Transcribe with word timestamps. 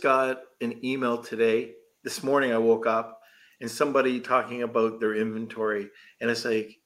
just 0.00 0.02
got 0.02 0.40
an 0.62 0.82
email 0.82 1.22
today. 1.22 1.72
This 2.04 2.22
morning 2.22 2.52
I 2.52 2.58
woke 2.58 2.86
up 2.86 3.20
and 3.60 3.70
somebody 3.70 4.18
talking 4.18 4.62
about 4.62 4.98
their 4.98 5.14
inventory, 5.14 5.90
and 6.20 6.30
it's 6.30 6.46
like, 6.46 6.78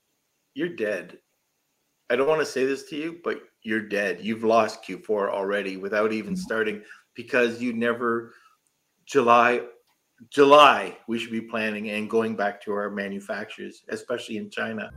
you're 0.55 0.75
dead. 0.75 1.19
I 2.11 2.17
don't 2.17 2.27
want 2.27 2.41
to 2.41 2.47
say 2.47 2.65
this 2.65 2.89
to 2.91 2.97
you, 2.97 3.21
but 3.23 3.41
you're 3.63 3.89
dead. 3.89 4.19
You've 4.21 4.43
lost 4.43 4.83
Q4 4.83 5.31
already 5.31 5.77
without 5.77 6.13
even 6.13 6.35
mm-hmm. 6.35 6.41
starting 6.41 6.83
because 7.15 7.63
you 7.63 7.73
never 7.73 8.35
July 9.07 9.63
July 10.31 10.97
we 11.07 11.19
should 11.19 11.31
be 11.31 11.41
planning 11.41 11.91
and 11.91 12.11
going 12.11 12.35
back 12.35 12.61
to 12.63 12.73
our 12.73 12.91
manufacturers, 12.91 13.85
especially 13.91 14.39
in 14.39 14.51
China. 14.51 14.91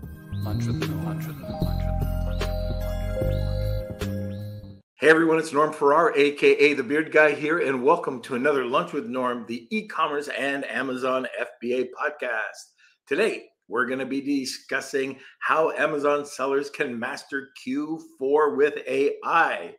Everyone, 5.08 5.39
it's 5.39 5.54
Norm 5.54 5.71
Farrar, 5.71 6.14
aka 6.18 6.74
the 6.74 6.84
Beard 6.84 7.14
Guy 7.14 7.32
here, 7.32 7.60
and 7.60 7.82
welcome 7.82 8.21
to 8.24 8.36
another 8.36 8.66
Lunch 8.66 8.92
with 8.92 9.07
Norm, 9.07 9.46
the 9.48 9.66
e-commerce 9.71 10.28
and 10.28 10.66
Amazon 10.66 11.25
FBA 11.64 11.88
podcast. 11.97 12.74
Today, 13.07 13.46
we're 13.70 13.86
going 13.86 14.00
to 14.00 14.06
be 14.06 14.20
discussing 14.20 15.18
how 15.39 15.71
Amazon 15.71 16.25
sellers 16.25 16.70
can 16.70 17.00
master 17.00 17.52
Q4 17.66 18.57
with 18.57 18.86
AI. 18.86 19.75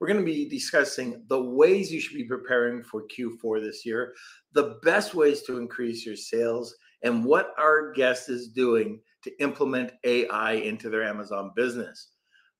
We're 0.00 0.08
going 0.08 0.18
to 0.18 0.26
be 0.26 0.48
discussing 0.48 1.22
the 1.28 1.40
ways 1.40 1.92
you 1.92 2.00
should 2.00 2.16
be 2.16 2.24
preparing 2.24 2.82
for 2.82 3.04
Q4 3.16 3.62
this 3.62 3.86
year, 3.86 4.12
the 4.54 4.80
best 4.82 5.14
ways 5.14 5.42
to 5.42 5.56
increase 5.56 6.04
your 6.04 6.16
sales, 6.16 6.74
and 7.04 7.24
what 7.24 7.54
our 7.58 7.92
guest 7.92 8.28
is 8.28 8.48
doing 8.48 8.98
to 9.22 9.30
implement 9.40 9.92
AI 10.02 10.54
into 10.54 10.90
their 10.90 11.04
Amazon 11.04 11.52
business. 11.54 12.13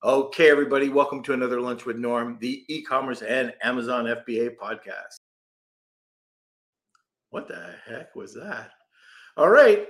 Okay, 0.04 0.50
everybody, 0.50 0.90
welcome 0.90 1.22
to 1.22 1.32
another 1.32 1.62
Lunch 1.62 1.86
with 1.86 1.96
Norm, 1.96 2.36
the 2.38 2.62
e 2.68 2.82
commerce 2.82 3.22
and 3.22 3.54
Amazon 3.62 4.04
FBA 4.04 4.50
podcast. 4.54 5.14
What 7.30 7.48
the 7.48 7.70
heck 7.86 8.14
was 8.14 8.34
that? 8.34 8.72
All 9.38 9.48
right, 9.48 9.88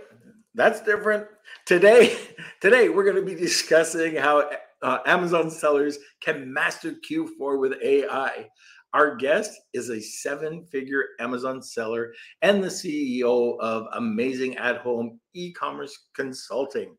that's 0.55 0.81
different. 0.83 1.27
Today, 1.67 2.17
today 2.61 2.91
we're 2.91 3.03
going 3.03 3.17
to 3.17 3.23
be 3.23 3.35
discussing 3.35 4.15
how 4.15 4.49
uh, 4.83 4.99
Amazon 5.05 5.51
sellers 5.51 5.99
can 6.23 6.53
master 6.53 6.95
Q4 7.11 7.59
with 7.59 7.73
AI. 7.83 8.49
Our 8.93 9.17
guest 9.17 9.51
is 9.73 9.91
a 9.91 10.01
seven 10.01 10.65
figure 10.67 11.07
Amazon 11.19 11.61
seller 11.61 12.15
and 12.43 12.63
the 12.63 12.69
CEO 12.69 13.59
of 13.59 13.89
Amazing 13.95 14.59
at 14.59 14.77
Home 14.77 15.19
e 15.33 15.53
commerce 15.53 16.07
consulting. 16.15 16.97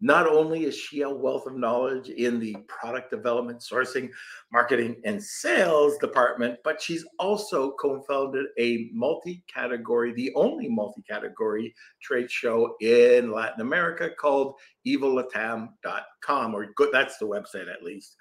Not 0.00 0.28
only 0.28 0.64
is 0.64 0.76
she 0.76 1.02
a 1.02 1.10
wealth 1.10 1.46
of 1.46 1.56
knowledge 1.56 2.08
in 2.08 2.38
the 2.38 2.56
product 2.68 3.10
development, 3.10 3.60
sourcing, 3.60 4.10
marketing, 4.52 5.00
and 5.04 5.22
sales 5.22 5.98
department, 5.98 6.58
but 6.62 6.80
she's 6.80 7.04
also 7.18 7.72
co 7.72 8.00
founded 8.02 8.46
a 8.58 8.90
multi 8.92 9.42
category, 9.52 10.12
the 10.12 10.32
only 10.34 10.68
multi 10.68 11.02
category 11.02 11.74
trade 12.00 12.30
show 12.30 12.76
in 12.80 13.32
Latin 13.32 13.60
America 13.60 14.10
called 14.10 14.54
evolatam.com, 14.86 16.54
or 16.54 16.66
good—that's 16.76 17.18
the 17.18 17.26
website 17.26 17.72
at 17.72 17.82
least. 17.82 18.16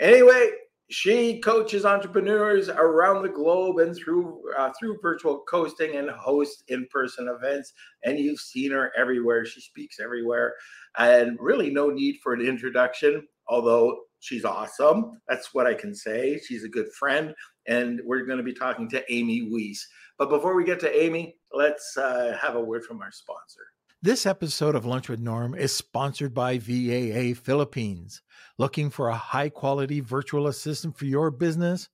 Anyway, 0.00 0.50
she 0.92 1.40
coaches 1.40 1.86
entrepreneurs 1.86 2.68
around 2.68 3.22
the 3.22 3.28
globe 3.28 3.78
and 3.78 3.96
through 3.96 4.42
uh, 4.58 4.70
through 4.78 4.98
virtual 5.00 5.42
coasting 5.48 5.96
and 5.96 6.10
hosts 6.10 6.62
in-person 6.68 7.28
events. 7.28 7.72
And 8.04 8.18
you've 8.18 8.40
seen 8.40 8.72
her 8.72 8.92
everywhere. 8.96 9.46
She 9.46 9.62
speaks 9.62 9.98
everywhere, 10.00 10.54
and 10.98 11.38
really 11.40 11.70
no 11.70 11.88
need 11.88 12.18
for 12.22 12.34
an 12.34 12.42
introduction. 12.42 13.26
Although 13.48 14.00
she's 14.20 14.44
awesome, 14.44 15.18
that's 15.28 15.54
what 15.54 15.66
I 15.66 15.74
can 15.74 15.94
say. 15.94 16.38
She's 16.46 16.64
a 16.64 16.68
good 16.68 16.92
friend, 16.92 17.34
and 17.66 18.00
we're 18.04 18.26
going 18.26 18.38
to 18.38 18.44
be 18.44 18.52
talking 18.52 18.88
to 18.90 19.12
Amy 19.12 19.48
Wees. 19.50 19.88
But 20.18 20.28
before 20.28 20.54
we 20.54 20.64
get 20.64 20.78
to 20.80 21.02
Amy, 21.02 21.36
let's 21.54 21.96
uh, 21.96 22.36
have 22.40 22.54
a 22.54 22.60
word 22.60 22.84
from 22.84 23.00
our 23.00 23.10
sponsor. 23.10 23.62
This 24.04 24.26
episode 24.26 24.74
of 24.74 24.84
Lunch 24.84 25.08
with 25.08 25.20
Norm 25.20 25.54
is 25.54 25.72
sponsored 25.72 26.34
by 26.34 26.58
VAA 26.58 27.40
Philippines. 27.40 28.20
Looking 28.58 28.90
for 28.90 29.08
a 29.08 29.16
high 29.16 29.48
quality 29.48 30.00
virtual 30.00 30.48
assistant 30.48 30.98
for 30.98 31.04
your 31.04 31.30
business? 31.30 31.88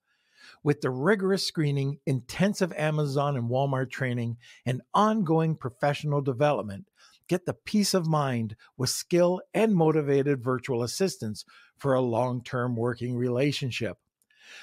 With 0.64 0.80
the 0.80 0.88
rigorous 0.88 1.44
screening, 1.44 1.98
intensive 2.06 2.72
Amazon 2.72 3.36
and 3.36 3.50
Walmart 3.50 3.90
training, 3.90 4.38
and 4.64 4.80
ongoing 4.94 5.54
professional 5.54 6.22
development, 6.22 6.86
get 7.28 7.44
the 7.44 7.52
peace 7.52 7.92
of 7.92 8.06
mind 8.06 8.56
with 8.78 8.88
skill 8.88 9.42
and 9.52 9.74
motivated 9.74 10.42
virtual 10.42 10.84
assistants 10.84 11.44
for 11.76 11.92
a 11.92 12.00
long 12.00 12.42
term 12.42 12.74
working 12.74 13.18
relationship. 13.18 13.98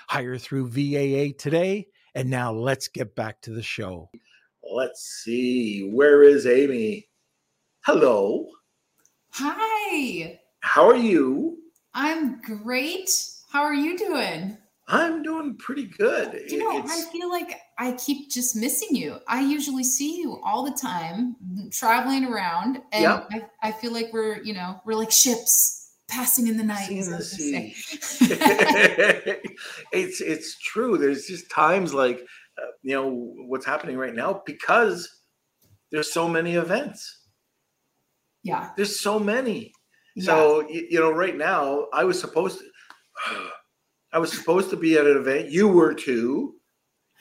Hire 0.09 0.39
through 0.39 0.69
VAA 0.69 1.37
today. 1.37 1.89
And 2.15 2.31
now 2.31 2.51
let's 2.53 2.87
get 2.87 3.15
back 3.15 3.41
to 3.41 3.51
the 3.51 3.61
show. 3.61 4.09
Let's 4.63 5.03
see. 5.03 5.91
Where 5.93 6.23
is 6.23 6.47
Amy? 6.47 7.07
Hello. 7.85 8.47
Hi. 9.33 10.39
How 10.61 10.89
are 10.89 10.95
you? 10.95 11.59
I'm 11.93 12.41
great. 12.41 13.11
How 13.51 13.61
are 13.61 13.75
you 13.75 13.95
doing? 13.95 14.57
I'm 14.87 15.21
doing 15.21 15.55
pretty 15.57 15.85
good. 15.85 16.49
You 16.49 16.57
know, 16.57 16.79
it's... 16.79 16.91
I 16.91 17.11
feel 17.11 17.29
like 17.29 17.59
I 17.77 17.91
keep 17.91 18.31
just 18.31 18.55
missing 18.55 18.95
you. 18.95 19.19
I 19.27 19.41
usually 19.41 19.83
see 19.83 20.17
you 20.17 20.41
all 20.43 20.65
the 20.65 20.75
time 20.75 21.35
traveling 21.71 22.25
around, 22.25 22.81
and 22.91 23.03
yep. 23.03 23.29
I, 23.31 23.43
I 23.61 23.71
feel 23.71 23.93
like 23.93 24.11
we're, 24.11 24.41
you 24.41 24.55
know, 24.55 24.81
we're 24.83 24.95
like 24.95 25.11
ships 25.11 25.91
passing 26.07 26.47
in 26.47 26.57
the 26.57 26.63
night. 26.63 26.89
In 26.89 27.11
the 27.11 27.21
sea. 27.21 27.75
it's 29.91 30.21
it's 30.21 30.57
true. 30.57 30.97
There's 30.97 31.27
just 31.27 31.51
times 31.51 31.93
like, 31.93 32.25
uh, 32.57 32.71
you 32.81 32.95
know, 32.95 33.11
what's 33.45 33.67
happening 33.67 33.95
right 33.95 34.15
now 34.15 34.41
because 34.43 35.07
there's 35.91 36.11
so 36.11 36.27
many 36.27 36.55
events 36.55 37.24
yeah. 38.45 38.69
There's 38.77 39.01
so 39.01 39.19
many. 39.19 39.73
Yeah. 40.15 40.25
So 40.25 40.69
you 40.69 40.99
know, 40.99 41.11
right 41.11 41.35
now 41.35 41.87
I 41.91 42.03
was 42.03 42.19
supposed 42.19 42.59
to 42.59 43.39
I 44.13 44.19
was 44.19 44.31
supposed 44.31 44.69
to 44.69 44.77
be 44.77 44.97
at 44.97 45.07
an 45.07 45.17
event. 45.17 45.49
You 45.49 45.67
were 45.67 45.93
too. 45.93 46.53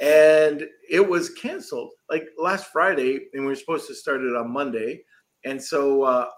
And 0.01 0.65
it 0.91 1.09
was 1.09 1.31
canceled 1.31 1.91
like 2.11 2.25
last 2.39 2.67
Friday, 2.73 3.21
and 3.33 3.43
we 3.43 3.47
were 3.47 3.55
supposed 3.55 3.87
to 3.89 3.95
start 3.95 4.21
it 4.21 4.37
on 4.37 4.53
Monday. 4.53 5.03
And 5.45 5.63
so 5.63 6.03
uh, 6.03 6.29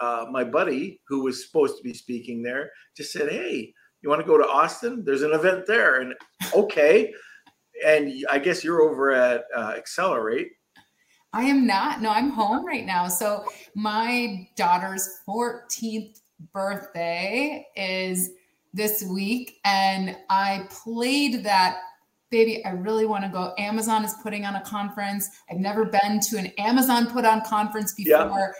uh, 0.00 0.26
my 0.30 0.44
buddy, 0.44 1.00
who 1.08 1.22
was 1.22 1.46
supposed 1.46 1.76
to 1.78 1.82
be 1.82 1.94
speaking 1.94 2.42
there, 2.42 2.70
just 2.96 3.12
said, 3.12 3.30
"Hey, 3.30 3.72
you 4.02 4.10
want 4.10 4.20
to 4.20 4.26
go 4.26 4.36
to 4.36 4.46
Austin? 4.46 5.02
There's 5.04 5.22
an 5.22 5.32
event 5.32 5.66
there." 5.66 6.00
And 6.00 6.14
okay, 6.54 7.14
and 7.84 8.12
I 8.28 8.38
guess 8.38 8.62
you're 8.62 8.82
over 8.82 9.12
at 9.12 9.44
uh, 9.56 9.74
Accelerate. 9.76 10.48
I 11.36 11.42
am 11.42 11.66
not. 11.66 12.00
No, 12.00 12.08
I'm 12.08 12.30
home 12.30 12.64
right 12.64 12.86
now. 12.86 13.08
So 13.08 13.44
my 13.74 14.48
daughter's 14.56 15.20
14th 15.28 16.20
birthday 16.54 17.66
is 17.76 18.30
this 18.72 19.02
week, 19.02 19.58
and 19.66 20.16
I 20.30 20.66
played 20.70 21.44
that. 21.44 21.76
Baby, 22.30 22.64
I 22.64 22.70
really 22.70 23.04
want 23.04 23.24
to 23.24 23.30
go. 23.30 23.52
Amazon 23.58 24.02
is 24.02 24.14
putting 24.22 24.46
on 24.46 24.56
a 24.56 24.62
conference. 24.62 25.28
I've 25.50 25.58
never 25.58 25.84
been 25.84 26.20
to 26.20 26.38
an 26.38 26.46
Amazon 26.56 27.06
put 27.06 27.26
on 27.26 27.42
conference 27.42 27.92
before. 27.92 28.14
Yeah. 28.14 28.52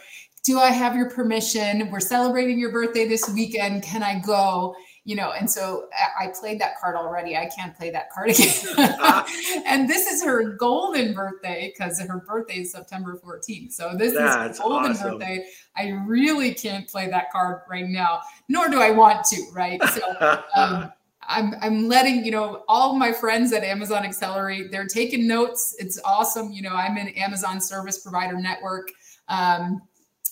Do 0.43 0.59
I 0.59 0.69
have 0.69 0.95
your 0.95 1.09
permission? 1.09 1.89
We're 1.89 1.99
celebrating 1.99 2.59
your 2.59 2.71
birthday 2.71 3.07
this 3.07 3.27
weekend. 3.27 3.81
Can 3.81 4.03
I 4.03 4.19
go? 4.19 4.75
You 5.07 5.15
know, 5.15 5.31
and 5.31 5.49
so 5.49 5.87
I 6.19 6.33
played 6.37 6.59
that 6.59 6.77
card 6.81 6.97
already. 6.97 7.37
I 7.37 7.45
can't 7.45 7.73
play 7.77 7.89
that 7.91 8.11
card 8.11 8.31
again. 8.31 8.51
and 9.65 9.89
this 9.89 10.05
is 10.05 10.21
her 10.21 10.57
golden 10.57 11.13
birthday 11.13 11.71
because 11.73 11.97
her 12.01 12.25
birthday 12.27 12.59
is 12.59 12.73
September 12.73 13.17
14th. 13.23 13.71
So 13.71 13.95
this 13.95 14.13
That's 14.13 14.55
is 14.55 14.59
golden 14.59 14.91
awesome. 14.91 15.11
birthday. 15.11 15.45
I 15.77 15.91
really 16.05 16.53
can't 16.53 16.89
play 16.89 17.09
that 17.09 17.31
card 17.31 17.61
right 17.69 17.87
now, 17.87 18.19
nor 18.49 18.67
do 18.67 18.81
I 18.81 18.91
want 18.91 19.23
to, 19.27 19.41
right? 19.53 19.81
So 19.81 20.01
um, 20.57 20.91
I'm, 21.21 21.53
I'm 21.61 21.87
letting 21.87 22.25
you 22.25 22.31
know 22.31 22.65
all 22.67 22.93
my 22.93 23.13
friends 23.13 23.53
at 23.53 23.63
Amazon 23.63 24.03
Accelerate. 24.03 24.71
They're 24.71 24.87
taking 24.87 25.25
notes. 25.25 25.73
It's 25.79 26.01
awesome. 26.03 26.51
You 26.51 26.63
know, 26.63 26.73
I'm 26.73 26.97
an 26.97 27.07
Amazon 27.09 27.61
Service 27.61 27.99
Provider 27.99 28.35
Network. 28.35 28.91
Um, 29.29 29.81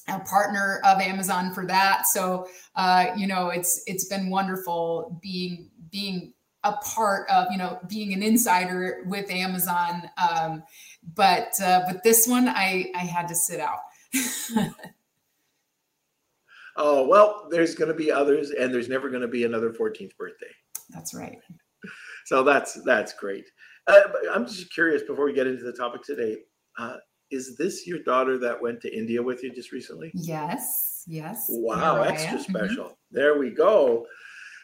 a 0.07 0.19
partner 0.19 0.81
of 0.84 1.02
Amazon 1.02 1.54
for 1.54 1.66
that. 1.66 2.07
So 2.07 2.48
uh, 2.75 3.07
you 3.16 3.28
know, 3.28 3.50
it's 3.50 3.84
it's 3.88 4.06
been 4.06 4.30
wonderful 4.30 5.19
being 5.22 5.69
being 5.92 6.34
a 6.63 6.74
part 6.74 7.30
of 7.30 7.48
you 7.52 7.57
know 7.57 7.80
being 7.88 8.13
an 8.13 8.24
insider 8.24 9.04
with 9.07 9.30
Amazon. 9.31 10.10
Um, 10.18 10.63
but 11.16 11.50
uh, 11.62 11.81
but 11.88 12.04
this 12.04 12.28
one, 12.28 12.48
I 12.48 12.92
I 12.96 13.00
had 13.00 13.28
to 13.28 13.36
sit 13.36 13.60
out. 13.60 13.80
oh 16.75 17.07
well, 17.07 17.48
there's 17.50 17.75
going 17.75 17.90
to 17.90 17.96
be 17.96 18.12
others, 18.12 18.52
and 18.52 18.74
there's 18.74 18.90
never 18.90 19.10
going 19.10 19.22
to 19.22 19.28
be 19.28 19.44
another 19.46 19.72
14th 19.72 20.16
birthday. 20.18 20.52
That's 20.90 21.13
right. 21.13 21.40
So 22.25 22.42
that's 22.42 22.74
that's 22.86 23.13
great. 23.13 23.46
Uh, 23.86 24.02
I'm 24.34 24.48
just 24.48 24.74
curious 24.74 25.04
before 25.04 25.25
we 25.25 25.34
get 25.34 25.46
into 25.46 25.63
the 25.63 25.74
topic 25.74 26.02
today. 26.02 26.38
Uh, 26.75 26.98
is 27.31 27.56
this 27.57 27.88
your 27.88 28.00
daughter 28.04 28.38
that 28.39 28.62
went 28.62 28.81
to 28.81 28.95
India 28.95 29.22
with 29.22 29.44
you 29.44 29.54
just 29.54 29.72
recently? 29.72 30.12
Yes, 30.13 31.04
yes. 31.07 31.48
Wow, 31.50 32.01
extra 32.01 32.38
mm-hmm. 32.38 32.51
special. 32.51 32.86
Mm-hmm. 32.86 33.16
There 33.16 33.38
we 33.39 33.50
go. 33.51 34.06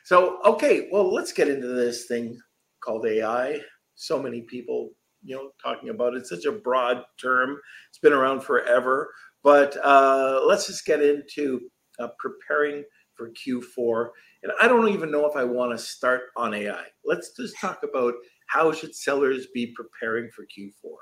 So, 0.03 0.39
okay, 0.45 0.89
well, 0.91 1.13
let's 1.13 1.31
get 1.31 1.47
into 1.47 1.67
this 1.67 2.05
thing 2.05 2.37
called 2.83 3.05
AI. 3.05 3.59
so 3.95 4.21
many 4.21 4.41
people, 4.41 4.89
you 5.23 5.35
know, 5.35 5.51
talking 5.63 5.89
about 5.89 6.13
it. 6.13 6.17
It's 6.17 6.29
such 6.29 6.45
a 6.45 6.51
broad 6.51 7.03
term. 7.21 7.57
It's 7.89 7.99
been 7.99 8.13
around 8.13 8.41
forever. 8.41 9.11
But 9.43 9.77
uh, 9.83 10.41
let's 10.45 10.67
just 10.67 10.85
get 10.85 11.01
into 11.01 11.59
uh, 11.99 12.09
preparing 12.17 12.83
for 13.15 13.31
Q4. 13.31 14.09
And 14.43 14.51
I 14.59 14.67
don't 14.67 14.89
even 14.89 15.11
know 15.11 15.29
if 15.29 15.35
I 15.35 15.43
want 15.43 15.71
to 15.71 15.77
start 15.77 16.21
on 16.35 16.53
AI. 16.53 16.85
Let's 17.05 17.35
just 17.37 17.55
talk 17.61 17.81
about 17.83 18.13
how 18.47 18.71
should 18.71 18.95
sellers 18.95 19.47
be 19.53 19.73
preparing 19.75 20.29
for 20.35 20.43
Q4. 20.43 20.95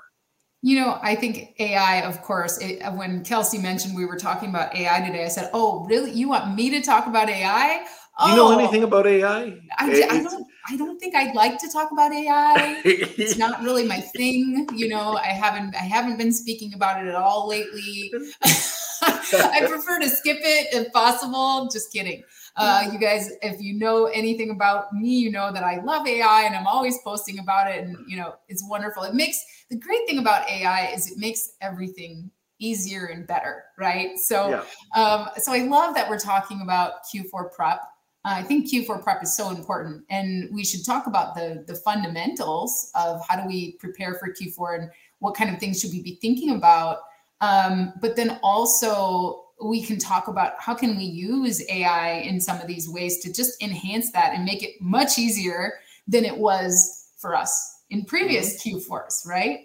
You 0.62 0.78
know, 0.78 0.98
I 1.02 1.14
think 1.14 1.54
AI, 1.58 2.02
of 2.02 2.20
course, 2.20 2.58
it, 2.58 2.82
uh, 2.82 2.92
when 2.92 3.24
Kelsey 3.24 3.56
mentioned 3.56 3.96
we 3.96 4.04
were 4.04 4.18
talking 4.18 4.50
about 4.50 4.76
AI 4.76 5.00
today, 5.00 5.24
I 5.24 5.28
said, 5.28 5.50
Oh, 5.54 5.86
really? 5.86 6.10
You 6.10 6.28
want 6.28 6.54
me 6.54 6.68
to 6.70 6.82
talk 6.82 7.06
about 7.06 7.30
AI? 7.30 7.82
Do 8.22 8.30
you 8.30 8.36
know 8.36 8.48
oh. 8.48 8.58
anything 8.58 8.82
about 8.82 9.06
AI? 9.06 9.58
I, 9.78 10.06
I, 10.10 10.22
don't. 10.22 10.46
I 10.68 10.76
don't 10.76 10.98
think 10.98 11.14
I'd 11.14 11.34
like 11.34 11.58
to 11.58 11.68
talk 11.72 11.90
about 11.90 12.12
AI. 12.12 12.82
it's 12.84 13.38
not 13.38 13.62
really 13.62 13.86
my 13.86 14.00
thing. 14.00 14.68
You 14.74 14.88
know, 14.88 15.16
I 15.16 15.28
haven't. 15.28 15.74
I 15.74 15.84
haven't 15.84 16.18
been 16.18 16.32
speaking 16.32 16.74
about 16.74 17.02
it 17.02 17.08
at 17.08 17.14
all 17.14 17.48
lately. 17.48 18.12
I 18.42 19.64
prefer 19.66 20.00
to 20.00 20.08
skip 20.08 20.38
it 20.40 20.74
if 20.74 20.92
possible. 20.92 21.70
Just 21.72 21.90
kidding. 21.92 22.22
Uh, 22.60 22.90
you 22.92 22.98
guys, 22.98 23.32
if 23.40 23.60
you 23.60 23.72
know 23.72 24.06
anything 24.06 24.50
about 24.50 24.92
me, 24.92 25.08
you 25.08 25.30
know 25.30 25.50
that 25.50 25.64
I 25.64 25.80
love 25.80 26.06
AI 26.06 26.42
and 26.42 26.54
I'm 26.54 26.66
always 26.66 26.98
posting 27.02 27.38
about 27.38 27.70
it. 27.70 27.82
And 27.82 27.96
you 28.06 28.18
know, 28.18 28.34
it's 28.48 28.62
wonderful. 28.62 29.02
It 29.04 29.14
makes 29.14 29.42
the 29.70 29.76
great 29.76 30.06
thing 30.06 30.18
about 30.18 30.48
AI 30.48 30.88
is 30.88 31.10
it 31.10 31.16
makes 31.16 31.52
everything 31.62 32.30
easier 32.58 33.06
and 33.06 33.26
better, 33.26 33.64
right? 33.78 34.18
So, 34.18 34.50
yeah. 34.50 35.02
um, 35.02 35.28
so 35.38 35.52
I 35.52 35.60
love 35.60 35.94
that 35.94 36.08
we're 36.10 36.18
talking 36.18 36.60
about 36.60 37.04
Q4 37.12 37.50
prep. 37.52 37.80
Uh, 38.26 38.34
I 38.36 38.42
think 38.42 38.70
Q4 38.70 39.02
prep 39.02 39.22
is 39.22 39.34
so 39.34 39.48
important, 39.48 40.04
and 40.10 40.54
we 40.54 40.62
should 40.62 40.84
talk 40.84 41.06
about 41.06 41.34
the 41.34 41.64
the 41.66 41.74
fundamentals 41.74 42.90
of 42.94 43.22
how 43.26 43.40
do 43.40 43.48
we 43.48 43.72
prepare 43.78 44.16
for 44.16 44.28
Q4 44.28 44.80
and 44.80 44.90
what 45.20 45.34
kind 45.34 45.48
of 45.48 45.58
things 45.58 45.80
should 45.80 45.92
we 45.92 46.02
be 46.02 46.18
thinking 46.20 46.50
about. 46.50 46.98
Um, 47.40 47.94
but 48.02 48.16
then 48.16 48.38
also 48.42 49.46
we 49.62 49.82
can 49.82 49.98
talk 49.98 50.28
about 50.28 50.52
how 50.58 50.74
can 50.74 50.96
we 50.96 51.04
use 51.04 51.62
AI 51.70 52.20
in 52.20 52.40
some 52.40 52.60
of 52.60 52.66
these 52.66 52.88
ways 52.88 53.18
to 53.20 53.32
just 53.32 53.62
enhance 53.62 54.10
that 54.12 54.34
and 54.34 54.44
make 54.44 54.62
it 54.62 54.80
much 54.80 55.18
easier 55.18 55.74
than 56.08 56.24
it 56.24 56.36
was 56.36 57.08
for 57.18 57.34
us 57.34 57.82
in 57.90 58.04
previous 58.04 58.64
mm-hmm. 58.64 58.78
Q4s, 58.78 59.26
right? 59.26 59.60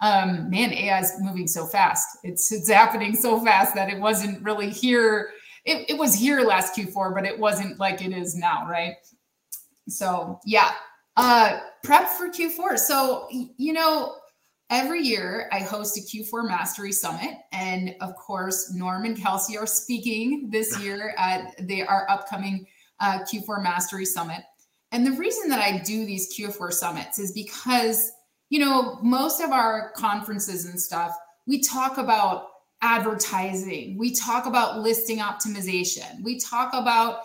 Um, 0.00 0.48
man, 0.50 0.72
AI 0.72 1.00
is 1.00 1.12
moving 1.20 1.48
so 1.48 1.66
fast. 1.66 2.06
It's 2.22 2.52
it's 2.52 2.70
happening 2.70 3.16
so 3.16 3.42
fast 3.44 3.74
that 3.74 3.90
it 3.90 3.98
wasn't 3.98 4.42
really 4.44 4.70
here 4.70 5.30
it, 5.68 5.90
it 5.90 5.98
was 5.98 6.14
here 6.14 6.40
last 6.40 6.74
Q4, 6.74 7.14
but 7.14 7.26
it 7.26 7.38
wasn't 7.38 7.78
like 7.78 8.02
it 8.02 8.12
is 8.12 8.34
now, 8.34 8.66
right? 8.68 8.94
So 9.88 10.40
yeah, 10.46 10.72
uh, 11.16 11.60
prep 11.82 12.08
for 12.08 12.28
Q4. 12.28 12.78
So 12.78 13.28
you 13.30 13.72
know, 13.72 14.16
every 14.70 15.02
year 15.02 15.48
I 15.52 15.60
host 15.60 15.96
a 15.96 16.00
Q4 16.00 16.46
Mastery 16.46 16.92
Summit, 16.92 17.36
and 17.52 17.94
of 18.00 18.14
course, 18.16 18.72
Norm 18.72 19.04
and 19.04 19.16
Kelsey 19.16 19.56
are 19.56 19.66
speaking 19.66 20.48
this 20.50 20.78
year 20.82 21.14
at 21.16 21.54
the 21.66 21.82
our 21.84 22.08
upcoming 22.10 22.66
uh, 23.00 23.20
Q4 23.20 23.62
Mastery 23.62 24.04
Summit. 24.04 24.42
And 24.92 25.06
the 25.06 25.12
reason 25.12 25.48
that 25.50 25.60
I 25.60 25.78
do 25.78 26.06
these 26.06 26.34
Q4 26.36 26.72
summits 26.72 27.18
is 27.18 27.32
because 27.32 28.12
you 28.50 28.58
know 28.58 28.98
most 29.02 29.40
of 29.40 29.50
our 29.50 29.92
conferences 29.92 30.64
and 30.64 30.80
stuff 30.80 31.12
we 31.48 31.60
talk 31.60 31.96
about 31.96 32.48
advertising. 32.82 33.96
We 33.98 34.14
talk 34.14 34.46
about 34.46 34.80
listing 34.80 35.18
optimization. 35.18 36.22
We 36.22 36.38
talk 36.38 36.70
about 36.74 37.22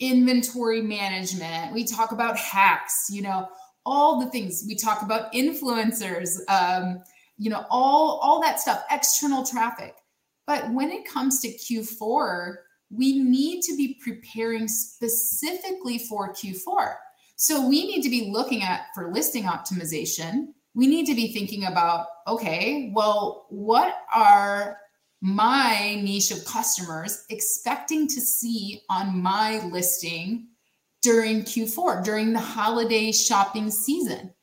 inventory 0.00 0.82
management. 0.82 1.74
We 1.74 1.84
talk 1.84 2.12
about 2.12 2.36
hacks, 2.36 3.06
you 3.10 3.22
know, 3.22 3.48
all 3.86 4.20
the 4.20 4.30
things. 4.30 4.64
We 4.66 4.74
talk 4.74 5.00
about 5.00 5.32
influencers, 5.32 6.38
um, 6.48 7.02
you 7.38 7.48
know, 7.48 7.64
all, 7.70 8.18
all 8.22 8.42
that 8.42 8.60
stuff, 8.60 8.82
external 8.90 9.46
traffic. 9.46 9.94
But 10.46 10.70
when 10.72 10.90
it 10.90 11.08
comes 11.08 11.40
to 11.40 11.48
Q4, 11.48 12.56
we 12.90 13.18
need 13.18 13.62
to 13.62 13.76
be 13.76 13.98
preparing 14.02 14.68
specifically 14.68 15.98
for 15.98 16.32
Q4. 16.32 16.94
So 17.36 17.66
we 17.66 17.86
need 17.86 18.02
to 18.02 18.10
be 18.10 18.30
looking 18.30 18.62
at 18.62 18.86
for 18.94 19.12
listing 19.12 19.44
optimization. 19.44 20.48
We 20.74 20.86
need 20.86 21.06
to 21.06 21.14
be 21.14 21.32
thinking 21.32 21.64
about 21.64 22.06
okay, 22.26 22.90
well, 22.94 23.46
what 23.50 23.94
are 24.14 24.78
my 25.20 26.00
niche 26.02 26.30
of 26.30 26.44
customers 26.44 27.24
expecting 27.30 28.06
to 28.08 28.20
see 28.20 28.82
on 28.90 29.22
my 29.22 29.64
listing 29.66 30.48
during 31.06 31.44
Q4, 31.44 32.02
during 32.02 32.32
the 32.32 32.40
holiday 32.40 33.12
shopping 33.12 33.70
season? 33.70 34.34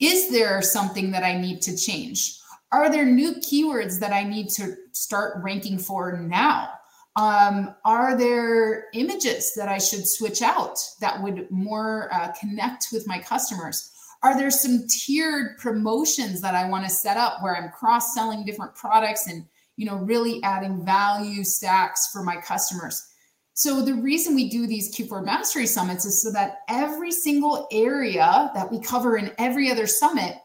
Is 0.00 0.30
there 0.30 0.62
something 0.62 1.10
that 1.10 1.24
I 1.24 1.38
need 1.38 1.60
to 1.60 1.76
change? 1.76 2.38
Are 2.72 2.90
there 2.90 3.04
new 3.04 3.34
keywords 3.34 4.00
that 4.00 4.10
I 4.10 4.24
need 4.24 4.48
to 4.50 4.76
start 4.92 5.42
ranking 5.42 5.78
for 5.78 6.16
now? 6.16 6.70
Um, 7.16 7.74
are 7.84 8.16
there 8.16 8.86
images 8.94 9.52
that 9.56 9.68
I 9.68 9.76
should 9.76 10.08
switch 10.08 10.40
out 10.40 10.78
that 11.02 11.22
would 11.22 11.50
more 11.50 12.08
uh, 12.14 12.32
connect 12.32 12.86
with 12.92 13.06
my 13.06 13.18
customers? 13.18 13.92
Are 14.22 14.38
there 14.38 14.50
some 14.50 14.86
tiered 14.88 15.58
promotions 15.58 16.40
that 16.40 16.54
I 16.54 16.66
want 16.66 16.84
to 16.84 16.90
set 16.90 17.18
up 17.18 17.42
where 17.42 17.54
I'm 17.54 17.72
cross 17.72 18.14
selling 18.14 18.46
different 18.46 18.74
products 18.74 19.26
and 19.26 19.44
you 19.80 19.86
know, 19.86 19.96
really 19.96 20.42
adding 20.42 20.84
value 20.84 21.42
stacks 21.42 22.10
for 22.12 22.22
my 22.22 22.36
customers. 22.36 23.09
So 23.60 23.82
the 23.82 23.92
reason 23.92 24.34
we 24.34 24.48
do 24.48 24.66
these 24.66 24.96
Q4 24.96 25.22
Mastery 25.22 25.66
Summits 25.66 26.06
is 26.06 26.22
so 26.22 26.32
that 26.32 26.60
every 26.70 27.12
single 27.12 27.68
area 27.70 28.50
that 28.54 28.70
we 28.72 28.80
cover 28.80 29.18
in 29.18 29.32
every 29.36 29.70
other 29.70 29.86
summit, 29.86 30.36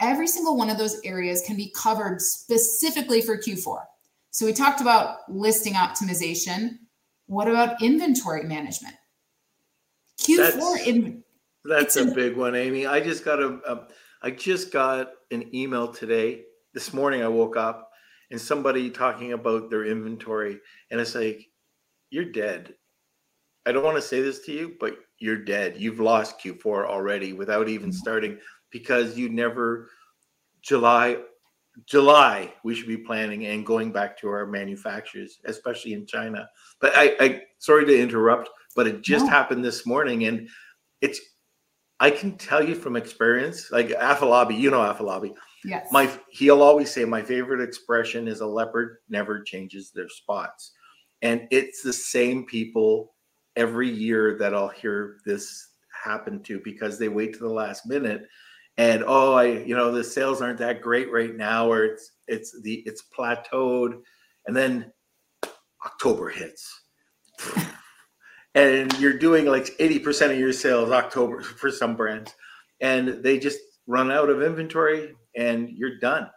every 0.00 0.26
single 0.26 0.56
one 0.56 0.70
of 0.70 0.78
those 0.78 0.98
areas 1.04 1.42
can 1.46 1.56
be 1.56 1.74
covered 1.76 2.22
specifically 2.22 3.20
for 3.20 3.36
Q4. 3.36 3.82
So 4.30 4.46
we 4.46 4.54
talked 4.54 4.80
about 4.80 5.30
listing 5.30 5.74
optimization. 5.74 6.78
What 7.26 7.48
about 7.48 7.82
inventory 7.82 8.44
management? 8.44 8.94
Q4 10.22 10.36
that's, 10.38 10.86
in 10.86 11.22
that's 11.66 11.96
a 11.96 12.06
big 12.06 12.34
one, 12.34 12.54
Amy. 12.54 12.86
I 12.86 12.98
just 13.00 13.26
got 13.26 13.42
a, 13.42 13.60
a 13.70 13.88
I 14.22 14.30
just 14.30 14.72
got 14.72 15.10
an 15.30 15.54
email 15.54 15.88
today. 15.88 16.44
This 16.72 16.94
morning 16.94 17.22
I 17.22 17.28
woke 17.28 17.58
up 17.58 17.90
and 18.30 18.40
somebody 18.40 18.88
talking 18.88 19.34
about 19.34 19.68
their 19.68 19.84
inventory 19.84 20.60
and 20.90 20.98
it's 20.98 21.14
like 21.14 21.50
you're 22.10 22.24
dead 22.24 22.74
i 23.66 23.72
don't 23.72 23.84
want 23.84 23.96
to 23.96 24.02
say 24.02 24.20
this 24.20 24.40
to 24.40 24.52
you 24.52 24.74
but 24.80 24.96
you're 25.18 25.36
dead 25.36 25.74
you've 25.78 26.00
lost 26.00 26.40
q4 26.40 26.86
already 26.86 27.32
without 27.32 27.68
even 27.68 27.90
mm-hmm. 27.90 27.96
starting 27.96 28.38
because 28.70 29.16
you 29.16 29.28
never 29.28 29.90
july 30.62 31.18
july 31.86 32.52
we 32.62 32.74
should 32.74 32.86
be 32.86 32.96
planning 32.96 33.46
and 33.46 33.66
going 33.66 33.90
back 33.90 34.18
to 34.18 34.28
our 34.28 34.46
manufacturers 34.46 35.38
especially 35.46 35.92
in 35.92 36.06
china 36.06 36.48
but 36.80 36.92
i, 36.94 37.16
I 37.20 37.42
sorry 37.58 37.84
to 37.86 38.00
interrupt 38.00 38.48
but 38.76 38.86
it 38.86 39.02
just 39.02 39.26
no. 39.26 39.30
happened 39.30 39.64
this 39.64 39.86
morning 39.86 40.24
and 40.26 40.48
it's 41.00 41.20
i 42.00 42.10
can 42.10 42.36
tell 42.36 42.62
you 42.62 42.74
from 42.74 42.96
experience 42.96 43.72
like 43.72 43.88
afalabi 43.88 44.58
you 44.58 44.70
know 44.70 44.80
afalabi 44.80 45.34
Yes. 45.64 45.88
My 45.90 46.10
he'll 46.30 46.62
always 46.62 46.90
say 46.90 47.04
my 47.04 47.22
favorite 47.22 47.62
expression 47.62 48.28
is 48.28 48.40
a 48.40 48.46
leopard 48.46 48.98
never 49.08 49.42
changes 49.42 49.90
their 49.90 50.08
spots. 50.08 50.72
And 51.24 51.48
it's 51.50 51.82
the 51.82 51.92
same 51.92 52.44
people 52.44 53.14
every 53.56 53.88
year 53.88 54.38
that 54.38 54.54
I'll 54.54 54.68
hear 54.68 55.16
this 55.26 55.70
happen 56.04 56.42
to 56.44 56.60
because 56.62 56.98
they 56.98 57.08
wait 57.08 57.32
to 57.32 57.38
the 57.40 57.48
last 57.48 57.86
minute 57.86 58.26
and 58.76 59.04
oh 59.06 59.34
I 59.34 59.44
you 59.44 59.74
know 59.74 59.90
the 59.90 60.04
sales 60.04 60.42
aren't 60.42 60.58
that 60.58 60.82
great 60.82 61.10
right 61.10 61.34
now 61.34 61.70
or 61.70 61.84
it's 61.84 62.12
it's 62.26 62.60
the 62.62 62.82
it's 62.84 63.04
plateaued 63.16 64.00
and 64.46 64.54
then 64.54 64.92
October 65.86 66.28
hits. 66.28 66.82
and 68.54 68.92
you're 68.98 69.18
doing 69.18 69.46
like 69.46 69.66
80% 69.78 70.32
of 70.32 70.38
your 70.38 70.52
sales 70.52 70.90
October 70.90 71.40
for 71.42 71.70
some 71.70 71.96
brands 71.96 72.34
and 72.80 73.22
they 73.22 73.38
just 73.38 73.58
run 73.86 74.10
out 74.10 74.30
of 74.30 74.42
inventory 74.42 75.14
and 75.36 75.68
you're 75.70 75.98
done. 75.98 76.28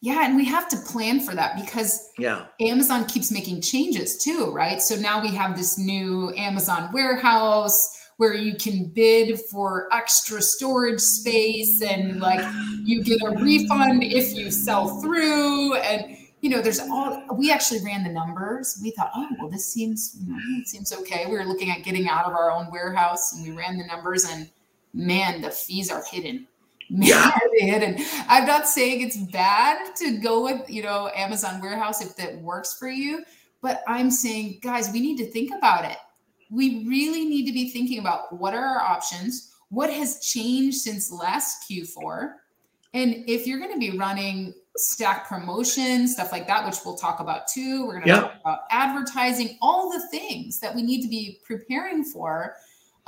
Yeah, 0.00 0.24
and 0.24 0.36
we 0.36 0.44
have 0.44 0.68
to 0.68 0.76
plan 0.76 1.20
for 1.20 1.34
that 1.34 1.56
because 1.56 2.10
yeah, 2.18 2.46
Amazon 2.60 3.04
keeps 3.06 3.32
making 3.32 3.62
changes 3.62 4.16
too, 4.22 4.52
right? 4.52 4.80
So 4.80 4.94
now 4.94 5.20
we 5.20 5.34
have 5.34 5.56
this 5.56 5.76
new 5.76 6.32
Amazon 6.36 6.90
warehouse 6.92 7.96
where 8.18 8.34
you 8.34 8.56
can 8.56 8.86
bid 8.86 9.40
for 9.50 9.88
extra 9.92 10.42
storage 10.42 11.00
space 11.00 11.82
and 11.82 12.20
like 12.20 12.44
you 12.84 13.02
get 13.02 13.20
a 13.22 13.30
refund 13.40 14.02
if 14.04 14.34
you 14.34 14.50
sell 14.50 15.00
through 15.00 15.74
and 15.76 16.16
you 16.40 16.50
know 16.50 16.60
there's 16.60 16.80
all 16.80 17.24
we 17.36 17.50
actually 17.50 17.80
ran 17.84 18.04
the 18.04 18.10
numbers. 18.10 18.78
We 18.82 18.92
thought 18.92 19.10
oh 19.16 19.28
well 19.40 19.48
this 19.48 19.72
seems 19.72 20.16
it 20.58 20.68
seems 20.68 20.92
okay. 20.92 21.26
We 21.26 21.32
were 21.32 21.44
looking 21.44 21.70
at 21.70 21.82
getting 21.82 22.08
out 22.08 22.24
of 22.24 22.32
our 22.32 22.52
own 22.52 22.70
warehouse 22.70 23.34
and 23.34 23.44
we 23.44 23.50
ran 23.50 23.78
the 23.78 23.86
numbers 23.86 24.24
and 24.24 24.48
man 24.94 25.40
the 25.40 25.50
fees 25.50 25.90
are 25.90 26.02
hidden 26.10 26.47
yeah. 27.06 27.30
hidden. 27.58 28.04
I'm 28.28 28.46
not 28.46 28.68
saying 28.68 29.00
it's 29.00 29.16
bad 29.16 29.94
to 29.96 30.18
go 30.18 30.44
with, 30.44 30.68
you 30.70 30.82
know, 30.82 31.10
Amazon 31.14 31.60
warehouse 31.60 32.00
if 32.00 32.16
that 32.16 32.40
works 32.40 32.78
for 32.78 32.88
you, 32.88 33.24
but 33.60 33.82
I'm 33.86 34.10
saying, 34.10 34.60
guys, 34.62 34.90
we 34.92 35.00
need 35.00 35.18
to 35.18 35.26
think 35.26 35.52
about 35.54 35.84
it. 35.84 35.96
We 36.50 36.86
really 36.86 37.24
need 37.24 37.46
to 37.46 37.52
be 37.52 37.70
thinking 37.70 37.98
about 37.98 38.38
what 38.38 38.54
are 38.54 38.64
our 38.64 38.80
options? 38.80 39.48
what 39.70 39.92
has 39.92 40.20
changed 40.20 40.78
since 40.78 41.12
last 41.12 41.68
Q4. 41.70 42.34
And 42.94 43.24
if 43.28 43.46
you're 43.46 43.58
going 43.58 43.72
to 43.72 43.78
be 43.78 43.96
running 43.98 44.54
stack 44.76 45.28
promotion, 45.28 46.08
stuff 46.08 46.32
like 46.32 46.46
that, 46.46 46.64
which 46.64 46.76
we'll 46.84 46.96
talk 46.96 47.20
about 47.20 47.48
too, 47.48 47.86
we're 47.86 47.94
going 47.94 48.04
to 48.04 48.08
yeah. 48.08 48.20
talk 48.20 48.34
about 48.40 48.60
advertising, 48.70 49.58
all 49.60 49.90
the 49.90 50.06
things 50.08 50.58
that 50.60 50.74
we 50.74 50.82
need 50.82 51.02
to 51.02 51.08
be 51.08 51.40
preparing 51.44 52.04
for. 52.04 52.56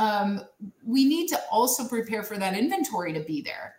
Um, 0.01 0.41
we 0.83 1.05
need 1.05 1.29
to 1.29 1.39
also 1.51 1.87
prepare 1.87 2.23
for 2.23 2.39
that 2.39 2.57
inventory 2.57 3.13
to 3.13 3.21
be 3.21 3.43
there. 3.43 3.77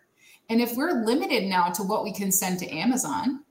And 0.48 0.60
if 0.60 0.76
we're 0.76 1.04
limited 1.04 1.44
now 1.44 1.68
to 1.70 1.82
what 1.82 2.04
we 2.04 2.12
can 2.12 2.30
send 2.30 2.60
to 2.60 2.70
Amazon, 2.70 3.44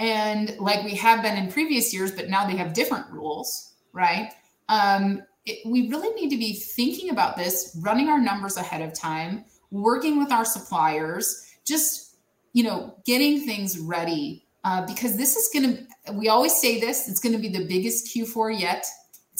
and 0.00 0.56
like 0.58 0.84
we 0.84 0.96
have 0.96 1.22
been 1.22 1.36
in 1.36 1.50
previous 1.50 1.94
years, 1.94 2.10
but 2.10 2.28
now 2.28 2.44
they 2.44 2.56
have 2.56 2.74
different 2.74 3.08
rules, 3.10 3.74
right? 3.92 4.32
Um, 4.68 5.22
it, 5.46 5.64
we 5.64 5.88
really 5.90 6.12
need 6.20 6.30
to 6.30 6.36
be 6.36 6.54
thinking 6.54 7.10
about 7.10 7.36
this, 7.36 7.78
running 7.80 8.08
our 8.08 8.20
numbers 8.20 8.56
ahead 8.56 8.82
of 8.82 8.92
time, 8.92 9.44
working 9.70 10.18
with 10.18 10.32
our 10.32 10.44
suppliers, 10.44 11.54
just 11.64 12.16
you 12.52 12.64
know, 12.64 12.96
getting 13.06 13.46
things 13.46 13.78
ready 13.78 14.44
uh, 14.64 14.84
because 14.86 15.16
this 15.16 15.36
is 15.36 15.48
going 15.52 15.86
to. 16.06 16.12
We 16.12 16.28
always 16.28 16.60
say 16.60 16.80
this: 16.80 17.08
it's 17.08 17.20
going 17.20 17.34
to 17.34 17.38
be 17.38 17.48
the 17.48 17.66
biggest 17.66 18.14
Q4 18.14 18.58
yet. 18.58 18.86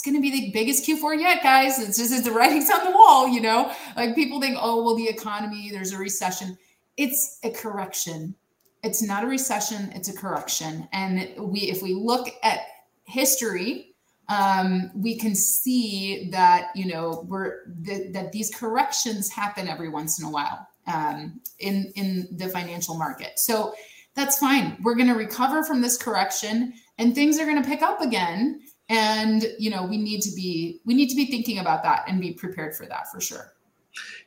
It's 0.02 0.11
going 0.11 0.21
to 0.21 0.30
be 0.30 0.32
the 0.32 0.50
biggest 0.50 0.85
Q4 0.85 1.21
yet, 1.21 1.44
guys. 1.44 1.78
It's 1.78 1.97
just 1.97 2.25
the 2.25 2.32
writings 2.32 2.68
on 2.73 2.82
the 2.85 2.90
wall, 2.90 3.28
you 3.28 3.40
know. 3.40 3.73
Like 3.94 4.16
people 4.16 4.40
think, 4.40 4.59
oh, 4.61 4.82
well, 4.82 4.97
the 4.97 5.06
economy, 5.06 5.71
there's 5.71 5.92
a 5.92 5.97
recession. 5.97 6.59
It's 6.97 7.38
a 7.44 7.50
correction. 7.50 8.35
It's 8.82 9.00
not 9.00 9.23
a 9.23 9.28
recession. 9.28 9.92
It's 9.94 10.09
a 10.09 10.12
correction. 10.12 10.88
And 10.92 11.30
we, 11.38 11.61
if 11.61 11.85
we 11.85 11.94
look 11.94 12.26
at 12.42 12.62
history, 13.04 13.94
um, 14.28 14.90
we 14.92 15.16
can 15.16 15.37
see 15.37 16.28
that 16.30 16.71
you 16.75 16.87
know 16.92 17.25
we're 17.28 17.66
th- 17.85 18.12
that 18.12 18.32
these 18.32 18.52
corrections 18.52 19.30
happen 19.30 19.68
every 19.68 19.88
once 19.88 20.21
in 20.21 20.26
a 20.26 20.30
while 20.30 20.66
um, 20.87 21.40
in 21.61 21.92
in 21.94 22.28
the 22.32 22.49
financial 22.49 22.97
market. 22.97 23.38
So 23.38 23.73
that's 24.14 24.38
fine. 24.38 24.78
We're 24.82 24.94
going 24.94 25.09
to 25.09 25.14
recover 25.14 25.62
from 25.62 25.80
this 25.80 25.97
correction, 25.97 26.73
and 26.99 27.14
things 27.14 27.38
are 27.38 27.44
going 27.44 27.62
to 27.62 27.68
pick 27.68 27.82
up 27.82 28.00
again. 28.00 28.62
And 28.92 29.46
you 29.58 29.70
know 29.70 29.84
we 29.84 29.96
need 29.96 30.20
to 30.20 30.30
be 30.32 30.82
we 30.84 30.92
need 30.92 31.08
to 31.08 31.16
be 31.16 31.25
thinking 31.25 31.58
about 31.61 31.82
that 31.82 32.04
and 32.06 32.20
be 32.20 32.34
prepared 32.34 32.76
for 32.76 32.84
that 32.87 33.11
for 33.11 33.22
sure. 33.22 33.54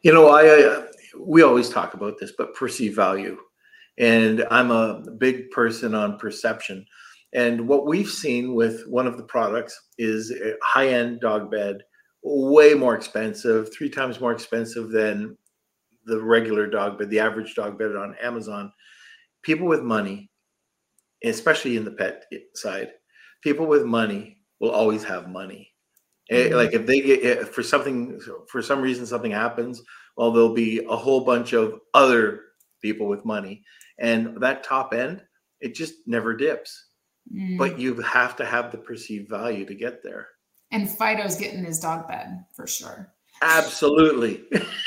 You 0.01 0.11
know, 0.11 0.29
I 0.29 0.63
uh, 0.63 0.87
we 1.19 1.43
always 1.43 1.69
talk 1.69 1.93
about 1.93 2.19
this, 2.19 2.33
but 2.35 2.55
perceived 2.55 2.95
value, 2.95 3.37
and 3.99 4.43
I'm 4.49 4.71
a 4.71 5.03
big 5.19 5.51
person 5.51 5.93
on 5.93 6.17
perception. 6.17 6.83
And 7.33 7.67
what 7.67 7.85
we've 7.85 8.09
seen 8.09 8.55
with 8.55 8.87
one 8.87 9.05
of 9.05 9.17
the 9.17 9.23
products 9.23 9.79
is 9.99 10.31
a 10.31 10.55
high 10.63 10.87
end 10.87 11.21
dog 11.21 11.51
bed, 11.51 11.83
way 12.23 12.73
more 12.73 12.95
expensive, 12.95 13.71
three 13.71 13.89
times 13.89 14.19
more 14.19 14.31
expensive 14.31 14.89
than 14.89 15.37
the 16.05 16.19
regular 16.19 16.65
dog 16.65 16.97
bed, 16.97 17.11
the 17.11 17.19
average 17.19 17.53
dog 17.53 17.77
bed 17.77 17.95
on 17.95 18.15
Amazon. 18.19 18.73
People 19.43 19.67
with 19.67 19.83
money, 19.83 20.31
especially 21.23 21.77
in 21.77 21.85
the 21.85 21.91
pet 21.91 22.25
side, 22.55 22.93
people 23.43 23.67
with 23.67 23.83
money 23.83 24.39
will 24.65 24.75
always 24.75 25.03
have 25.03 25.29
money. 25.29 25.71
Eh, 26.29 26.45
mm-hmm. 26.45 26.55
Like 26.55 26.73
if 26.73 26.85
they 26.85 27.01
get 27.01 27.23
eh, 27.23 27.43
for 27.45 27.63
something, 27.63 28.19
for 28.47 28.61
some 28.61 28.81
reason, 28.81 29.05
something 29.05 29.31
happens, 29.31 29.81
well, 30.17 30.31
there'll 30.31 30.53
be 30.53 30.83
a 30.89 30.95
whole 30.95 31.23
bunch 31.23 31.53
of 31.53 31.79
other 31.93 32.41
people 32.81 33.07
with 33.07 33.25
money. 33.25 33.63
And 33.99 34.41
that 34.41 34.63
top 34.63 34.93
end, 34.93 35.23
it 35.61 35.75
just 35.75 35.93
never 36.05 36.35
dips 36.35 36.85
Mm. 37.33 37.57
But 37.57 37.79
you 37.79 37.95
have 38.01 38.35
to 38.37 38.45
have 38.45 38.71
the 38.71 38.77
perceived 38.77 39.29
value 39.29 39.65
to 39.65 39.75
get 39.75 40.03
there. 40.03 40.27
And 40.71 40.89
Fido's 40.89 41.37
getting 41.37 41.63
his 41.63 41.79
dog 41.79 42.07
bed 42.07 42.45
for 42.55 42.67
sure. 42.67 43.13
Absolutely. 43.41 44.43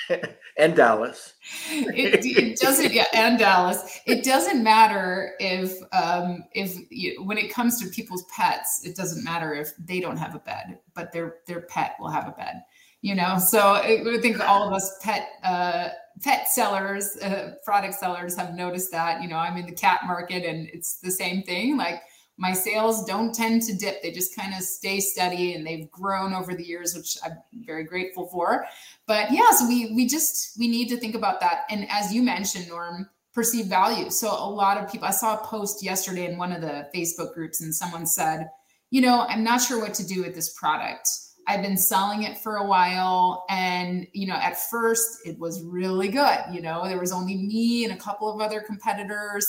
and 0.59 0.75
Dallas. 0.75 1.35
it, 1.71 2.25
it, 2.25 2.59
doesn't, 2.59 2.93
yeah, 2.93 3.07
and 3.15 3.39
Dallas. 3.39 4.01
It 4.07 4.25
doesn't 4.25 4.63
matter 4.63 5.35
if, 5.39 5.73
um, 5.93 6.45
if 6.53 6.77
you, 6.91 7.23
when 7.25 7.39
it 7.39 7.53
comes 7.53 7.81
to 7.81 7.89
people's 7.89 8.25
pets, 8.25 8.85
it 8.85 8.97
doesn't 8.97 9.25
matter 9.25 9.55
if 9.55 9.73
they 9.79 10.01
don't 10.01 10.17
have 10.17 10.35
a 10.35 10.41
bed, 10.41 10.79
but 10.95 11.13
their 11.13 11.37
their 11.47 11.63
pet 11.63 11.97
will 12.01 12.11
have 12.11 12.27
a 12.27 12.33
bed. 12.33 12.63
You 13.01 13.15
know, 13.15 13.39
so 13.39 13.75
I 13.75 14.19
think 14.21 14.41
all 14.41 14.67
of 14.67 14.73
us 14.73 14.99
pet 15.01 15.29
uh, 15.45 15.91
pet 16.21 16.49
sellers, 16.49 17.17
uh, 17.19 17.55
product 17.65 17.95
sellers 17.95 18.35
have 18.35 18.55
noticed 18.55 18.91
that. 18.91 19.23
You 19.23 19.29
know, 19.29 19.37
I'm 19.37 19.57
in 19.57 19.67
the 19.67 19.73
cat 19.73 20.01
market, 20.05 20.45
and 20.45 20.69
it's 20.73 20.99
the 20.99 21.11
same 21.13 21.45
thing. 21.45 21.77
Like 21.77 22.03
my 22.39 22.53
sales 22.53 23.05
don't 23.05 23.35
tend 23.35 23.63
to 23.63 23.75
dip. 23.75 24.01
They 24.01 24.13
just 24.13 24.35
kind 24.35 24.55
of 24.55 24.61
stay 24.61 25.01
steady 25.01 25.55
and 25.55 25.67
they've 25.67 25.91
grown 25.91 26.33
over 26.33 26.55
the 26.55 26.65
years, 26.65 26.95
which 26.95 27.19
I'm 27.25 27.37
very 27.67 27.83
grateful 27.85 28.29
for. 28.29 28.65
But 29.07 29.33
yeah, 29.33 29.51
so 29.51 29.67
we 29.67 29.93
we 29.93 30.07
just 30.07 30.59
we 30.59 30.69
need 30.69 30.89
to 30.89 30.97
think 30.97 31.17
about 31.17 31.41
that. 31.41 31.65
And 31.69 31.87
as 31.91 32.15
you 32.15 32.23
mentioned, 32.23 32.69
Norm, 32.69 33.11
perceived 33.35 33.69
value. 33.69 34.09
So 34.09 34.31
a 34.31 34.49
lot 34.49 34.79
of 34.79 34.91
people 34.91 35.09
I 35.09 35.11
saw 35.11 35.35
a 35.35 35.45
post 35.45 35.83
yesterday 35.83 36.31
in 36.31 36.39
one 36.39 36.53
of 36.53 36.61
the 36.61 36.89
Facebook 36.95 37.35
groups 37.35 37.61
and 37.61 37.75
someone 37.75 38.07
said, 38.07 38.49
you 38.91 39.01
know, 39.01 39.27
I'm 39.29 39.43
not 39.43 39.61
sure 39.61 39.81
what 39.81 39.95
to 39.95 40.07
do 40.07 40.23
with 40.23 40.35
this 40.35 40.53
product. 40.55 41.09
I've 41.49 41.63
been 41.63 41.79
selling 41.79 42.23
it 42.25 42.39
for 42.39 42.57
a 42.57 42.67
while 42.67 43.47
and 43.49 44.07
you 44.13 44.27
know 44.27 44.35
at 44.35 44.61
first 44.69 45.21
it 45.25 45.39
was 45.39 45.65
really 45.65 46.09
good 46.09 46.41
you 46.53 46.61
know 46.61 46.87
there 46.87 47.01
was 47.01 47.11
only 47.11 47.37
me 47.37 47.85
and 47.85 47.95
a 47.95 47.97
couple 47.97 48.31
of 48.31 48.43
other 48.43 48.61
competitors 48.61 49.47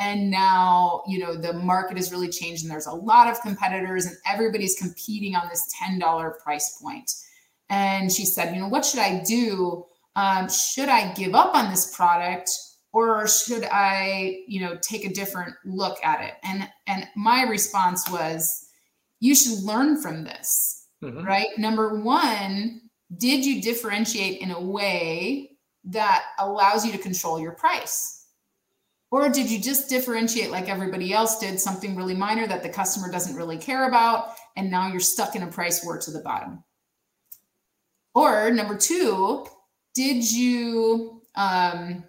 and 0.00 0.30
now 0.30 1.02
you 1.06 1.18
know 1.18 1.36
the 1.36 1.52
market 1.52 1.96
has 1.96 2.10
really 2.10 2.28
changed 2.28 2.64
and 2.64 2.70
there's 2.70 2.86
a 2.86 2.92
lot 2.92 3.28
of 3.28 3.40
competitors 3.42 4.06
and 4.06 4.16
everybody's 4.26 4.74
competing 4.76 5.36
on 5.36 5.48
this 5.48 5.72
$10 5.80 6.38
price 6.40 6.80
point. 6.82 7.12
And 7.68 8.10
she 8.10 8.24
said 8.24 8.54
you 8.54 8.60
know 8.60 8.68
what 8.68 8.84
should 8.84 9.00
i 9.00 9.22
do? 9.22 9.84
Um, 10.16 10.48
should 10.48 10.88
i 10.88 11.12
give 11.12 11.34
up 11.34 11.54
on 11.54 11.70
this 11.70 11.94
product 11.94 12.50
or 12.92 13.28
should 13.28 13.64
i 13.70 14.42
you 14.48 14.60
know 14.60 14.76
take 14.80 15.04
a 15.04 15.12
different 15.12 15.54
look 15.64 15.98
at 16.02 16.24
it? 16.24 16.34
And 16.42 16.68
and 16.88 17.06
my 17.14 17.42
response 17.42 18.10
was 18.10 18.66
you 19.20 19.34
should 19.34 19.62
learn 19.62 20.00
from 20.02 20.24
this. 20.24 20.78
Mm-hmm. 21.02 21.24
right? 21.24 21.46
Number 21.56 21.98
one 22.00 22.82
did 23.16 23.44
you 23.44 23.62
differentiate 23.62 24.40
in 24.40 24.50
a 24.50 24.60
way 24.60 25.52
that 25.84 26.24
allows 26.38 26.84
you 26.84 26.92
to 26.92 26.98
control 26.98 27.40
your 27.40 27.52
price 27.52 28.19
or 29.10 29.28
did 29.28 29.50
you 29.50 29.60
just 29.60 29.88
differentiate 29.88 30.50
like 30.50 30.68
everybody 30.68 31.12
else 31.12 31.38
did, 31.38 31.58
something 31.58 31.96
really 31.96 32.14
minor 32.14 32.46
that 32.46 32.62
the 32.62 32.68
customer 32.68 33.10
doesn't 33.10 33.36
really 33.36 33.58
care 33.58 33.88
about, 33.88 34.34
and 34.56 34.70
now 34.70 34.88
you're 34.88 35.00
stuck 35.00 35.34
in 35.34 35.42
a 35.42 35.46
price 35.48 35.84
war 35.84 35.98
to 35.98 36.10
the 36.10 36.20
bottom? 36.20 36.62
Or 38.14 38.50
number 38.50 38.76
two, 38.76 39.46
did 39.94 40.30
you, 40.30 41.22
um, 41.34 42.04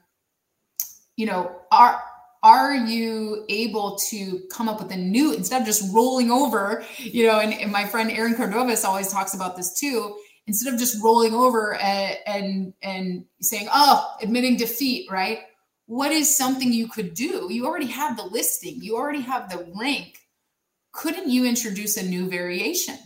you 1.16 1.26
know, 1.26 1.62
are 1.72 2.04
are 2.44 2.74
you 2.74 3.46
able 3.50 3.98
to 4.10 4.42
come 4.52 4.68
up 4.68 4.82
with 4.82 4.92
a 4.92 4.98
new 4.98 5.34
instead 5.34 5.62
of 5.62 5.68
just 5.68 5.94
rolling 5.94 6.32
over 6.32 6.84
you 6.98 7.28
know 7.28 7.40
and, 7.40 7.54
and 7.54 7.72
my 7.72 7.86
friend 7.86 8.10
aaron 8.12 8.34
cordovez 8.34 8.84
always 8.84 9.12
talks 9.12 9.36
about 9.36 9.56
this 9.56 9.80
too 9.80 10.16
instead 10.48 10.74
of 10.74 10.80
just 10.80 11.02
rolling 11.04 11.34
over 11.34 11.76
and 11.76 12.18
and, 12.26 12.74
and 12.82 13.26
saying 13.42 13.68
oh 13.72 14.16
admitting 14.22 14.58
defeat 14.58 15.10
right 15.12 15.40
what 15.92 16.14
is 16.14 16.38
something 16.38 16.72
you 16.72 16.88
could 16.88 17.14
do? 17.14 17.48
You 17.50 17.66
already 17.66 17.88
have 17.88 18.16
the 18.16 18.24
listing, 18.24 18.82
you 18.82 18.96
already 18.96 19.20
have 19.20 19.50
the 19.50 19.70
rank. 19.78 20.20
Couldn't 20.94 21.30
you 21.30 21.44
introduce 21.44 21.98
a 21.98 22.06
new 22.06 22.30
variation 22.30 22.98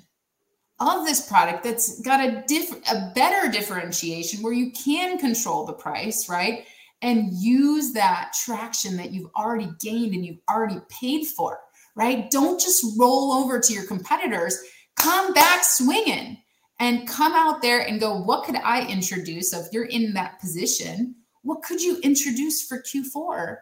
of 0.80 1.04
this 1.04 1.28
product 1.28 1.64
that's 1.64 2.00
got 2.02 2.24
a 2.24 2.44
different, 2.48 2.88
a 2.88 3.12
better 3.16 3.52
differentiation 3.52 4.44
where 4.44 4.54
you 4.54 4.72
can 4.72 5.18
control 5.18 5.66
the 5.66 5.74
price, 5.74 6.30
right? 6.30 6.68
And 7.02 7.34
use 7.34 7.92
that 7.94 8.36
traction 8.46 8.98
that 8.98 9.12
you've 9.12 9.32
already 9.36 9.72
gained 9.82 10.14
and 10.14 10.24
you've 10.24 10.42
already 10.48 10.80
paid 10.88 11.26
for, 11.26 11.58
right? 11.96 12.30
Don't 12.30 12.60
just 12.60 12.86
roll 13.00 13.32
over 13.32 13.60
to 13.60 13.74
your 13.74 13.88
competitors. 13.88 14.60
Come 14.96 15.34
back 15.34 15.64
swinging 15.64 16.38
and 16.80 17.08
come 17.08 17.34
out 17.34 17.64
there 17.64 17.80
and 17.80 18.00
go, 18.00 18.16
what 18.16 18.46
could 18.46 18.58
I 18.58 18.88
introduce? 18.88 19.50
So 19.50 19.60
if 19.62 19.70
you're 19.72 19.86
in 19.86 20.14
that 20.14 20.40
position, 20.40 21.16
what 21.46 21.62
could 21.62 21.82
you 21.82 22.00
introduce 22.00 22.68
for 22.68 22.82
Q4 22.82 23.58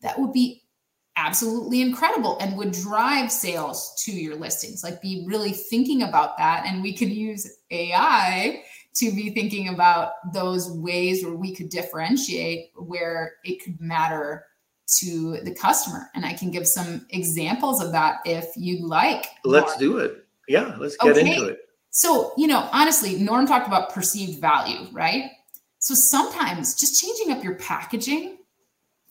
that 0.00 0.18
would 0.18 0.32
be 0.32 0.62
absolutely 1.16 1.82
incredible 1.82 2.38
and 2.40 2.56
would 2.56 2.72
drive 2.72 3.30
sales 3.30 3.94
to 4.04 4.12
your 4.12 4.36
listings? 4.36 4.82
Like, 4.82 5.02
be 5.02 5.24
really 5.26 5.52
thinking 5.52 6.02
about 6.02 6.38
that. 6.38 6.64
And 6.66 6.82
we 6.82 6.94
could 6.94 7.10
use 7.10 7.58
AI 7.70 8.62
to 8.94 9.12
be 9.12 9.30
thinking 9.30 9.68
about 9.68 10.12
those 10.32 10.70
ways 10.70 11.22
where 11.22 11.34
we 11.34 11.54
could 11.54 11.68
differentiate 11.68 12.70
where 12.74 13.34
it 13.44 13.62
could 13.62 13.78
matter 13.80 14.46
to 14.98 15.38
the 15.42 15.54
customer. 15.54 16.10
And 16.14 16.24
I 16.24 16.32
can 16.32 16.50
give 16.50 16.66
some 16.66 17.06
examples 17.10 17.82
of 17.82 17.92
that 17.92 18.20
if 18.24 18.46
you'd 18.56 18.82
like. 18.82 19.26
Let's 19.44 19.78
Norm. 19.78 19.80
do 19.80 19.98
it. 19.98 20.26
Yeah, 20.48 20.74
let's 20.78 20.96
get 20.96 21.18
okay. 21.18 21.34
into 21.34 21.48
it. 21.48 21.58
So, 21.90 22.32
you 22.38 22.46
know, 22.46 22.68
honestly, 22.72 23.16
Norm 23.16 23.46
talked 23.46 23.66
about 23.66 23.92
perceived 23.92 24.40
value, 24.40 24.86
right? 24.92 25.30
So 25.86 25.94
sometimes 25.94 26.74
just 26.74 27.00
changing 27.00 27.30
up 27.30 27.44
your 27.44 27.54
packaging 27.54 28.38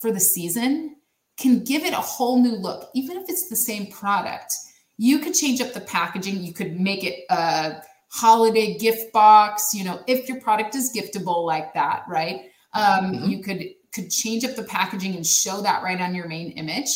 for 0.01 0.11
the 0.11 0.19
season 0.19 0.97
can 1.37 1.63
give 1.63 1.85
it 1.85 1.93
a 1.93 2.01
whole 2.01 2.37
new 2.43 2.51
look, 2.51 2.89
even 2.93 3.15
if 3.15 3.29
it's 3.29 3.47
the 3.47 3.55
same 3.55 3.87
product. 3.87 4.53
You 4.97 5.19
could 5.19 5.33
change 5.33 5.61
up 5.61 5.71
the 5.71 5.79
packaging. 5.79 6.43
You 6.43 6.51
could 6.51 6.77
make 6.77 7.05
it 7.05 7.23
a 7.29 7.81
holiday 8.09 8.77
gift 8.77 9.13
box, 9.13 9.73
you 9.73 9.85
know, 9.85 10.01
if 10.05 10.27
your 10.27 10.41
product 10.41 10.75
is 10.75 10.91
giftable 10.93 11.45
like 11.45 11.73
that, 11.75 12.03
right? 12.09 12.51
Um, 12.73 13.13
mm-hmm. 13.13 13.29
You 13.29 13.41
could 13.41 13.63
could 13.93 14.11
change 14.11 14.43
up 14.43 14.57
the 14.57 14.63
packaging 14.63 15.15
and 15.15 15.25
show 15.25 15.61
that 15.61 15.81
right 15.81 16.01
on 16.01 16.13
your 16.13 16.27
main 16.27 16.51
image. 16.51 16.89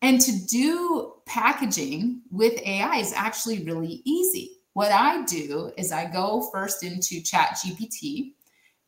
And 0.00 0.22
to 0.22 0.32
do 0.46 1.12
packaging 1.26 2.22
with 2.30 2.58
AI 2.62 2.96
is 2.96 3.12
actually 3.12 3.62
really 3.62 4.00
easy. 4.06 4.52
What 4.72 4.90
I 4.90 5.22
do 5.26 5.70
is 5.76 5.92
I 5.92 6.10
go 6.10 6.48
first 6.50 6.82
into 6.82 7.22
Chat 7.22 7.58
GPT 7.58 8.32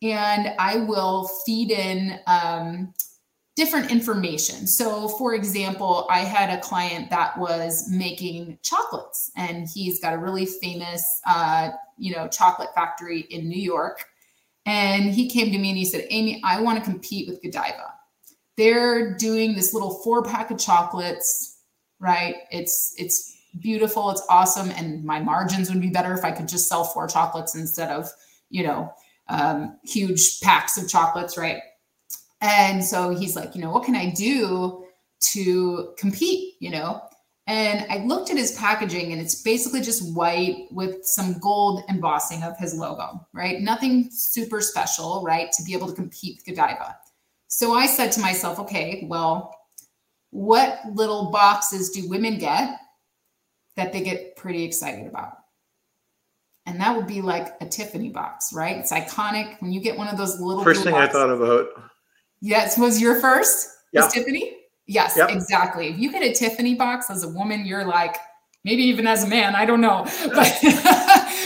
and 0.02 0.54
I 0.58 0.78
will 0.78 1.28
feed 1.44 1.70
in 1.70 2.18
um, 2.26 2.94
different 3.56 3.90
information. 3.90 4.66
So, 4.66 5.08
for 5.08 5.34
example, 5.34 6.06
I 6.10 6.20
had 6.20 6.50
a 6.50 6.60
client 6.60 7.10
that 7.10 7.38
was 7.38 7.90
making 7.90 8.58
chocolates, 8.62 9.30
and 9.36 9.68
he's 9.68 10.00
got 10.00 10.14
a 10.14 10.18
really 10.18 10.46
famous, 10.46 11.20
uh, 11.26 11.70
you 11.98 12.14
know, 12.14 12.28
chocolate 12.28 12.70
factory 12.74 13.20
in 13.30 13.48
New 13.48 13.60
York. 13.60 14.06
And 14.66 15.12
he 15.12 15.28
came 15.28 15.52
to 15.52 15.58
me 15.58 15.70
and 15.70 15.78
he 15.78 15.84
said, 15.84 16.06
Amy, 16.10 16.40
I 16.44 16.60
want 16.60 16.78
to 16.78 16.90
compete 16.90 17.28
with 17.28 17.42
Godiva. 17.42 17.94
They're 18.56 19.16
doing 19.16 19.54
this 19.54 19.74
little 19.74 20.02
four 20.02 20.22
pack 20.22 20.50
of 20.50 20.58
chocolates, 20.58 21.58
right? 21.98 22.36
It's 22.50 22.94
it's 22.98 23.36
beautiful, 23.60 24.10
it's 24.10 24.22
awesome, 24.28 24.70
and 24.70 25.04
my 25.04 25.20
margins 25.20 25.70
would 25.70 25.80
be 25.80 25.90
better 25.90 26.14
if 26.14 26.24
I 26.24 26.30
could 26.30 26.46
just 26.46 26.68
sell 26.68 26.84
four 26.84 27.08
chocolates 27.08 27.54
instead 27.54 27.90
of, 27.90 28.08
you 28.48 28.62
know, 28.62 28.92
um, 29.30 29.78
huge 29.84 30.40
packs 30.40 30.76
of 30.76 30.88
chocolates, 30.88 31.38
right? 31.38 31.62
And 32.40 32.84
so 32.84 33.10
he's 33.10 33.36
like, 33.36 33.54
you 33.54 33.60
know, 33.60 33.70
what 33.70 33.84
can 33.84 33.94
I 33.94 34.10
do 34.10 34.84
to 35.32 35.94
compete, 35.98 36.54
you 36.60 36.70
know? 36.70 37.02
And 37.46 37.84
I 37.90 38.04
looked 38.04 38.30
at 38.30 38.36
his 38.36 38.52
packaging 38.52 39.12
and 39.12 39.20
it's 39.20 39.42
basically 39.42 39.80
just 39.80 40.14
white 40.14 40.68
with 40.70 41.04
some 41.04 41.38
gold 41.40 41.82
embossing 41.88 42.42
of 42.42 42.56
his 42.58 42.74
logo, 42.74 43.26
right? 43.34 43.60
Nothing 43.60 44.08
super 44.10 44.60
special, 44.60 45.22
right? 45.24 45.50
To 45.52 45.62
be 45.64 45.74
able 45.74 45.88
to 45.88 45.94
compete 45.94 46.36
with 46.36 46.56
Godiva. 46.56 46.96
So 47.48 47.74
I 47.74 47.86
said 47.86 48.12
to 48.12 48.20
myself, 48.20 48.60
okay, 48.60 49.04
well, 49.08 49.54
what 50.30 50.80
little 50.92 51.32
boxes 51.32 51.90
do 51.90 52.08
women 52.08 52.38
get 52.38 52.78
that 53.76 53.92
they 53.92 54.02
get 54.02 54.36
pretty 54.36 54.62
excited 54.62 55.08
about? 55.08 55.39
And 56.66 56.80
that 56.80 56.96
would 56.96 57.06
be 57.06 57.22
like 57.22 57.54
a 57.60 57.66
Tiffany 57.66 58.10
box, 58.10 58.52
right? 58.52 58.76
It's 58.76 58.92
iconic 58.92 59.60
when 59.60 59.72
you 59.72 59.80
get 59.80 59.96
one 59.96 60.08
of 60.08 60.18
those 60.18 60.40
little. 60.40 60.62
First 60.62 60.84
thing 60.84 60.92
boxes. 60.92 61.16
I 61.16 61.18
thought 61.18 61.30
about. 61.30 61.68
Yes, 62.40 62.78
was 62.78 63.00
your 63.00 63.20
first? 63.20 63.68
Yeah. 63.92 64.04
Was 64.04 64.12
Tiffany? 64.12 64.56
Yes, 64.86 65.16
yep. 65.16 65.30
exactly. 65.30 65.88
If 65.88 65.98
you 65.98 66.10
get 66.10 66.22
a 66.22 66.32
Tiffany 66.32 66.74
box 66.74 67.10
as 67.10 67.22
a 67.22 67.28
woman, 67.28 67.64
you're 67.64 67.86
like, 67.86 68.16
maybe 68.64 68.82
even 68.82 69.06
as 69.06 69.24
a 69.24 69.26
man, 69.28 69.54
I 69.54 69.64
don't 69.64 69.80
know, 69.80 70.04
but 70.34 70.58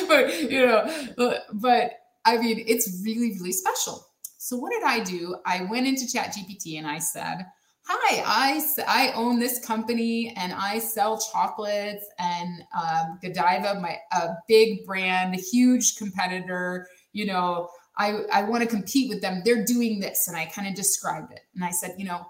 but 0.08 0.50
you 0.50 0.66
know, 0.66 1.44
but 1.52 1.92
I 2.24 2.38
mean, 2.38 2.64
it's 2.66 3.02
really 3.04 3.32
really 3.38 3.52
special. 3.52 4.06
So 4.38 4.56
what 4.56 4.72
did 4.72 4.82
I 4.82 5.00
do? 5.00 5.36
I 5.46 5.64
went 5.64 5.86
into 5.86 6.10
Chat 6.10 6.34
GPT 6.34 6.78
and 6.78 6.86
I 6.86 6.98
said, 6.98 7.46
"Hi, 7.86 8.22
I 8.26 8.62
I 8.86 9.12
own 9.12 9.38
this 9.38 9.64
company 9.64 10.34
and 10.36 10.52
I 10.52 10.78
sell 10.78 11.18
chocolates 11.18 12.06
and 12.18 12.64
um, 12.78 13.18
Godiva, 13.22 13.80
my 13.80 13.98
a 14.12 14.34
big 14.48 14.84
brand, 14.86 15.34
huge 15.36 15.96
competitor. 15.96 16.88
You 17.12 17.26
know, 17.26 17.68
I 17.96 18.22
I 18.32 18.42
want 18.44 18.62
to 18.62 18.68
compete 18.68 19.08
with 19.08 19.20
them. 19.20 19.42
They're 19.44 19.64
doing 19.64 20.00
this." 20.00 20.28
And 20.28 20.36
I 20.36 20.46
kind 20.46 20.68
of 20.68 20.74
described 20.74 21.32
it, 21.32 21.40
and 21.54 21.64
I 21.64 21.70
said, 21.70 21.94
"You 21.98 22.06
know." 22.06 22.26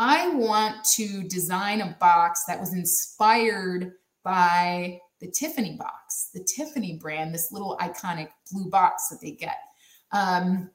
I 0.00 0.28
want 0.28 0.84
to 0.94 1.24
design 1.24 1.80
a 1.80 1.96
box 1.98 2.44
that 2.46 2.60
was 2.60 2.72
inspired 2.72 3.94
by 4.22 5.00
the 5.20 5.28
Tiffany 5.28 5.76
box, 5.76 6.30
the 6.32 6.44
Tiffany 6.44 6.98
brand, 7.00 7.34
this 7.34 7.50
little 7.50 7.76
iconic 7.80 8.28
blue 8.52 8.70
box 8.70 9.08
that 9.08 9.20
they 9.20 9.32
get. 9.32 9.56
Um, 10.12 10.70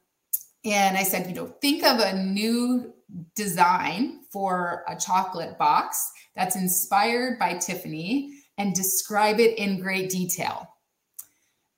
and 0.64 0.96
I 0.96 1.02
said, 1.02 1.26
you 1.26 1.34
know, 1.34 1.46
think 1.60 1.84
of 1.84 2.00
a 2.00 2.22
new 2.22 2.92
design 3.34 4.20
for 4.34 4.84
a 4.86 4.94
chocolate 4.96 5.56
box 5.56 6.12
that's 6.36 6.56
inspired 6.56 7.38
by 7.38 7.54
Tiffany 7.54 8.34
and 8.58 8.74
describe 8.74 9.40
it 9.40 9.56
in 9.56 9.80
great 9.80 10.10
detail. 10.10 10.68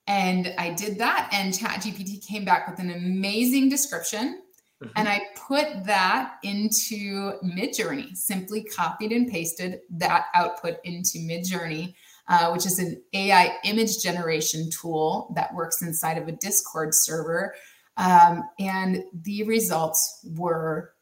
And 0.07 0.53
I 0.57 0.73
did 0.73 0.97
that, 0.97 1.29
and 1.31 1.53
ChatGPT 1.53 2.25
came 2.25 2.43
back 2.43 2.67
with 2.67 2.79
an 2.79 2.91
amazing 2.91 3.69
description 3.69 4.41
Mm-hmm. 4.83 4.93
And 4.95 5.09
I 5.09 5.21
put 5.35 5.85
that 5.85 6.35
into 6.43 7.33
Midjourney, 7.43 8.15
simply 8.15 8.63
copied 8.63 9.11
and 9.11 9.27
pasted 9.27 9.79
that 9.91 10.25
output 10.35 10.77
into 10.83 11.17
Midjourney, 11.19 11.95
uh, 12.27 12.51
which 12.51 12.65
is 12.65 12.77
an 12.77 13.01
AI 13.13 13.57
image 13.63 14.01
generation 14.03 14.69
tool 14.69 15.33
that 15.35 15.53
works 15.53 15.81
inside 15.81 16.17
of 16.17 16.27
a 16.27 16.33
Discord 16.33 16.93
server. 16.93 17.55
Um, 17.97 18.43
and 18.59 19.03
the 19.23 19.43
results 19.43 20.23
were 20.35 20.93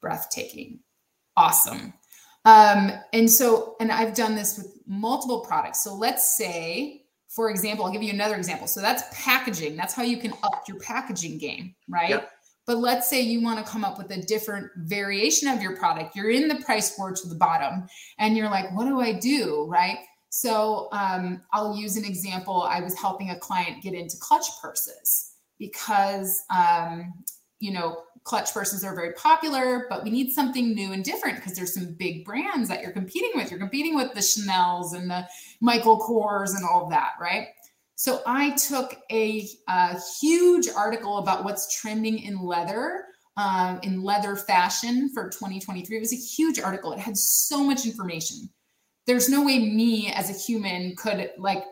breathtaking, 0.00 0.80
awesome. 1.38 1.94
Um, 2.44 2.92
and 3.12 3.30
so, 3.30 3.76
and 3.80 3.92
I've 3.92 4.14
done 4.14 4.34
this 4.34 4.58
with 4.58 4.78
multiple 4.86 5.40
products. 5.40 5.84
So 5.84 5.94
let's 5.94 6.36
say, 6.36 7.04
for 7.28 7.50
example, 7.50 7.84
I'll 7.84 7.92
give 7.92 8.02
you 8.02 8.12
another 8.12 8.36
example. 8.36 8.66
So 8.66 8.80
that's 8.80 9.02
packaging. 9.12 9.76
That's 9.76 9.94
how 9.94 10.02
you 10.02 10.16
can 10.16 10.32
up 10.42 10.64
your 10.66 10.78
packaging 10.80 11.38
game, 11.38 11.74
right? 11.88 12.10
Yep. 12.10 12.30
But 12.66 12.78
let's 12.78 13.08
say 13.08 13.20
you 13.22 13.42
want 13.42 13.64
to 13.64 13.70
come 13.70 13.84
up 13.84 13.96
with 13.96 14.10
a 14.10 14.20
different 14.22 14.70
variation 14.76 15.48
of 15.48 15.62
your 15.62 15.76
product. 15.76 16.16
You're 16.16 16.30
in 16.30 16.48
the 16.48 16.56
price 16.56 16.98
war 16.98 17.12
to 17.12 17.28
the 17.28 17.34
bottom 17.34 17.86
and 18.18 18.36
you're 18.36 18.50
like, 18.50 18.74
what 18.74 18.84
do 18.84 19.00
I 19.00 19.12
do? 19.12 19.66
Right. 19.68 19.98
So 20.30 20.88
um, 20.92 21.42
I'll 21.52 21.74
use 21.74 21.96
an 21.96 22.04
example. 22.04 22.62
I 22.62 22.80
was 22.80 22.98
helping 22.98 23.30
a 23.30 23.38
client 23.38 23.82
get 23.82 23.94
into 23.94 24.16
clutch 24.20 24.46
purses 24.60 25.32
because, 25.58 26.42
um, 26.50 27.12
you 27.60 27.72
know, 27.72 28.02
clutch 28.24 28.52
purses 28.52 28.84
are 28.84 28.94
very 28.94 29.12
popular, 29.14 29.86
but 29.88 30.04
we 30.04 30.10
need 30.10 30.30
something 30.30 30.74
new 30.74 30.92
and 30.92 31.04
different 31.04 31.36
because 31.36 31.54
there's 31.54 31.74
some 31.74 31.94
big 31.94 32.24
brands 32.24 32.68
that 32.68 32.82
you're 32.82 32.92
competing 32.92 33.30
with. 33.34 33.50
You're 33.50 33.60
competing 33.60 33.94
with 33.94 34.12
the 34.12 34.22
Chanel's 34.22 34.92
and 34.92 35.10
the 35.10 35.26
Michael 35.60 35.98
Kors 35.98 36.54
and 36.54 36.64
all 36.64 36.84
of 36.84 36.90
that, 36.90 37.12
right? 37.20 37.48
So 37.94 38.20
I 38.26 38.50
took 38.50 38.96
a, 39.10 39.48
a 39.68 39.98
huge 40.20 40.68
article 40.68 41.18
about 41.18 41.42
what's 41.42 41.80
trending 41.80 42.18
in 42.20 42.40
leather, 42.40 43.06
um, 43.36 43.80
in 43.82 44.02
leather 44.02 44.36
fashion 44.36 45.10
for 45.12 45.30
2023. 45.30 45.96
It 45.96 46.00
was 46.00 46.12
a 46.12 46.16
huge 46.16 46.60
article. 46.60 46.92
It 46.92 47.00
had 47.00 47.16
so 47.16 47.64
much 47.64 47.86
information. 47.86 48.48
There's 49.06 49.28
no 49.28 49.44
way 49.44 49.58
me 49.58 50.12
as 50.12 50.30
a 50.30 50.32
human 50.32 50.94
could 50.96 51.30
like 51.38 51.64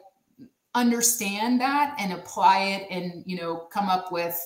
understand 0.74 1.60
that 1.60 1.94
and 1.98 2.12
apply 2.12 2.58
it 2.58 2.86
and 2.90 3.22
you 3.24 3.36
know 3.36 3.56
come 3.72 3.88
up 3.88 4.12
with 4.12 4.38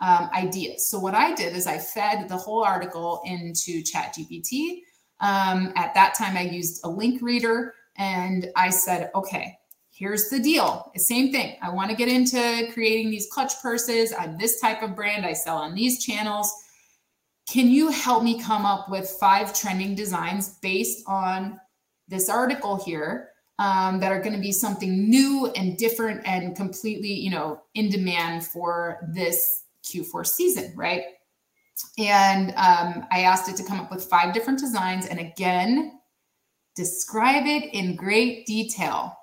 um, 0.00 0.30
ideas. 0.34 0.88
So 0.88 0.98
what 0.98 1.14
I 1.14 1.34
did 1.34 1.56
is 1.56 1.66
I 1.66 1.78
fed 1.78 2.28
the 2.28 2.36
whole 2.36 2.62
article 2.62 3.22
into 3.24 3.82
ChatGPT. 3.82 4.82
Um, 5.20 5.72
at 5.74 5.94
that 5.94 6.14
time, 6.14 6.36
I 6.36 6.42
used 6.42 6.80
a 6.84 6.88
link 6.88 7.20
reader 7.20 7.74
and 7.96 8.50
I 8.54 8.70
said, 8.70 9.10
okay, 9.14 9.58
here's 9.90 10.28
the 10.28 10.38
deal. 10.38 10.92
Same 10.96 11.32
thing. 11.32 11.56
I 11.60 11.70
want 11.70 11.90
to 11.90 11.96
get 11.96 12.08
into 12.08 12.68
creating 12.72 13.10
these 13.10 13.28
clutch 13.30 13.60
purses. 13.60 14.14
I'm 14.16 14.38
this 14.38 14.60
type 14.60 14.82
of 14.82 14.94
brand. 14.94 15.26
I 15.26 15.32
sell 15.32 15.56
on 15.56 15.74
these 15.74 16.04
channels. 16.04 16.52
Can 17.50 17.68
you 17.68 17.88
help 17.88 18.22
me 18.22 18.40
come 18.40 18.64
up 18.64 18.88
with 18.88 19.10
five 19.18 19.52
trending 19.52 19.94
designs 19.94 20.58
based 20.62 21.02
on 21.08 21.58
this 22.06 22.28
article 22.28 22.76
here 22.76 23.30
um, 23.58 23.98
that 24.00 24.12
are 24.12 24.20
going 24.20 24.34
to 24.34 24.40
be 24.40 24.52
something 24.52 25.10
new 25.10 25.50
and 25.56 25.76
different 25.76 26.26
and 26.26 26.56
completely 26.56 27.12
you 27.12 27.30
know 27.30 27.60
in 27.74 27.90
demand 27.90 28.44
for 28.44 29.08
this 29.12 29.64
q4 29.92 30.26
season 30.26 30.72
right 30.76 31.02
and 31.98 32.50
um, 32.50 33.06
i 33.10 33.20
asked 33.20 33.48
it 33.48 33.56
to 33.56 33.64
come 33.64 33.80
up 33.80 33.90
with 33.90 34.04
five 34.04 34.34
different 34.34 34.58
designs 34.58 35.06
and 35.06 35.18
again 35.18 36.00
describe 36.74 37.46
it 37.46 37.72
in 37.74 37.96
great 37.96 38.46
detail 38.46 39.18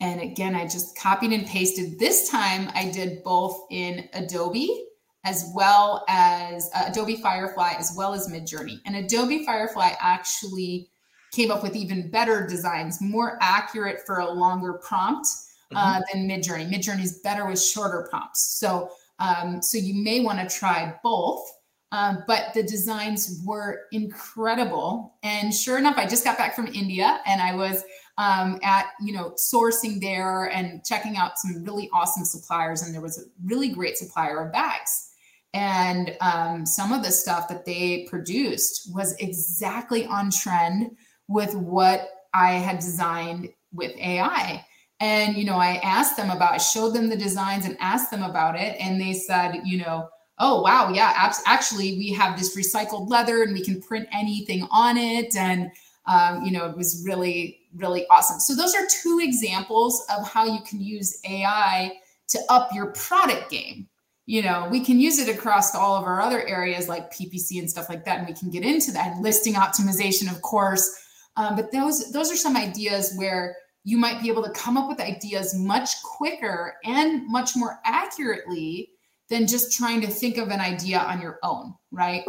and 0.00 0.20
again, 0.20 0.54
I 0.54 0.64
just 0.64 0.96
copied 0.96 1.32
and 1.32 1.46
pasted. 1.46 1.98
This 1.98 2.30
time 2.30 2.70
I 2.74 2.90
did 2.90 3.22
both 3.22 3.66
in 3.70 4.08
Adobe 4.14 4.86
as 5.24 5.52
well 5.54 6.04
as 6.08 6.70
uh, 6.74 6.84
Adobe 6.88 7.16
Firefly 7.16 7.74
as 7.78 7.92
well 7.94 8.14
as 8.14 8.28
Midjourney. 8.28 8.80
And 8.86 8.96
Adobe 8.96 9.44
Firefly 9.44 9.92
actually 10.00 10.88
came 11.32 11.50
up 11.50 11.62
with 11.62 11.76
even 11.76 12.10
better 12.10 12.46
designs, 12.46 13.00
more 13.02 13.38
accurate 13.42 14.00
for 14.06 14.20
a 14.20 14.30
longer 14.30 14.74
prompt 14.74 15.28
uh, 15.74 16.00
mm-hmm. 16.00 16.28
than 16.28 16.28
Midjourney. 16.28 16.72
Midjourney 16.72 17.02
is 17.02 17.20
better 17.22 17.46
with 17.46 17.62
shorter 17.62 18.06
prompts. 18.10 18.58
So, 18.58 18.90
um, 19.20 19.62
so 19.62 19.78
you 19.78 20.02
may 20.02 20.20
want 20.20 20.40
to 20.40 20.58
try 20.58 20.94
both. 21.02 21.44
Um, 21.92 22.22
but 22.28 22.54
the 22.54 22.62
designs 22.62 23.42
were 23.44 23.86
incredible. 23.90 25.16
And 25.24 25.52
sure 25.52 25.76
enough, 25.76 25.98
I 25.98 26.06
just 26.06 26.22
got 26.22 26.38
back 26.38 26.54
from 26.54 26.68
India 26.68 27.20
and 27.26 27.42
I 27.42 27.56
was 27.56 27.82
um, 28.20 28.58
at 28.62 28.86
you 29.00 29.14
know 29.14 29.32
sourcing 29.32 30.00
there 30.00 30.44
and 30.50 30.84
checking 30.84 31.16
out 31.16 31.38
some 31.38 31.64
really 31.64 31.88
awesome 31.92 32.24
suppliers 32.24 32.82
and 32.82 32.94
there 32.94 33.00
was 33.00 33.18
a 33.18 33.22
really 33.44 33.70
great 33.70 33.96
supplier 33.96 34.44
of 34.44 34.52
bags 34.52 35.08
and 35.54 36.16
um, 36.20 36.66
some 36.66 36.92
of 36.92 37.02
the 37.02 37.10
stuff 37.10 37.48
that 37.48 37.64
they 37.64 38.06
produced 38.10 38.90
was 38.94 39.16
exactly 39.18 40.04
on 40.04 40.30
trend 40.30 40.90
with 41.28 41.54
what 41.54 42.10
i 42.34 42.52
had 42.52 42.78
designed 42.78 43.48
with 43.72 43.96
ai 43.96 44.64
And, 45.00 45.36
you 45.36 45.44
know, 45.44 45.56
I 45.56 45.80
asked 45.82 46.16
them 46.16 46.30
about, 46.30 46.60
showed 46.60 46.90
them 46.90 47.08
the 47.08 47.16
designs 47.16 47.64
and 47.64 47.76
asked 47.80 48.10
them 48.10 48.22
about 48.22 48.54
it. 48.54 48.76
And 48.78 49.00
they 49.00 49.14
said, 49.14 49.62
you 49.64 49.78
know, 49.78 50.08
oh, 50.38 50.60
wow, 50.62 50.90
yeah, 50.92 51.32
actually, 51.46 51.96
we 51.98 52.12
have 52.12 52.38
this 52.38 52.56
recycled 52.56 53.08
leather 53.08 53.42
and 53.42 53.52
we 53.52 53.62
can 53.64 53.80
print 53.80 54.08
anything 54.12 54.66
on 54.70 54.96
it. 54.96 55.34
And, 55.36 55.70
um, 56.06 56.42
you 56.44 56.50
know, 56.50 56.66
it 56.66 56.76
was 56.76 57.02
really, 57.06 57.60
really 57.74 58.06
awesome. 58.10 58.40
So 58.40 58.54
those 58.54 58.74
are 58.74 58.86
two 59.02 59.20
examples 59.22 60.04
of 60.14 60.26
how 60.26 60.44
you 60.44 60.60
can 60.62 60.80
use 60.80 61.20
AI 61.28 61.92
to 62.28 62.38
up 62.48 62.70
your 62.74 62.92
product 62.92 63.50
game. 63.50 63.88
You 64.26 64.42
know, 64.42 64.68
we 64.70 64.84
can 64.84 65.00
use 65.00 65.18
it 65.18 65.34
across 65.34 65.74
all 65.74 65.96
of 65.96 66.04
our 66.04 66.20
other 66.20 66.46
areas 66.46 66.88
like 66.88 67.12
PPC 67.12 67.58
and 67.58 67.68
stuff 67.68 67.88
like 67.88 68.04
that, 68.04 68.18
and 68.18 68.28
we 68.28 68.34
can 68.34 68.48
get 68.48 68.62
into 68.62 68.92
that. 68.92 69.18
Listing 69.18 69.54
optimization, 69.54 70.30
of 70.30 70.40
course. 70.40 70.88
Um, 71.36 71.56
but 71.56 71.72
those 71.72 72.12
those 72.12 72.30
are 72.30 72.36
some 72.36 72.56
ideas 72.56 73.12
where 73.16 73.56
you 73.84 73.96
might 73.96 74.22
be 74.22 74.28
able 74.28 74.42
to 74.42 74.50
come 74.50 74.76
up 74.76 74.88
with 74.88 75.00
ideas 75.00 75.54
much 75.54 76.02
quicker 76.02 76.74
and 76.84 77.26
much 77.26 77.56
more 77.56 77.80
accurately 77.84 78.90
than 79.28 79.46
just 79.46 79.72
trying 79.72 80.00
to 80.00 80.06
think 80.06 80.36
of 80.36 80.48
an 80.48 80.60
idea 80.60 80.98
on 80.98 81.20
your 81.20 81.38
own, 81.42 81.74
right? 81.90 82.24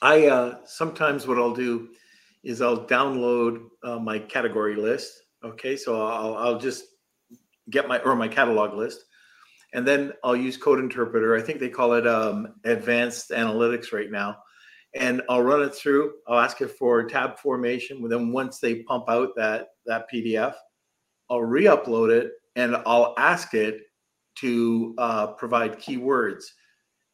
I 0.00 0.26
uh, 0.26 0.58
sometimes 0.64 1.26
what 1.26 1.38
I'll 1.38 1.54
do 1.54 1.88
is 2.44 2.62
I'll 2.62 2.86
download 2.86 3.66
uh, 3.82 3.98
my 3.98 4.18
category 4.18 4.76
list. 4.76 5.12
Okay, 5.44 5.76
so 5.76 6.06
I'll, 6.06 6.36
I'll 6.36 6.58
just 6.58 6.84
get 7.70 7.88
my 7.88 7.98
or 8.00 8.14
my 8.14 8.28
catalog 8.28 8.74
list, 8.74 9.04
and 9.74 9.86
then 9.86 10.12
I'll 10.22 10.36
use 10.36 10.56
Code 10.56 10.78
Interpreter. 10.78 11.36
I 11.36 11.42
think 11.42 11.60
they 11.60 11.68
call 11.68 11.94
it 11.94 12.06
um, 12.06 12.54
Advanced 12.64 13.30
Analytics 13.30 13.92
right 13.92 14.10
now, 14.10 14.36
and 14.96 15.22
I'll 15.28 15.42
run 15.42 15.62
it 15.62 15.74
through. 15.74 16.14
I'll 16.26 16.38
ask 16.38 16.60
it 16.60 16.70
for 16.70 17.04
tab 17.04 17.38
formation. 17.38 18.06
Then 18.08 18.32
once 18.32 18.58
they 18.58 18.82
pump 18.82 19.04
out 19.08 19.30
that 19.36 19.68
that 19.86 20.06
PDF, 20.12 20.54
I'll 21.30 21.40
re-upload 21.40 22.10
it 22.10 22.32
and 22.56 22.76
I'll 22.86 23.14
ask 23.18 23.54
it 23.54 23.82
to 24.36 24.94
uh, 24.98 25.28
provide 25.28 25.78
keywords. 25.78 26.44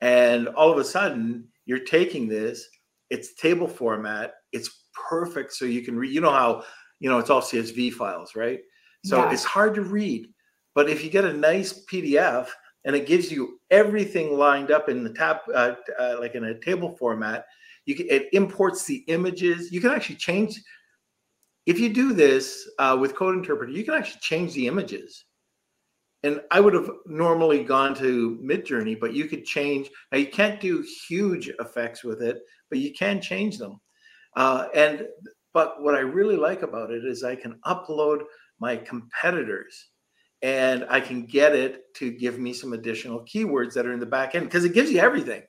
And 0.01 0.49
all 0.49 0.71
of 0.71 0.79
a 0.79 0.85
sudden, 0.85 1.49
you're 1.66 1.81
taking 1.81 2.29
this. 2.29 2.66
It's 3.11 3.35
table 3.35 3.68
format. 3.68 4.35
It's 4.53 4.85
perfect, 5.09 5.53
so 5.53 5.64
you 5.64 5.83
can 5.83 5.97
read. 5.97 6.12
You 6.12 6.21
know 6.21 6.33
how 6.33 6.64
you 7.01 7.09
know 7.09 7.18
it's 7.18 7.31
all 7.31 7.40
CSV 7.40 7.92
files, 7.92 8.35
right? 8.35 8.61
So 9.05 9.18
yeah. 9.18 9.33
it's 9.33 9.45
hard 9.45 9.75
to 9.75 9.83
read. 9.83 10.29
But 10.75 10.88
if 10.88 11.05
you 11.05 11.11
get 11.11 11.25
a 11.25 11.33
nice 11.33 11.85
PDF 11.87 12.49
and 12.85 12.97
it 12.97 13.07
gives 13.07 13.31
you 13.31 13.61
everything 13.71 14.38
lined 14.38 14.71
up 14.71 14.88
in 14.88 15.05
the 15.05 15.12
tab, 15.12 15.38
uh, 15.55 15.75
uh, 16.01 16.16
like 16.18 16.35
in 16.35 16.45
a 16.45 16.59
table 16.61 16.97
format, 16.97 17.45
you 17.87 17.95
can, 17.95 18.07
it 18.09 18.29
imports 18.33 18.85
the 18.85 19.05
images. 19.09 19.73
You 19.73 19.81
can 19.81 19.90
actually 19.90 20.16
change. 20.16 20.61
If 21.66 21.79
you 21.79 21.92
do 21.92 22.12
this 22.12 22.68
uh, 22.79 22.97
with 23.01 23.14
Code 23.14 23.37
Interpreter, 23.37 23.73
you 23.73 23.85
can 23.85 23.95
actually 23.95 24.21
change 24.21 24.55
the 24.55 24.66
images. 24.66 25.25
And 26.25 26.40
I 26.51 26.61
would 26.61 26.75
have 26.75 26.88
normally 27.07 27.64
gone 27.64 27.95
to 27.97 28.38
Midjourney, 28.42 28.99
but 28.99 29.12
you 29.12 29.27
could 29.27 29.45
change. 29.45 29.90
Now 30.12 30.18
you 30.18 30.29
can't 30.29 30.61
do 30.61 30.85
huge 31.09 31.49
effects 31.61 32.05
with 32.05 32.23
it, 32.23 32.38
but 32.71 32.79
you 32.79 32.92
can 32.92 33.21
change 33.21 33.59
them. 33.59 33.81
Uh, 34.37 34.68
and 34.75 35.07
but 35.53 35.83
what 35.83 35.95
I 35.95 36.01
really 36.01 36.37
like 36.37 36.62
about 36.62 36.90
it 36.90 37.05
is 37.05 37.25
I 37.25 37.37
can 37.37 37.59
upload 37.66 38.23
my 38.59 38.77
competitors 38.77 39.90
and 40.40 40.87
I 40.88 41.01
can 41.01 41.27
get 41.27 41.55
it 41.55 41.95
to 41.97 42.11
give 42.11 42.38
me 42.38 42.53
some 42.53 42.73
additional 42.73 43.25
keywords 43.25 43.75
that 43.75 43.87
are 43.87 43.92
in 43.92 44.01
the 44.01 44.07
back 44.07 44.35
end 44.35 44.47
because 44.47 44.64
it 44.64 44.75
gives 44.75 44.90
you 44.90 44.99
everything. 44.99 45.42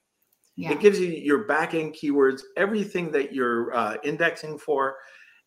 Yeah. 0.55 0.71
It 0.71 0.79
gives 0.79 0.99
you 0.99 1.07
your 1.07 1.45
back 1.45 1.73
end 1.73 1.93
keywords, 1.93 2.41
everything 2.57 3.11
that 3.11 3.33
you're 3.33 3.75
uh, 3.75 3.97
indexing 4.03 4.59
for, 4.59 4.97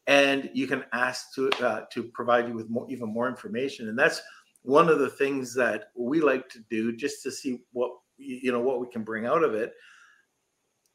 and 0.06 0.50
you 0.52 0.66
can 0.66 0.84
ask 0.92 1.32
to 1.34 1.48
uh, 1.64 1.84
to 1.92 2.04
provide 2.04 2.48
you 2.48 2.54
with 2.54 2.68
more, 2.68 2.86
even 2.90 3.08
more 3.08 3.28
information. 3.28 3.88
And 3.88 3.98
that's 3.98 4.20
one 4.62 4.88
of 4.88 4.98
the 4.98 5.10
things 5.10 5.54
that 5.54 5.90
we 5.96 6.20
like 6.20 6.48
to 6.48 6.58
do, 6.70 6.94
just 6.96 7.22
to 7.22 7.30
see 7.30 7.60
what 7.72 7.92
you 8.18 8.50
know 8.50 8.60
what 8.60 8.80
we 8.80 8.88
can 8.88 9.04
bring 9.04 9.26
out 9.26 9.44
of 9.44 9.54
it. 9.54 9.72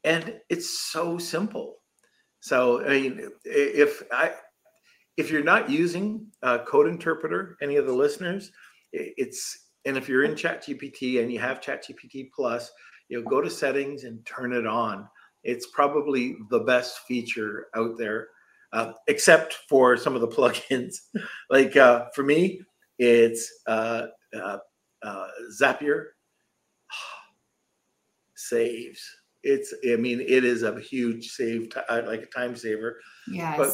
And 0.04 0.38
it's 0.50 0.80
so 0.80 1.16
simple. 1.16 1.78
So 2.40 2.84
I 2.84 3.00
mean, 3.00 3.30
if 3.44 4.02
I 4.12 4.32
if 5.16 5.30
you're 5.30 5.44
not 5.44 5.70
using 5.70 6.26
uh, 6.42 6.58
Code 6.66 6.88
Interpreter, 6.88 7.56
any 7.62 7.76
of 7.76 7.86
the 7.86 7.92
listeners, 7.92 8.50
it's 8.92 9.68
and 9.84 9.96
if 9.96 10.08
you're 10.08 10.24
in 10.24 10.32
ChatGPT 10.32 11.22
and 11.22 11.32
you 11.32 11.38
have 11.38 11.60
ChatGPT 11.60 12.30
Plus, 12.34 12.70
you 13.12 13.22
know, 13.22 13.28
go 13.28 13.42
to 13.42 13.50
settings 13.50 14.04
and 14.04 14.24
turn 14.24 14.54
it 14.54 14.66
on. 14.66 15.06
It's 15.44 15.66
probably 15.66 16.36
the 16.48 16.60
best 16.60 17.00
feature 17.00 17.66
out 17.76 17.98
there, 17.98 18.28
uh, 18.72 18.92
except 19.06 19.58
for 19.68 19.98
some 19.98 20.14
of 20.14 20.22
the 20.22 20.28
plugins. 20.36 20.94
like 21.50 21.76
uh, 21.76 22.06
for 22.14 22.22
me, 22.22 22.62
it's 22.98 23.52
uh, 23.66 24.06
uh, 24.34 24.58
uh 25.02 25.28
Zapier 25.60 26.04
saves. 28.34 29.02
It's, 29.42 29.74
I 29.92 29.96
mean, 29.96 30.20
it 30.20 30.44
is 30.44 30.62
a 30.62 30.80
huge 30.80 31.32
save, 31.32 31.68
t- 31.68 31.80
uh, 31.90 32.02
like 32.06 32.22
a 32.22 32.26
time 32.26 32.56
saver. 32.56 32.98
Yes. 33.30 33.58
But 33.58 33.72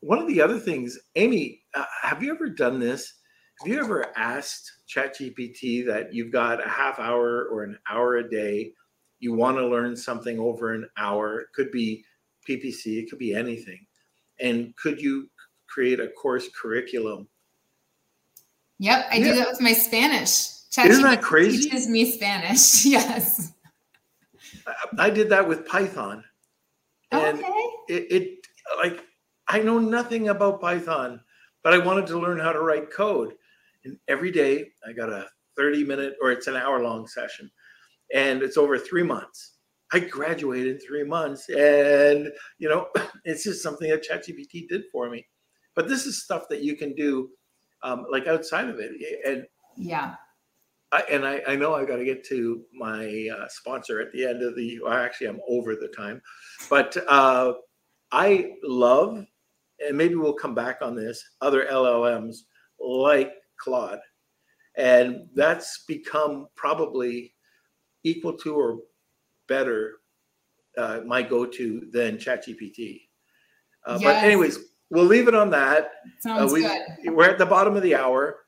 one 0.00 0.18
of 0.18 0.26
the 0.26 0.42
other 0.42 0.58
things, 0.58 0.98
Amy, 1.14 1.62
uh, 1.74 1.86
have 2.02 2.22
you 2.22 2.34
ever 2.34 2.50
done 2.50 2.80
this? 2.80 3.14
Have 3.60 3.68
you 3.68 3.78
ever 3.78 4.06
asked 4.16 4.72
ChatGPT 4.88 5.86
that 5.86 6.12
you've 6.12 6.32
got 6.32 6.64
a 6.64 6.68
half 6.68 6.98
hour 6.98 7.44
or 7.44 7.62
an 7.62 7.78
hour 7.88 8.16
a 8.16 8.28
day? 8.28 8.72
You 9.20 9.34
want 9.34 9.56
to 9.56 9.66
learn 9.66 9.96
something 9.96 10.38
over 10.38 10.74
an 10.74 10.88
hour. 10.96 11.40
It 11.40 11.48
could 11.54 11.70
be 11.70 12.04
PPC, 12.48 13.02
it 13.02 13.08
could 13.08 13.18
be 13.18 13.34
anything. 13.34 13.86
And 14.40 14.74
could 14.76 15.00
you 15.00 15.30
create 15.68 16.00
a 16.00 16.08
course 16.08 16.48
curriculum? 16.60 17.28
Yep, 18.78 19.06
I 19.10 19.16
yeah. 19.16 19.24
do 19.24 19.34
that 19.36 19.48
with 19.48 19.60
my 19.60 19.72
Spanish. 19.72 20.48
ChatGPT 20.72 20.86
Isn't 20.86 21.04
that 21.04 21.22
crazy? 21.22 21.70
Teaches 21.70 21.88
me 21.88 22.10
Spanish. 22.10 22.84
yes. 22.84 23.52
I 24.98 25.10
did 25.10 25.28
that 25.30 25.46
with 25.46 25.66
Python. 25.66 26.24
And 27.12 27.38
okay. 27.38 27.68
it, 27.88 28.12
it 28.12 28.46
like 28.76 29.04
I 29.46 29.60
know 29.60 29.78
nothing 29.78 30.30
about 30.30 30.60
Python, 30.60 31.20
but 31.62 31.72
I 31.72 31.78
wanted 31.78 32.06
to 32.08 32.18
learn 32.18 32.40
how 32.40 32.52
to 32.52 32.60
write 32.60 32.90
code. 32.90 33.34
And 33.84 33.98
every 34.08 34.30
day 34.30 34.68
I 34.86 34.92
got 34.92 35.10
a 35.10 35.26
30 35.56 35.84
minute 35.84 36.14
or 36.20 36.30
it's 36.30 36.46
an 36.46 36.56
hour 36.56 36.82
long 36.82 37.06
session 37.06 37.50
and 38.12 38.42
it's 38.42 38.56
over 38.56 38.78
three 38.78 39.02
months. 39.02 39.52
I 39.92 40.00
graduated 40.00 40.74
in 40.74 40.80
three 40.80 41.04
months 41.04 41.48
and 41.48 42.30
you 42.58 42.68
know, 42.68 42.88
it's 43.24 43.44
just 43.44 43.62
something 43.62 43.88
that 43.88 44.06
ChatGPT 44.08 44.68
did 44.68 44.84
for 44.90 45.10
me. 45.10 45.26
But 45.74 45.88
this 45.88 46.06
is 46.06 46.22
stuff 46.22 46.44
that 46.50 46.62
you 46.62 46.76
can 46.76 46.94
do 46.94 47.30
um, 47.82 48.06
like 48.10 48.26
outside 48.26 48.68
of 48.68 48.78
it. 48.78 48.92
And 49.26 49.46
yeah. 49.76 50.14
I, 50.92 51.02
and 51.10 51.26
I, 51.26 51.42
I 51.48 51.56
know 51.56 51.74
I 51.74 51.84
got 51.84 51.96
to 51.96 52.04
get 52.04 52.24
to 52.26 52.62
my 52.72 53.28
uh, 53.36 53.48
sponsor 53.48 54.00
at 54.00 54.12
the 54.12 54.24
end 54.24 54.42
of 54.42 54.54
the. 54.54 54.78
Well, 54.80 54.92
actually, 54.92 55.26
I'm 55.26 55.40
over 55.48 55.74
the 55.74 55.88
time, 55.88 56.22
but 56.70 56.96
uh, 57.08 57.54
I 58.12 58.52
love 58.62 59.24
and 59.80 59.96
maybe 59.96 60.14
we'll 60.14 60.34
come 60.34 60.54
back 60.54 60.78
on 60.82 60.94
this, 60.94 61.22
other 61.40 61.66
LLMs 61.70 62.36
like 62.80 63.32
Claude. 63.58 64.00
And 64.76 65.28
that's 65.34 65.84
become 65.86 66.48
probably 66.56 67.34
equal 68.02 68.36
to 68.38 68.54
or 68.54 68.78
better 69.48 69.94
uh, 70.76 71.00
my 71.06 71.22
go 71.22 71.46
to 71.46 71.88
than 71.92 72.16
ChatGPT. 72.16 73.02
Uh, 73.86 73.98
yes. 74.00 74.02
But, 74.02 74.24
anyways, 74.24 74.58
we'll 74.90 75.04
leave 75.04 75.28
it 75.28 75.34
on 75.34 75.50
that. 75.50 75.92
Sounds 76.20 76.52
uh, 76.52 76.54
we, 76.54 76.62
good. 76.62 77.14
We're 77.14 77.30
at 77.30 77.38
the 77.38 77.46
bottom 77.46 77.76
of 77.76 77.82
the 77.82 77.94
hour. 77.94 78.40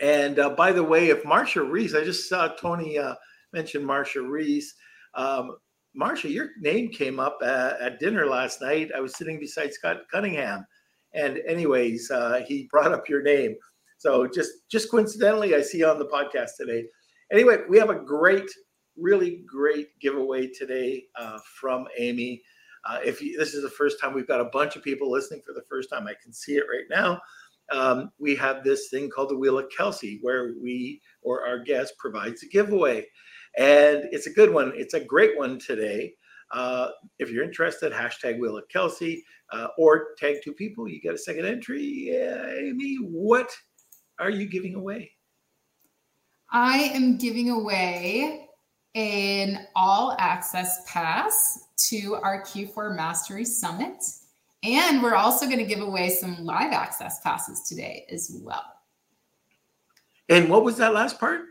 And 0.00 0.38
uh, 0.38 0.50
by 0.50 0.72
the 0.72 0.82
way, 0.82 1.08
if 1.08 1.24
Marcia 1.24 1.62
Reese, 1.62 1.94
I 1.94 2.04
just 2.04 2.28
saw 2.28 2.48
Tony 2.48 2.98
uh, 2.98 3.14
mention 3.52 3.84
Marcia 3.84 4.20
Reese. 4.20 4.74
Um, 5.14 5.56
Marcia, 5.94 6.28
your 6.28 6.50
name 6.60 6.90
came 6.90 7.20
up 7.20 7.38
at, 7.42 7.80
at, 7.80 8.00
dinner 8.00 8.26
last 8.26 8.60
night. 8.60 8.90
I 8.94 9.00
was 9.00 9.16
sitting 9.16 9.38
beside 9.38 9.72
Scott 9.72 9.98
Cunningham, 10.10 10.66
and 11.12 11.38
anyways, 11.46 12.10
uh, 12.10 12.42
he 12.46 12.68
brought 12.70 12.92
up 12.92 13.08
your 13.08 13.22
name. 13.22 13.54
So 14.04 14.26
just 14.26 14.68
just 14.70 14.90
coincidentally, 14.90 15.54
I 15.54 15.62
see 15.62 15.78
you 15.78 15.88
on 15.88 15.98
the 15.98 16.04
podcast 16.04 16.50
today. 16.58 16.84
Anyway, 17.32 17.56
we 17.70 17.78
have 17.78 17.88
a 17.88 17.94
great, 17.94 18.50
really 18.98 19.42
great 19.46 19.98
giveaway 19.98 20.46
today 20.46 21.04
uh, 21.18 21.38
from 21.58 21.86
Amy. 21.98 22.42
Uh, 22.84 22.98
if 23.02 23.22
you, 23.22 23.38
this 23.38 23.54
is 23.54 23.62
the 23.62 23.70
first 23.70 23.98
time 23.98 24.12
we've 24.12 24.28
got 24.28 24.42
a 24.42 24.50
bunch 24.52 24.76
of 24.76 24.82
people 24.82 25.10
listening 25.10 25.40
for 25.40 25.54
the 25.54 25.64
first 25.70 25.88
time, 25.88 26.06
I 26.06 26.12
can 26.22 26.34
see 26.34 26.56
it 26.56 26.66
right 26.70 26.84
now. 26.90 27.18
Um, 27.72 28.10
we 28.18 28.36
have 28.36 28.62
this 28.62 28.90
thing 28.90 29.08
called 29.08 29.30
the 29.30 29.38
Wheel 29.38 29.58
of 29.58 29.70
Kelsey, 29.74 30.18
where 30.20 30.52
we 30.60 31.00
or 31.22 31.46
our 31.46 31.60
guest 31.60 31.94
provides 31.98 32.42
a 32.42 32.48
giveaway. 32.48 33.06
And 33.56 34.02
it's 34.12 34.26
a 34.26 34.34
good 34.34 34.52
one. 34.52 34.74
It's 34.76 34.92
a 34.92 35.00
great 35.00 35.38
one 35.38 35.58
today. 35.58 36.12
Uh, 36.52 36.90
if 37.18 37.30
you're 37.30 37.42
interested, 37.42 37.90
hashtag 37.90 38.38
Wheel 38.38 38.58
of 38.58 38.68
Kelsey 38.68 39.24
uh, 39.50 39.68
or 39.78 40.08
tag 40.18 40.36
two 40.44 40.52
people. 40.52 40.86
You 40.86 41.00
get 41.00 41.14
a 41.14 41.18
second 41.18 41.46
entry. 41.46 42.10
Yeah, 42.12 42.50
Amy, 42.50 42.96
what 42.96 43.50
are 44.18 44.30
you 44.30 44.46
giving 44.46 44.74
away? 44.74 45.10
I 46.50 46.90
am 46.94 47.18
giving 47.18 47.50
away 47.50 48.48
an 48.94 49.66
all 49.74 50.14
access 50.18 50.82
pass 50.86 51.66
to 51.88 52.14
our 52.22 52.42
Q4 52.42 52.94
Mastery 52.94 53.44
Summit. 53.44 53.96
And 54.62 55.02
we're 55.02 55.16
also 55.16 55.46
going 55.46 55.58
to 55.58 55.64
give 55.64 55.80
away 55.80 56.08
some 56.10 56.44
live 56.44 56.72
access 56.72 57.20
passes 57.20 57.62
today 57.68 58.06
as 58.10 58.38
well. 58.42 58.64
And 60.28 60.48
what 60.48 60.64
was 60.64 60.76
that 60.78 60.94
last 60.94 61.18
part? 61.18 61.42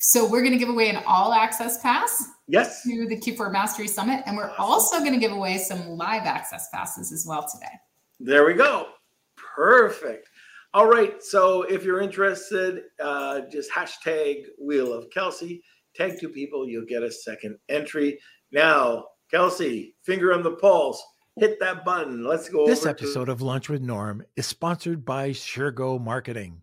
So 0.00 0.28
we're 0.28 0.40
going 0.40 0.52
to 0.52 0.58
give 0.58 0.70
away 0.70 0.88
an 0.88 1.02
all 1.06 1.32
access 1.32 1.80
pass. 1.82 2.24
Yes. 2.48 2.82
To 2.84 3.06
the 3.06 3.20
Q4 3.20 3.52
Mastery 3.52 3.86
Summit. 3.86 4.22
And 4.26 4.36
we're 4.36 4.52
also 4.58 4.98
going 5.00 5.12
to 5.12 5.18
give 5.18 5.32
away 5.32 5.58
some 5.58 5.90
live 5.90 6.22
access 6.22 6.68
passes 6.72 7.12
as 7.12 7.26
well 7.26 7.46
today. 7.52 7.72
There 8.18 8.46
we 8.46 8.54
go. 8.54 8.88
Perfect. 9.36 10.28
All 10.76 10.86
right. 10.86 11.22
So 11.22 11.62
if 11.62 11.84
you're 11.84 12.02
interested, 12.02 12.82
uh, 13.02 13.40
just 13.50 13.70
hashtag 13.72 14.42
Wheel 14.60 14.92
of 14.92 15.08
Kelsey. 15.08 15.62
Tag 15.94 16.20
two 16.20 16.28
people, 16.28 16.68
you'll 16.68 16.84
get 16.84 17.02
a 17.02 17.10
second 17.10 17.56
entry. 17.70 18.18
Now, 18.52 19.06
Kelsey, 19.30 19.94
finger 20.04 20.34
on 20.34 20.42
the 20.42 20.50
pulse. 20.50 21.02
Hit 21.36 21.58
that 21.60 21.82
button. 21.86 22.24
Let's 22.24 22.50
go. 22.50 22.66
This 22.66 22.84
episode 22.84 23.24
to- 23.24 23.32
of 23.32 23.40
Lunch 23.40 23.70
with 23.70 23.80
Norm 23.80 24.22
is 24.36 24.46
sponsored 24.46 25.02
by 25.02 25.30
SureGo 25.30 25.98
Marketing. 25.98 26.60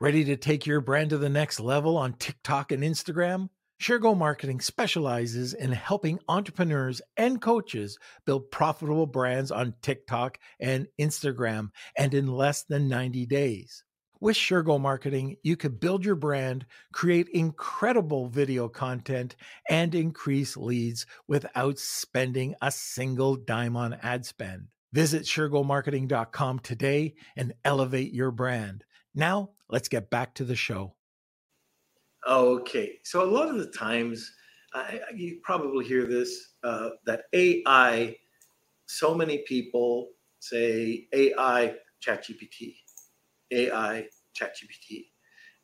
Ready 0.00 0.24
to 0.24 0.36
take 0.36 0.66
your 0.66 0.80
brand 0.80 1.10
to 1.10 1.18
the 1.18 1.28
next 1.28 1.60
level 1.60 1.96
on 1.96 2.14
TikTok 2.14 2.72
and 2.72 2.82
Instagram? 2.82 3.48
SureGo 3.82 4.16
Marketing 4.16 4.60
specializes 4.60 5.54
in 5.54 5.72
helping 5.72 6.20
entrepreneurs 6.28 7.02
and 7.16 7.42
coaches 7.42 7.98
build 8.24 8.52
profitable 8.52 9.06
brands 9.08 9.50
on 9.50 9.74
TikTok 9.82 10.38
and 10.60 10.86
Instagram 11.00 11.70
and 11.98 12.14
in 12.14 12.28
less 12.28 12.62
than 12.62 12.86
90 12.86 13.26
days. 13.26 13.82
With 14.20 14.36
SureGo 14.36 14.80
Marketing, 14.80 15.34
you 15.42 15.56
could 15.56 15.80
build 15.80 16.04
your 16.04 16.14
brand, 16.14 16.64
create 16.92 17.28
incredible 17.30 18.28
video 18.28 18.68
content, 18.68 19.34
and 19.68 19.92
increase 19.96 20.56
leads 20.56 21.04
without 21.26 21.80
spending 21.80 22.54
a 22.62 22.70
single 22.70 23.34
dime 23.34 23.76
on 23.76 23.94
ad 23.94 24.24
spend. 24.24 24.68
Visit 24.92 25.24
SureGoMarketing.com 25.24 26.60
today 26.60 27.14
and 27.36 27.52
elevate 27.64 28.14
your 28.14 28.30
brand. 28.30 28.84
Now, 29.12 29.50
let's 29.68 29.88
get 29.88 30.08
back 30.08 30.34
to 30.34 30.44
the 30.44 30.54
show. 30.54 30.94
Okay, 32.28 33.00
so 33.02 33.24
a 33.24 33.26
lot 33.26 33.48
of 33.48 33.58
the 33.58 33.66
times, 33.66 34.32
uh, 34.74 34.84
you 35.14 35.40
probably 35.42 35.84
hear 35.84 36.06
this 36.06 36.54
uh, 36.62 36.90
that 37.04 37.24
AI, 37.32 38.16
so 38.86 39.12
many 39.12 39.38
people 39.38 40.10
say 40.38 41.08
AI, 41.12 41.74
ChatGPT, 42.00 42.76
AI, 43.50 44.06
ChatGPT, 44.40 45.06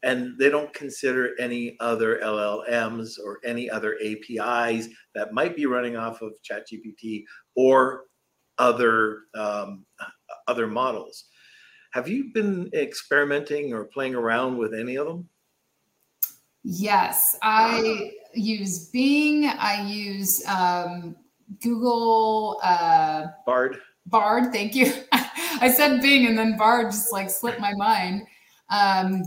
and 0.03 0.37
they 0.37 0.51
don't 0.51 0.75
consider 0.75 1.31
any 1.38 1.77
other 1.79 2.18
LLMs 2.25 3.21
or 3.25 3.38
any 3.44 3.71
other 3.71 3.97
APIs 4.05 4.88
that 5.14 5.33
might 5.33 5.55
be 5.55 5.66
running 5.66 5.97
off 5.97 6.23
of 6.23 6.33
ChatGPT 6.49 7.23
or 7.55 8.07
other 8.59 9.21
um, 9.37 9.87
other 10.49 10.66
models. 10.66 11.27
Have 11.92 12.09
you 12.09 12.33
been 12.35 12.68
experimenting 12.75 13.73
or 13.73 13.85
playing 13.85 14.16
around 14.16 14.59
with 14.59 14.75
any 14.75 14.97
of 14.97 15.07
them? 15.07 15.29
Yes, 16.71 17.35
I 17.41 18.11
use 18.35 18.91
Bing. 18.91 19.47
I 19.47 19.89
use 19.89 20.47
um, 20.47 21.17
Google 21.63 22.61
uh, 22.63 23.29
Bard. 23.47 23.79
Bard, 24.05 24.53
thank 24.53 24.75
you. 24.75 24.93
I 25.13 25.73
said 25.75 26.03
Bing 26.03 26.27
and 26.27 26.37
then 26.37 26.59
Bard 26.59 26.91
just 26.91 27.11
like 27.11 27.31
slipped 27.31 27.59
my 27.59 27.73
mind. 27.73 28.27
Um, 28.69 29.23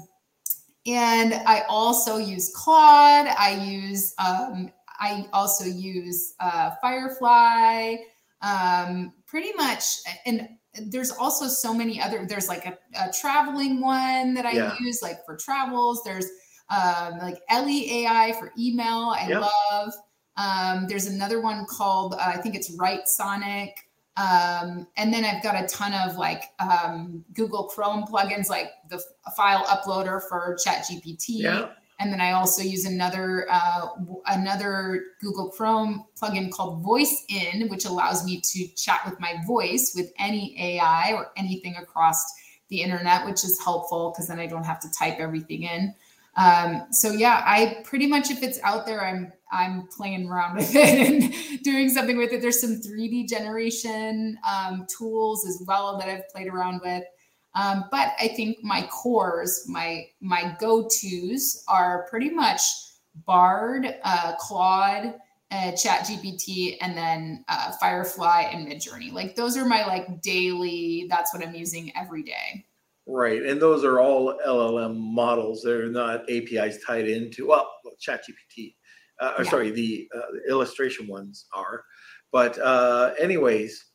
and 0.85 1.33
I 1.33 1.63
also 1.67 2.17
use 2.17 2.53
Claude. 2.55 3.25
I 3.25 3.59
use 3.65 4.13
um, 4.19 4.71
I 4.99 5.25
also 5.33 5.65
use 5.65 6.35
uh, 6.39 6.73
Firefly. 6.79 7.95
Um, 8.43 9.13
pretty 9.25 9.51
much, 9.53 9.97
and 10.27 10.47
there's 10.91 11.09
also 11.09 11.47
so 11.47 11.73
many 11.73 11.99
other 11.99 12.23
there's 12.27 12.47
like 12.47 12.67
a, 12.67 12.77
a 12.97 13.11
traveling 13.11 13.81
one 13.81 14.33
that 14.33 14.45
i 14.45 14.53
yeah. 14.53 14.73
use 14.79 15.01
like 15.01 15.17
for 15.25 15.35
travels 15.35 16.01
there's 16.05 16.27
um, 16.71 17.19
like 17.19 17.39
ellie 17.49 18.05
ai 18.05 18.31
for 18.33 18.51
email 18.57 19.13
i 19.17 19.27
yep. 19.27 19.41
love 19.41 19.93
um, 20.37 20.87
there's 20.87 21.07
another 21.07 21.41
one 21.41 21.65
called 21.65 22.15
uh, 22.15 22.23
i 22.25 22.37
think 22.37 22.55
it's 22.55 22.75
Writesonic 22.75 23.73
um, 24.17 24.87
and 24.97 25.13
then 25.13 25.23
i've 25.25 25.43
got 25.43 25.61
a 25.61 25.67
ton 25.67 25.93
of 25.93 26.17
like 26.17 26.43
um, 26.59 27.23
google 27.33 27.65
chrome 27.65 28.05
plugins 28.05 28.49
like 28.49 28.71
the 28.89 29.01
file 29.35 29.65
uploader 29.65 30.21
for 30.27 30.57
ChatGPT. 30.65 31.25
yeah. 31.27 31.69
And 31.99 32.11
then 32.11 32.19
I 32.19 32.31
also 32.31 32.63
use 32.63 32.85
another 32.85 33.45
uh, 33.51 33.89
another 34.25 35.03
Google 35.21 35.51
Chrome 35.51 36.05
plugin 36.19 36.49
called 36.49 36.81
Voice 36.81 37.25
In, 37.29 37.69
which 37.69 37.85
allows 37.85 38.25
me 38.25 38.41
to 38.41 38.67
chat 38.69 39.01
with 39.05 39.19
my 39.19 39.35
voice 39.45 39.93
with 39.95 40.11
any 40.17 40.59
AI 40.59 41.13
or 41.13 41.27
anything 41.37 41.75
across 41.75 42.17
the 42.69 42.81
internet, 42.81 43.23
which 43.27 43.43
is 43.43 43.61
helpful 43.63 44.11
because 44.11 44.29
then 44.29 44.39
I 44.39 44.47
don't 44.47 44.63
have 44.63 44.79
to 44.79 44.89
type 44.89 45.17
everything 45.19 45.61
in. 45.61 45.93
Um, 46.37 46.87
so 46.91 47.11
yeah, 47.11 47.43
I 47.45 47.81
pretty 47.83 48.07
much 48.07 48.31
if 48.31 48.41
it's 48.41 48.59
out 48.63 48.85
there, 48.85 49.03
I'm 49.03 49.33
I'm 49.51 49.87
playing 49.95 50.29
around 50.29 50.55
with 50.55 50.71
it 50.75 51.07
and 51.07 51.63
doing 51.63 51.89
something 51.89 52.17
with 52.17 52.31
it. 52.31 52.41
There's 52.41 52.61
some 52.61 52.81
3D 52.81 53.27
generation 53.27 54.37
um, 54.49 54.85
tools 54.87 55.45
as 55.45 55.63
well 55.67 55.97
that 55.97 56.07
I've 56.07 56.29
played 56.29 56.47
around 56.47 56.81
with. 56.83 57.03
Um, 57.53 57.85
but 57.91 58.13
I 58.19 58.29
think 58.29 58.63
my 58.63 58.87
cores, 58.91 59.65
my 59.67 60.07
my 60.21 60.55
go 60.59 60.87
tos 60.87 61.63
are 61.67 62.07
pretty 62.09 62.29
much 62.29 62.61
Bard, 63.25 63.97
uh, 64.03 64.33
Claude, 64.39 65.15
uh, 65.51 65.71
Chat 65.73 66.07
GPT, 66.07 66.77
and 66.79 66.97
then 66.97 67.43
uh, 67.49 67.73
Firefly 67.73 68.49
and 68.53 68.67
Midjourney. 68.67 69.11
Like 69.11 69.35
those 69.35 69.57
are 69.57 69.65
my 69.65 69.85
like 69.85 70.21
daily. 70.21 71.07
That's 71.09 71.33
what 71.33 71.45
I'm 71.45 71.53
using 71.53 71.91
every 71.97 72.23
day. 72.23 72.65
Right, 73.07 73.43
and 73.43 73.61
those 73.61 73.83
are 73.83 73.99
all 73.99 74.37
LLM 74.45 74.95
models. 74.95 75.63
They're 75.63 75.89
not 75.89 76.29
APIs 76.29 76.83
tied 76.85 77.07
into 77.07 77.47
well, 77.47 77.71
Chat 77.99 78.23
GPT. 78.23 78.75
Uh, 79.19 79.33
or 79.37 79.43
yeah. 79.43 79.49
sorry, 79.49 79.71
the, 79.71 80.07
uh, 80.15 80.21
the 80.33 80.51
illustration 80.51 81.07
ones 81.07 81.45
are. 81.53 81.83
But 82.31 82.57
uh, 82.59 83.13
anyways, 83.19 83.85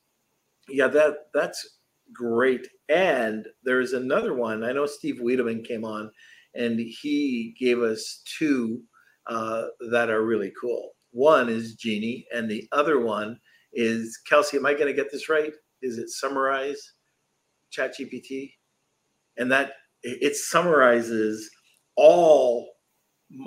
yeah, 0.69 0.89
that 0.89 1.29
that's 1.35 1.79
great. 2.13 2.67
And 2.89 3.47
there's 3.65 3.93
another 3.93 4.35
one. 4.35 4.63
I 4.63 4.73
know 4.73 4.87
Steve 4.87 5.21
Wiedemann 5.21 5.63
came 5.65 5.85
on 5.85 6.11
and 6.55 6.79
he 6.79 7.55
gave 7.59 7.81
us 7.81 8.23
two 8.39 8.83
uh, 9.27 9.67
that 9.91 10.11
are 10.11 10.25
really 10.25 10.53
cool. 10.61 10.93
One 11.11 11.49
is 11.49 11.75
Genie, 11.75 12.27
and 12.35 12.51
the 12.51 12.69
other 12.73 13.01
one 13.01 13.39
is 13.73 14.19
Kelsey. 14.29 14.57
Am 14.57 14.67
I 14.67 14.75
going 14.75 14.87
to 14.87 14.93
get 14.93 15.11
this 15.11 15.29
right? 15.29 15.53
Is 15.83 15.99
it 15.99 16.11
summarize 16.11 16.81
ChatGPT? 17.77 18.53
And 19.39 19.51
that 19.53 19.73
it 20.03 20.37
summarizes 20.37 21.51
all, 21.97 22.69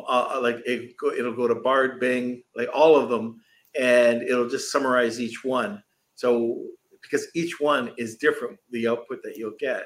uh, 0.08 0.40
like 0.42 0.62
it, 0.66 0.94
it'll 1.18 1.36
go 1.36 1.48
to 1.48 1.56
Bard, 1.56 2.00
Bing, 2.00 2.44
like 2.56 2.70
all 2.74 2.96
of 2.96 3.10
them, 3.10 3.40
and 3.80 4.24
it'll 4.24 4.50
just 4.50 4.72
summarize 4.72 5.20
each 5.20 5.44
one. 5.44 5.82
So 6.16 6.66
because 7.02 7.28
each 7.34 7.60
one 7.60 7.92
is 7.98 8.18
different, 8.18 8.58
the 8.72 8.88
output 8.88 9.20
that 9.24 9.38
you'll 9.38 9.54
get. 9.60 9.86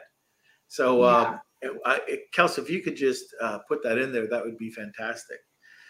So, 0.68 1.04
yeah. 1.04 1.40
um, 1.64 1.80
I, 1.86 2.00
Kelsey, 2.34 2.62
if 2.62 2.70
you 2.70 2.82
could 2.82 2.96
just 2.96 3.26
uh, 3.42 3.60
put 3.68 3.84
that 3.84 3.98
in 3.98 4.12
there, 4.12 4.28
that 4.28 4.44
would 4.44 4.58
be 4.58 4.72
fantastic. 4.72 5.38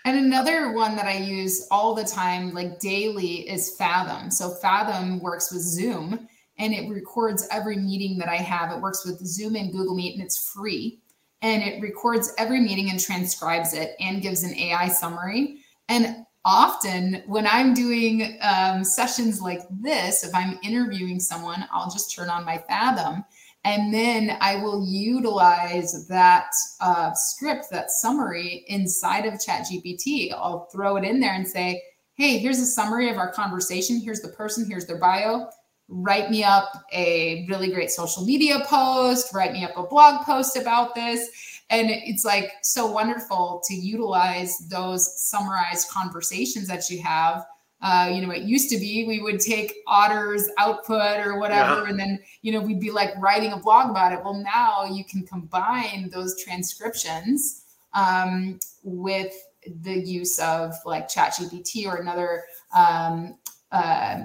And 0.05 0.17
another 0.17 0.73
one 0.73 0.97
that 0.97 1.05
I 1.05 1.17
use 1.17 1.65
all 1.71 1.95
the 1.95 2.03
time, 2.03 2.53
like 2.53 2.79
daily, 2.79 3.49
is 3.49 3.77
Fathom. 3.77 4.29
So 4.29 4.49
Fathom 4.55 5.21
works 5.21 5.51
with 5.51 5.61
Zoom 5.61 6.27
and 6.63 6.73
it 6.73 6.89
records 6.89 7.45
every 7.51 7.75
meeting 7.75 8.17
that 8.17 8.29
I 8.29 8.37
have. 8.37 8.71
It 8.71 8.81
works 8.81 9.05
with 9.05 9.19
Zoom 9.19 9.57
and 9.57 9.69
Google 9.69 9.95
Meet 9.95 10.15
and 10.15 10.23
it's 10.23 10.49
free. 10.49 11.01
And 11.41 11.61
it 11.61 11.81
records 11.81 12.33
every 12.37 12.61
meeting 12.61 12.89
and 12.89 12.97
transcribes 12.97 13.73
it 13.73 13.97
and 13.99 14.21
gives 14.21 14.43
an 14.43 14.55
AI 14.55 14.87
summary. 14.87 15.57
And 15.89 16.25
often 16.45 17.21
when 17.25 17.45
I'm 17.47 17.73
doing 17.73 18.37
um, 18.41 18.85
sessions 18.85 19.41
like 19.41 19.59
this, 19.69 20.23
if 20.23 20.33
I'm 20.33 20.57
interviewing 20.63 21.19
someone, 21.19 21.67
I'll 21.69 21.91
just 21.91 22.15
turn 22.15 22.29
on 22.29 22.45
my 22.45 22.59
Fathom 22.59 23.25
and 23.65 23.93
then 23.93 24.37
I 24.39 24.55
will 24.55 24.85
utilize 24.85 26.07
that 26.07 26.49
uh, 26.79 27.11
script, 27.13 27.65
that 27.71 27.91
summary 27.91 28.63
inside 28.69 29.25
of 29.25 29.33
ChatGPT. 29.33 30.31
I'll 30.31 30.69
throw 30.71 30.95
it 30.95 31.03
in 31.03 31.19
there 31.19 31.33
and 31.33 31.45
say, 31.45 31.81
hey, 32.13 32.37
here's 32.37 32.59
a 32.59 32.65
summary 32.65 33.09
of 33.09 33.17
our 33.17 33.33
conversation. 33.33 33.99
Here's 33.99 34.21
the 34.21 34.29
person, 34.29 34.65
here's 34.65 34.85
their 34.85 34.99
bio. 34.99 35.49
Write 35.89 36.31
me 36.31 36.43
up 36.43 36.71
a 36.93 37.45
really 37.49 37.69
great 37.71 37.91
social 37.91 38.25
media 38.25 38.59
post, 38.65 39.33
write 39.33 39.53
me 39.53 39.63
up 39.63 39.77
a 39.77 39.83
blog 39.83 40.25
post 40.25 40.57
about 40.57 40.95
this 40.95 41.29
and 41.69 41.89
it's 41.89 42.25
like 42.25 42.51
so 42.61 42.85
wonderful 42.89 43.61
to 43.65 43.73
utilize 43.73 44.57
those 44.69 45.19
summarized 45.19 45.89
conversations 45.89 46.67
that 46.67 46.89
you 46.89 47.01
have 47.01 47.45
uh, 47.83 48.09
you 48.09 48.25
know, 48.25 48.31
it 48.31 48.43
used 48.43 48.69
to 48.69 48.77
be 48.77 49.03
we 49.05 49.21
would 49.21 49.41
take 49.41 49.75
Otter's 49.87 50.49
output 50.57 51.19
or 51.19 51.37
whatever, 51.37 51.81
yeah. 51.81 51.89
and 51.89 51.99
then, 51.99 52.17
you 52.41 52.53
know, 52.53 52.61
we'd 52.61 52.79
be 52.79 52.91
like 52.91 53.11
writing 53.17 53.51
a 53.51 53.57
blog 53.57 53.89
about 53.89 54.13
it. 54.13 54.23
Well, 54.23 54.35
now 54.35 54.85
you 54.85 55.03
can 55.03 55.27
combine 55.27 56.09
those 56.09 56.41
transcriptions 56.41 57.65
um, 57.93 58.57
with 58.83 59.33
the 59.81 59.99
use 59.99 60.39
of 60.39 60.73
like 60.85 61.09
ChatGPT 61.09 61.85
or 61.85 61.97
another 61.97 62.45
um, 62.73 63.37
uh, 63.73 64.21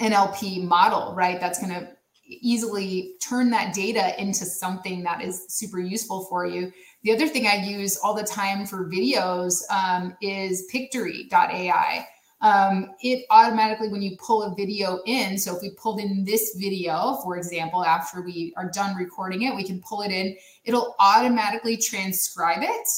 NLP 0.00 0.64
model, 0.64 1.14
right? 1.14 1.40
That's 1.40 1.58
going 1.58 1.72
to 1.72 1.88
easily 2.28 3.14
turn 3.20 3.50
that 3.50 3.74
data 3.74 4.20
into 4.20 4.44
something 4.44 5.02
that 5.02 5.22
is 5.22 5.46
super 5.48 5.80
useful 5.80 6.26
for 6.26 6.46
you. 6.46 6.72
The 7.02 7.12
other 7.12 7.28
thing 7.28 7.46
I 7.46 7.56
use 7.64 7.98
all 7.98 8.14
the 8.14 8.24
time 8.24 8.66
for 8.66 8.88
videos 8.88 9.62
um, 9.70 10.16
is 10.20 10.66
Pictory.ai. 10.70 12.06
Um, 12.40 12.94
it 13.02 13.24
automatically, 13.30 13.88
when 13.88 14.02
you 14.02 14.16
pull 14.18 14.44
a 14.44 14.54
video 14.54 15.00
in, 15.06 15.36
so 15.38 15.56
if 15.56 15.62
we 15.62 15.70
pulled 15.70 16.00
in 16.00 16.24
this 16.24 16.54
video, 16.56 17.18
for 17.24 17.36
example, 17.36 17.84
after 17.84 18.22
we 18.22 18.52
are 18.56 18.70
done 18.70 18.94
recording 18.94 19.42
it, 19.42 19.56
we 19.56 19.64
can 19.64 19.80
pull 19.80 20.02
it 20.02 20.12
in, 20.12 20.36
it'll 20.64 20.94
automatically 21.00 21.76
transcribe 21.76 22.62
it. 22.62 22.88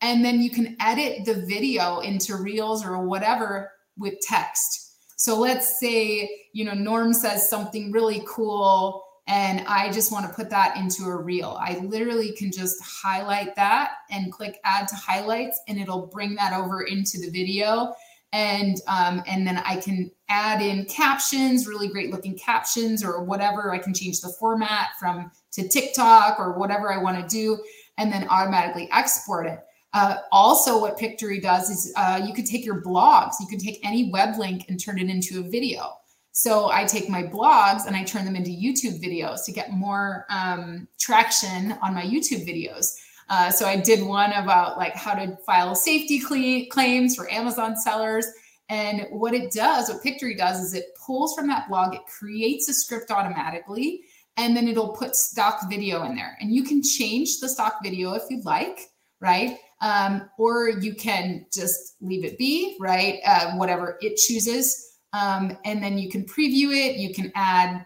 And 0.00 0.24
then 0.24 0.40
you 0.40 0.50
can 0.50 0.76
edit 0.80 1.24
the 1.24 1.44
video 1.46 2.00
into 2.00 2.36
reels 2.36 2.84
or 2.84 3.04
whatever 3.04 3.72
with 3.96 4.14
text. 4.20 4.83
So 5.16 5.38
let's 5.38 5.78
say, 5.80 6.30
you 6.52 6.64
know, 6.64 6.74
Norm 6.74 7.12
says 7.12 7.48
something 7.48 7.92
really 7.92 8.22
cool 8.26 9.04
and 9.26 9.66
I 9.66 9.90
just 9.90 10.12
want 10.12 10.26
to 10.28 10.34
put 10.34 10.50
that 10.50 10.76
into 10.76 11.04
a 11.04 11.16
reel. 11.16 11.56
I 11.58 11.78
literally 11.78 12.32
can 12.32 12.52
just 12.52 12.76
highlight 12.82 13.56
that 13.56 13.92
and 14.10 14.30
click 14.30 14.60
add 14.64 14.86
to 14.88 14.94
highlights 14.96 15.60
and 15.66 15.78
it'll 15.78 16.06
bring 16.06 16.34
that 16.34 16.52
over 16.52 16.82
into 16.82 17.18
the 17.18 17.30
video. 17.30 17.94
And 18.34 18.76
um, 18.88 19.22
and 19.26 19.46
then 19.46 19.58
I 19.58 19.76
can 19.76 20.10
add 20.28 20.60
in 20.60 20.86
captions, 20.86 21.68
really 21.68 21.88
great 21.88 22.10
looking 22.10 22.36
captions 22.36 23.04
or 23.04 23.22
whatever. 23.22 23.72
I 23.72 23.78
can 23.78 23.94
change 23.94 24.20
the 24.20 24.28
format 24.28 24.88
from 24.98 25.30
to 25.52 25.68
TikTok 25.68 26.40
or 26.40 26.58
whatever 26.58 26.92
I 26.92 26.98
want 26.98 27.16
to 27.16 27.28
do, 27.32 27.62
and 27.96 28.12
then 28.12 28.26
automatically 28.28 28.88
export 28.92 29.46
it. 29.46 29.60
Uh, 29.94 30.16
also, 30.32 30.80
what 30.80 30.98
Pictory 30.98 31.40
does 31.40 31.70
is 31.70 31.92
uh, 31.96 32.20
you 32.26 32.34
could 32.34 32.46
take 32.46 32.64
your 32.66 32.82
blogs, 32.82 33.34
you 33.40 33.46
can 33.46 33.58
take 33.58 33.78
any 33.86 34.10
web 34.10 34.36
link 34.36 34.66
and 34.68 34.78
turn 34.78 34.98
it 34.98 35.08
into 35.08 35.40
a 35.40 35.42
video. 35.48 35.94
So 36.32 36.68
I 36.68 36.84
take 36.84 37.08
my 37.08 37.22
blogs 37.22 37.86
and 37.86 37.94
I 37.94 38.02
turn 38.02 38.24
them 38.24 38.34
into 38.34 38.50
YouTube 38.50 39.00
videos 39.00 39.44
to 39.44 39.52
get 39.52 39.70
more 39.70 40.26
um, 40.30 40.88
traction 40.98 41.78
on 41.80 41.94
my 41.94 42.02
YouTube 42.02 42.44
videos. 42.44 42.92
Uh, 43.30 43.50
so 43.50 43.66
I 43.66 43.76
did 43.76 44.04
one 44.04 44.32
about 44.32 44.76
like 44.76 44.96
how 44.96 45.14
to 45.14 45.36
file 45.46 45.76
SAFE-T 45.76 46.20
cle- 46.26 46.66
claims 46.70 47.14
for 47.14 47.30
Amazon 47.30 47.76
sellers. 47.76 48.26
And 48.68 49.06
what 49.10 49.32
it 49.32 49.52
does, 49.52 49.88
what 49.88 50.02
Pictory 50.02 50.34
does, 50.34 50.60
is 50.60 50.74
it 50.74 50.86
pulls 51.06 51.36
from 51.36 51.46
that 51.48 51.68
blog, 51.68 51.94
it 51.94 52.00
creates 52.06 52.68
a 52.68 52.74
script 52.74 53.12
automatically, 53.12 54.02
and 54.36 54.56
then 54.56 54.66
it'll 54.66 54.88
put 54.88 55.14
stock 55.14 55.70
video 55.70 56.02
in 56.02 56.16
there. 56.16 56.36
And 56.40 56.52
you 56.52 56.64
can 56.64 56.82
change 56.82 57.38
the 57.38 57.48
stock 57.48 57.76
video 57.82 58.14
if 58.14 58.24
you'd 58.28 58.44
like, 58.44 58.90
right? 59.20 59.58
Um, 59.80 60.30
or 60.38 60.68
you 60.68 60.94
can 60.94 61.46
just 61.52 61.96
leave 62.00 62.24
it 62.24 62.38
be, 62.38 62.76
right? 62.80 63.20
Uh, 63.26 63.52
whatever 63.52 63.98
it 64.00 64.16
chooses. 64.16 64.98
Um, 65.12 65.56
and 65.64 65.82
then 65.82 65.98
you 65.98 66.10
can 66.10 66.24
preview 66.24 66.74
it. 66.74 66.96
You 66.96 67.14
can 67.14 67.30
add 67.34 67.84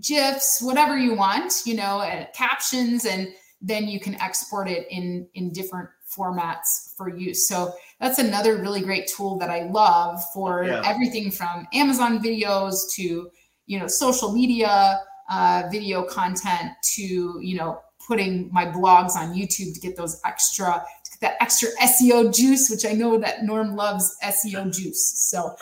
GIFs, 0.00 0.62
whatever 0.62 0.96
you 0.96 1.14
want, 1.14 1.62
you 1.66 1.74
know, 1.74 1.98
uh, 2.00 2.26
captions, 2.34 3.04
and 3.04 3.28
then 3.60 3.88
you 3.88 4.00
can 4.00 4.14
export 4.20 4.68
it 4.68 4.86
in 4.90 5.28
in 5.34 5.52
different 5.52 5.88
formats 6.10 6.94
for 6.96 7.08
use. 7.08 7.46
So 7.46 7.72
that's 8.00 8.18
another 8.18 8.56
really 8.56 8.80
great 8.80 9.06
tool 9.06 9.38
that 9.38 9.50
I 9.50 9.64
love 9.64 10.20
for 10.32 10.64
yeah. 10.64 10.82
everything 10.84 11.30
from 11.30 11.66
Amazon 11.72 12.22
videos 12.22 12.92
to 12.94 13.30
you 13.66 13.78
know 13.78 13.86
social 13.86 14.32
media 14.32 15.00
uh, 15.30 15.64
video 15.70 16.02
content 16.02 16.72
to 16.94 17.38
you 17.42 17.56
know 17.56 17.80
putting 18.06 18.50
my 18.52 18.66
blogs 18.66 19.16
on 19.16 19.34
YouTube 19.34 19.74
to 19.74 19.80
get 19.80 19.96
those 19.96 20.20
extra 20.24 20.84
that 21.20 21.36
extra 21.40 21.68
SEO 21.82 22.34
juice, 22.34 22.70
which 22.70 22.86
I 22.86 22.92
know 22.92 23.18
that 23.18 23.44
Norm 23.44 23.76
loves 23.76 24.16
SEO 24.24 24.74
juice. 24.76 25.12
So 25.30 25.54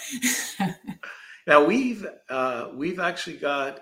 now 1.47 1.65
we've 1.65 2.07
uh, 2.29 2.69
we've 2.75 3.01
actually 3.01 3.39
got 3.39 3.81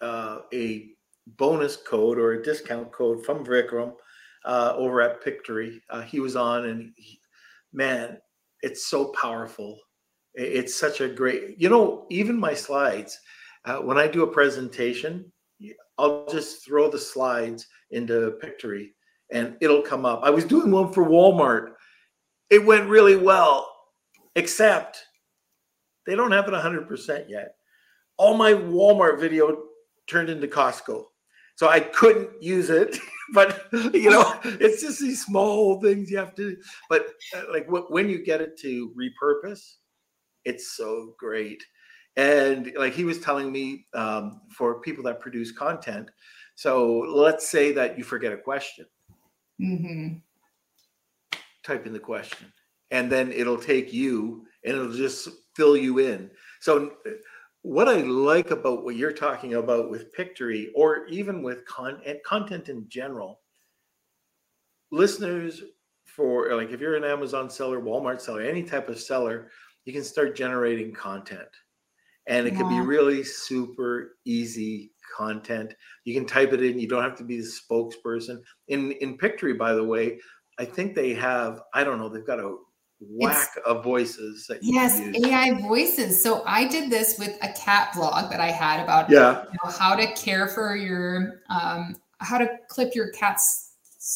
uh, 0.00 0.40
a 0.52 0.88
bonus 1.36 1.76
code 1.76 2.18
or 2.18 2.32
a 2.32 2.42
discount 2.42 2.90
code 2.92 3.24
from 3.24 3.44
Vikram 3.44 3.92
uh, 4.44 4.74
over 4.76 5.00
at 5.00 5.22
Pictory. 5.22 5.82
Uh, 5.90 6.02
he 6.02 6.20
was 6.20 6.36
on, 6.36 6.66
and 6.66 6.92
he, 6.96 7.20
man, 7.72 8.18
it's 8.62 8.88
so 8.88 9.12
powerful. 9.20 9.78
It's 10.34 10.78
such 10.78 11.00
a 11.00 11.08
great, 11.08 11.60
you 11.60 11.68
know, 11.68 12.06
even 12.10 12.38
my 12.38 12.54
slides. 12.54 13.18
Uh, 13.64 13.78
when 13.78 13.98
I 13.98 14.06
do 14.06 14.22
a 14.22 14.32
presentation, 14.32 15.30
I'll 15.98 16.26
just 16.30 16.64
throw 16.64 16.90
the 16.90 16.98
slides 16.98 17.66
into 17.90 18.32
Pictory 18.40 18.94
and 19.32 19.56
it'll 19.60 19.82
come 19.82 20.04
up. 20.04 20.20
I 20.22 20.30
was 20.30 20.44
doing 20.44 20.70
one 20.70 20.92
for 20.92 21.04
Walmart. 21.04 21.72
It 22.50 22.64
went 22.64 22.88
really 22.88 23.16
well, 23.16 23.70
except 24.34 25.04
they 26.06 26.16
don't 26.16 26.32
have 26.32 26.48
it 26.48 26.54
100% 26.54 27.28
yet. 27.28 27.54
All 28.16 28.36
my 28.36 28.52
Walmart 28.52 29.20
video 29.20 29.64
turned 30.08 30.28
into 30.28 30.48
Costco. 30.48 31.04
So 31.54 31.68
I 31.68 31.80
couldn't 31.80 32.42
use 32.42 32.70
it, 32.70 32.96
but 33.34 33.68
you 33.72 34.10
know, 34.10 34.34
it's 34.44 34.82
just 34.82 35.00
these 35.00 35.24
small 35.24 35.80
things 35.80 36.10
you 36.10 36.16
have 36.16 36.34
to. 36.36 36.56
But 36.88 37.08
uh, 37.36 37.42
like 37.52 37.66
when 37.68 38.08
you 38.08 38.24
get 38.24 38.40
it 38.40 38.58
to 38.60 38.92
repurpose, 38.98 39.74
it's 40.44 40.72
so 40.76 41.14
great. 41.18 41.62
And 42.20 42.72
like 42.76 42.92
he 42.92 43.04
was 43.04 43.18
telling 43.20 43.50
me, 43.50 43.86
um, 43.94 44.42
for 44.50 44.80
people 44.80 45.02
that 45.04 45.20
produce 45.20 45.52
content, 45.52 46.10
so 46.54 46.98
let's 46.98 47.48
say 47.48 47.72
that 47.72 47.96
you 47.96 48.04
forget 48.04 48.32
a 48.32 48.36
question, 48.36 48.84
Mm-hmm. 49.60 50.16
Type 51.62 51.86
in 51.86 51.92
the 51.92 51.98
question, 51.98 52.50
and 52.90 53.12
then 53.12 53.30
it'll 53.32 53.58
take 53.58 53.92
you 53.92 54.46
and 54.64 54.74
it'll 54.74 54.92
just 54.92 55.28
fill 55.54 55.76
you 55.76 55.98
in. 55.98 56.30
So, 56.60 56.94
what 57.62 57.88
I 57.88 57.98
like 57.98 58.50
about 58.50 58.84
what 58.84 58.96
you're 58.96 59.12
talking 59.12 59.54
about 59.54 59.90
with 59.90 60.12
Pictory, 60.14 60.72
or 60.74 61.06
even 61.08 61.42
with 61.42 61.66
con- 61.66 62.00
content 62.24 62.70
in 62.70 62.88
general, 62.88 63.40
listeners 64.90 65.62
for 66.04 66.54
like 66.54 66.70
if 66.70 66.80
you're 66.80 66.96
an 66.96 67.04
Amazon 67.04 67.50
seller, 67.50 67.80
Walmart 67.80 68.20
seller, 68.20 68.40
any 68.40 68.62
type 68.62 68.88
of 68.88 68.98
seller, 68.98 69.50
you 69.84 69.92
can 69.92 70.04
start 70.04 70.34
generating 70.34 70.92
content. 70.92 71.48
And 72.30 72.46
it 72.46 72.52
yeah. 72.52 72.60
can 72.60 72.68
be 72.68 72.80
really 72.80 73.22
super 73.24 74.16
easy 74.24 74.92
content. 75.14 75.74
You 76.04 76.14
can 76.14 76.24
type 76.24 76.52
it 76.52 76.62
in. 76.62 76.78
You 76.78 76.88
don't 76.88 77.02
have 77.02 77.16
to 77.16 77.24
be 77.24 77.40
the 77.40 77.48
spokesperson. 77.48 78.40
In 78.68 78.92
in 78.92 79.18
Pictory, 79.18 79.52
by 79.52 79.74
the 79.74 79.84
way, 79.84 80.20
I 80.58 80.64
think 80.64 80.94
they 80.94 81.12
have. 81.14 81.60
I 81.74 81.84
don't 81.84 81.98
know. 81.98 82.08
They've 82.08 82.26
got 82.26 82.38
a 82.38 82.56
whack 83.00 83.48
it's, 83.56 83.66
of 83.66 83.82
voices. 83.82 84.50
yes, 84.62 85.00
AI 85.00 85.60
voices. 85.60 86.22
So 86.22 86.42
I 86.46 86.68
did 86.68 86.90
this 86.90 87.18
with 87.18 87.36
a 87.42 87.52
cat 87.54 87.92
blog 87.94 88.30
that 88.30 88.40
I 88.40 88.50
had 88.50 88.82
about 88.82 89.10
yeah 89.10 89.44
you 89.44 89.58
know, 89.64 89.70
how 89.70 89.96
to 89.96 90.06
care 90.14 90.46
for 90.46 90.76
your 90.76 91.40
um, 91.50 91.96
how 92.18 92.38
to 92.38 92.48
clip 92.68 92.94
your 92.94 93.10
cat's 93.10 93.74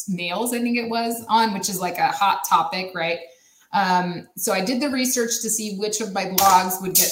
nails. 0.09 0.55
I 0.55 0.61
think 0.61 0.79
it 0.79 0.89
was 0.89 1.25
on, 1.29 1.53
which 1.53 1.69
is 1.69 1.81
like 1.81 1.99
a 1.99 2.09
hot 2.09 2.45
topic, 2.49 2.93
right? 2.95 3.19
Um, 3.73 4.29
so 4.37 4.53
I 4.53 4.65
did 4.65 4.81
the 4.81 4.89
research 4.89 5.41
to 5.43 5.51
see 5.51 5.77
which 5.79 6.01
of 6.01 6.13
my 6.13 6.27
blogs 6.27 6.81
would 6.81 6.95
get 6.95 7.11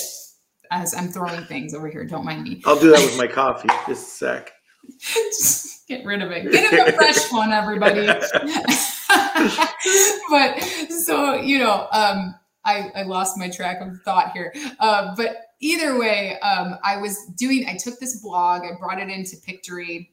as 0.73 0.95
I'm 0.95 1.09
throwing 1.09 1.45
things 1.45 1.75
over 1.75 1.89
here. 1.89 2.05
Don't 2.05 2.25
mind 2.25 2.43
me. 2.43 2.63
I'll 2.65 2.81
do 2.81 2.91
that 2.91 3.01
with 3.01 3.19
my 3.19 3.27
coffee. 3.27 3.69
Just 3.87 3.91
a 3.91 3.95
sec. 3.95 4.53
Just 4.99 5.87
get 5.87 6.05
rid 6.05 6.23
of 6.23 6.33
it. 6.33 6.51
Get 6.51 6.73
him 6.73 6.89
a 6.89 6.93
fresh 6.97 7.31
one, 7.31 7.53
everybody. 7.53 8.07
but 10.31 10.61
so 11.05 11.35
you 11.35 11.59
know, 11.59 11.87
um, 11.93 12.35
I, 12.65 12.91
I 12.95 13.03
lost 13.03 13.37
my 13.37 13.51
track 13.51 13.81
of 13.81 14.01
thought 14.03 14.33
here. 14.33 14.53
Uh, 14.81 15.15
but 15.15 15.37
either 15.61 15.99
way, 15.99 16.39
um, 16.41 16.79
I 16.83 16.97
was 16.97 17.27
doing. 17.37 17.67
I 17.69 17.77
took 17.77 18.01
this 18.01 18.21
blog. 18.21 18.63
I 18.63 18.71
brought 18.81 18.99
it 18.99 19.09
into 19.09 19.37
Pictory. 19.45 20.09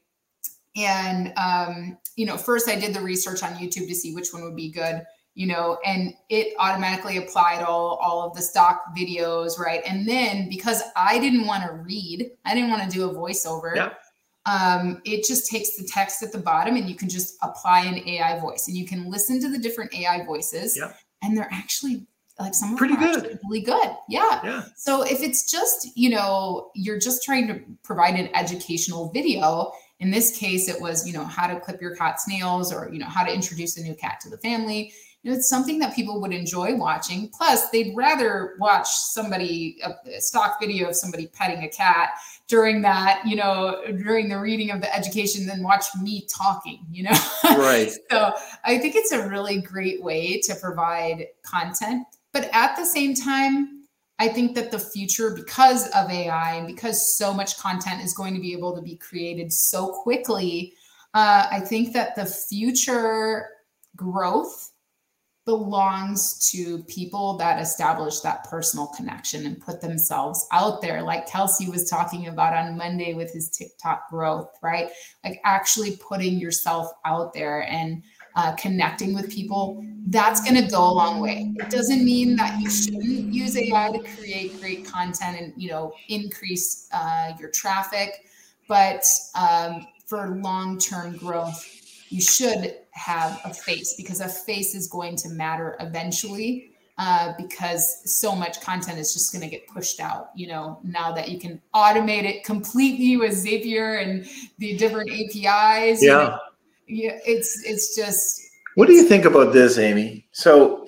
And 0.75 1.33
um, 1.37 1.97
you 2.15 2.25
know, 2.25 2.37
first 2.37 2.69
I 2.69 2.77
did 2.77 2.93
the 2.93 3.01
research 3.01 3.43
on 3.43 3.53
YouTube 3.53 3.87
to 3.87 3.95
see 3.95 4.13
which 4.13 4.33
one 4.33 4.43
would 4.43 4.55
be 4.55 4.69
good 4.69 5.03
you 5.39 5.47
know, 5.47 5.77
and 5.85 6.13
it 6.27 6.53
automatically 6.59 7.15
applied 7.15 7.63
all, 7.63 7.95
all 8.03 8.27
of 8.27 8.35
the 8.35 8.41
stock 8.41 8.83
videos, 8.93 9.57
right? 9.57 9.81
And 9.87 10.05
then 10.05 10.49
because 10.49 10.81
I 10.97 11.17
didn't 11.17 11.47
want 11.47 11.63
to 11.63 11.71
read, 11.71 12.31
I 12.43 12.53
didn't 12.53 12.69
want 12.69 12.83
to 12.83 12.89
do 12.89 13.09
a 13.09 13.13
voiceover. 13.15 13.73
Yeah. 13.73 13.93
Um, 14.45 15.01
it 15.05 15.23
just 15.23 15.49
takes 15.49 15.77
the 15.77 15.87
text 15.87 16.21
at 16.23 16.33
the 16.33 16.39
bottom 16.39 16.75
and 16.75 16.89
you 16.89 16.95
can 16.95 17.07
just 17.07 17.37
apply 17.41 17.85
an 17.85 18.05
AI 18.05 18.37
voice 18.41 18.67
and 18.67 18.75
you 18.75 18.85
can 18.85 19.09
listen 19.09 19.39
to 19.39 19.49
the 19.49 19.57
different 19.57 19.95
AI 19.95 20.25
voices. 20.25 20.75
Yeah. 20.77 20.91
And 21.21 21.37
they're 21.37 21.47
actually 21.53 22.05
like 22.37 22.53
some 22.53 22.75
pretty 22.75 22.97
good, 22.97 23.39
really 23.45 23.61
good. 23.61 23.95
Yeah. 24.09 24.41
Yeah. 24.43 24.63
So 24.75 25.03
if 25.03 25.21
it's 25.21 25.49
just, 25.49 25.87
you 25.95 26.09
know, 26.09 26.69
you're 26.75 26.99
just 26.99 27.23
trying 27.23 27.47
to 27.47 27.61
provide 27.81 28.15
an 28.15 28.29
educational 28.35 29.09
video, 29.13 29.71
in 30.01 30.11
this 30.11 30.37
case, 30.37 30.67
it 30.67 30.81
was, 30.81 31.07
you 31.07 31.13
know, 31.13 31.23
how 31.23 31.47
to 31.47 31.61
clip 31.61 31.81
your 31.81 31.95
cat's 31.95 32.27
nails 32.27 32.73
or, 32.73 32.89
you 32.91 32.99
know, 32.99 33.07
how 33.07 33.23
to 33.23 33.33
introduce 33.33 33.77
a 33.77 33.81
new 33.81 33.95
cat 33.95 34.19
to 34.23 34.29
the 34.29 34.37
family 34.39 34.91
you 35.23 35.31
know, 35.31 35.37
it's 35.37 35.49
something 35.49 35.79
that 35.79 35.93
people 35.93 36.21
would 36.21 36.31
enjoy 36.31 36.75
watching. 36.75 37.29
Plus, 37.29 37.69
they'd 37.71 37.93
rather 37.95 38.55
watch 38.57 38.87
somebody 38.87 39.81
a 39.83 40.21
stock 40.21 40.59
video 40.61 40.89
of 40.89 40.95
somebody 40.95 41.27
petting 41.27 41.63
a 41.63 41.67
cat 41.67 42.11
during 42.47 42.81
that, 42.81 43.21
you 43.25 43.35
know, 43.35 43.81
during 43.97 44.29
the 44.29 44.39
reading 44.39 44.71
of 44.71 44.79
the 44.79 44.95
education 44.95 45.45
than 45.45 45.61
watch 45.61 45.85
me 46.01 46.25
talking, 46.33 46.85
you 46.89 47.03
know. 47.03 47.17
Right. 47.43 47.91
so 48.11 48.31
I 48.63 48.77
think 48.77 48.95
it's 48.95 49.11
a 49.11 49.27
really 49.27 49.61
great 49.61 50.01
way 50.01 50.39
to 50.41 50.55
provide 50.55 51.27
content, 51.43 52.07
but 52.31 52.49
at 52.53 52.77
the 52.77 52.85
same 52.85 53.13
time, 53.13 53.79
I 54.19 54.27
think 54.27 54.53
that 54.55 54.71
the 54.71 54.79
future, 54.79 55.31
because 55.31 55.87
of 55.89 56.09
AI 56.09 56.55
and 56.55 56.67
because 56.67 57.17
so 57.17 57.33
much 57.33 57.57
content 57.57 58.03
is 58.03 58.13
going 58.13 58.33
to 58.35 58.41
be 58.41 58.51
able 58.53 58.75
to 58.75 58.81
be 58.81 58.95
created 58.95 59.51
so 59.51 59.87
quickly, 59.87 60.73
uh, 61.13 61.47
I 61.49 61.61
think 61.61 61.93
that 61.93 62.15
the 62.15 62.25
future 62.25 63.47
growth 63.95 64.71
belongs 65.49 66.51
to 66.51 66.83
people 66.83 67.35
that 67.37 67.59
establish 67.59 68.19
that 68.19 68.43
personal 68.43 68.85
connection 68.85 69.47
and 69.47 69.59
put 69.59 69.81
themselves 69.81 70.47
out 70.51 70.79
there, 70.79 71.01
like 71.01 71.25
Kelsey 71.25 71.67
was 71.67 71.89
talking 71.89 72.27
about 72.27 72.53
on 72.53 72.77
Monday 72.77 73.15
with 73.15 73.33
his 73.33 73.49
TikTok 73.49 74.11
growth, 74.11 74.51
right? 74.61 74.91
Like 75.23 75.41
actually 75.43 75.97
putting 75.97 76.37
yourself 76.37 76.91
out 77.03 77.33
there 77.33 77.63
and 77.63 78.03
uh, 78.35 78.53
connecting 78.57 79.15
with 79.15 79.27
people, 79.31 79.83
that's 80.09 80.39
going 80.47 80.63
to 80.63 80.69
go 80.69 80.87
a 80.87 80.93
long 80.93 81.19
way. 81.19 81.51
It 81.55 81.71
doesn't 81.71 82.05
mean 82.05 82.35
that 82.35 82.61
you 82.61 82.69
shouldn't 82.69 83.33
use 83.33 83.57
AI 83.57 83.91
to 83.91 84.03
create 84.15 84.59
great 84.61 84.85
content 84.85 85.35
and 85.41 85.53
you 85.57 85.71
know 85.71 85.93
increase 86.09 86.87
uh, 86.93 87.31
your 87.39 87.49
traffic, 87.49 88.27
but 88.67 89.03
um, 89.33 89.87
for 90.05 90.27
long-term 90.43 91.17
growth, 91.17 91.65
you 92.09 92.21
should 92.21 92.75
have 92.91 93.39
a 93.45 93.53
face 93.53 93.93
because 93.95 94.19
a 94.19 94.27
face 94.27 94.75
is 94.75 94.87
going 94.87 95.15
to 95.17 95.29
matter 95.29 95.77
eventually. 95.79 96.71
Uh, 96.97 97.33
because 97.37 98.01
so 98.19 98.35
much 98.35 98.59
content 98.59 98.99
is 98.99 99.13
just 99.13 99.31
going 99.31 99.41
to 99.41 99.47
get 99.47 99.65
pushed 99.67 100.01
out. 100.01 100.31
You 100.35 100.47
know, 100.47 100.79
now 100.83 101.13
that 101.13 101.29
you 101.29 101.39
can 101.39 101.61
automate 101.73 102.25
it 102.25 102.43
completely 102.43 103.15
with 103.15 103.31
Zapier 103.31 104.03
and 104.03 104.27
the 104.57 104.75
different 104.75 105.09
APIs. 105.09 106.03
Yeah. 106.03 106.09
You 106.09 106.11
know, 106.11 106.39
yeah, 106.89 107.19
it's 107.25 107.63
it's 107.65 107.95
just. 107.95 108.41
What 108.75 108.87
do 108.87 108.93
you 108.93 109.05
think 109.05 109.23
about 109.23 109.53
this, 109.53 109.77
Amy? 109.77 110.27
So, 110.33 110.87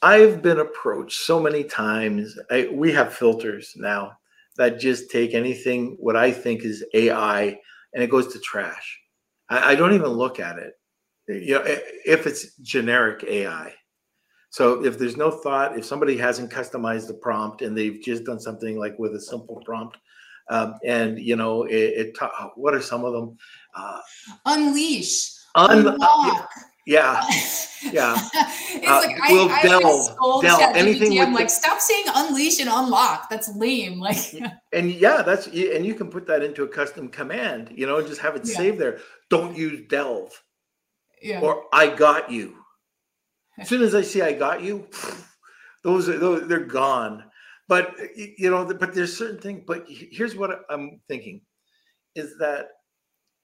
I've 0.00 0.40
been 0.40 0.60
approached 0.60 1.20
so 1.20 1.38
many 1.38 1.64
times. 1.64 2.38
I, 2.50 2.70
we 2.72 2.90
have 2.92 3.12
filters 3.12 3.74
now 3.76 4.12
that 4.56 4.80
just 4.80 5.10
take 5.10 5.34
anything 5.34 5.96
what 6.00 6.16
I 6.16 6.32
think 6.32 6.64
is 6.64 6.84
AI 6.94 7.58
and 7.92 8.02
it 8.02 8.10
goes 8.10 8.32
to 8.32 8.38
trash. 8.40 8.98
I, 9.50 9.72
I 9.72 9.74
don't 9.74 9.92
even 9.92 10.08
look 10.08 10.40
at 10.40 10.58
it. 10.58 10.74
You 11.28 11.54
know, 11.54 11.64
if 11.64 12.26
it's 12.26 12.56
generic 12.56 13.24
AI. 13.24 13.74
So 14.50 14.84
if 14.84 14.98
there's 14.98 15.16
no 15.16 15.30
thought, 15.30 15.78
if 15.78 15.84
somebody 15.84 16.16
hasn't 16.16 16.50
customized 16.50 17.06
the 17.06 17.14
prompt 17.14 17.62
and 17.62 17.76
they've 17.76 18.00
just 18.02 18.24
done 18.24 18.40
something 18.40 18.78
like 18.78 18.98
with 18.98 19.14
a 19.14 19.20
simple 19.20 19.62
prompt, 19.64 19.96
um, 20.48 20.74
and 20.84 21.20
you 21.20 21.36
know, 21.36 21.64
it, 21.64 21.74
it 21.74 22.16
ta- 22.16 22.50
what 22.56 22.74
are 22.74 22.82
some 22.82 23.04
of 23.04 23.12
them? 23.12 23.36
Uh, 23.76 24.00
Unleash 24.46 25.30
Un- 25.54 25.96
uh, 26.00 26.46
yeah, 26.90 27.22
yeah. 27.92 28.16
it's 28.16 28.88
uh, 28.88 29.02
like 29.06 29.16
we'll 29.28 29.48
I, 29.48 29.62
delve, 29.62 30.16
I 30.20 30.40
delve, 30.42 30.76
anything. 30.76 31.20
I'm 31.20 31.32
like, 31.32 31.48
stop 31.48 31.78
saying 31.78 32.06
unleash 32.12 32.58
and 32.58 32.68
unlock. 32.68 33.30
That's 33.30 33.54
lame. 33.54 34.00
Like, 34.10 34.18
and 34.72 34.90
yeah, 34.90 35.22
that's 35.22 35.46
and 35.46 35.86
you 35.86 35.94
can 35.94 36.10
put 36.10 36.26
that 36.26 36.42
into 36.42 36.64
a 36.64 36.68
custom 36.68 37.08
command. 37.08 37.70
You 37.76 37.86
know, 37.86 37.98
and 37.98 38.08
just 38.08 38.20
have 38.20 38.34
it 38.34 38.42
yeah. 38.44 38.56
saved 38.56 38.78
there. 38.80 38.98
Don't 39.28 39.56
use 39.56 39.86
delve. 39.88 40.32
Yeah. 41.22 41.40
Or 41.40 41.66
I 41.72 41.94
got 41.94 42.32
you. 42.32 42.56
As 43.60 43.68
soon 43.68 43.82
as 43.82 43.94
I 43.94 44.02
see 44.02 44.22
I 44.22 44.32
got 44.32 44.62
you, 44.62 44.88
those 45.84 46.08
are 46.08 46.18
those 46.18 46.48
they're 46.48 46.60
gone. 46.60 47.24
But 47.68 47.94
you 48.16 48.50
know, 48.50 48.64
but 48.64 48.94
there's 48.94 49.16
certain 49.16 49.38
things. 49.38 49.62
But 49.64 49.84
here's 49.88 50.34
what 50.34 50.62
I'm 50.68 51.00
thinking: 51.06 51.42
is 52.16 52.36
that 52.38 52.70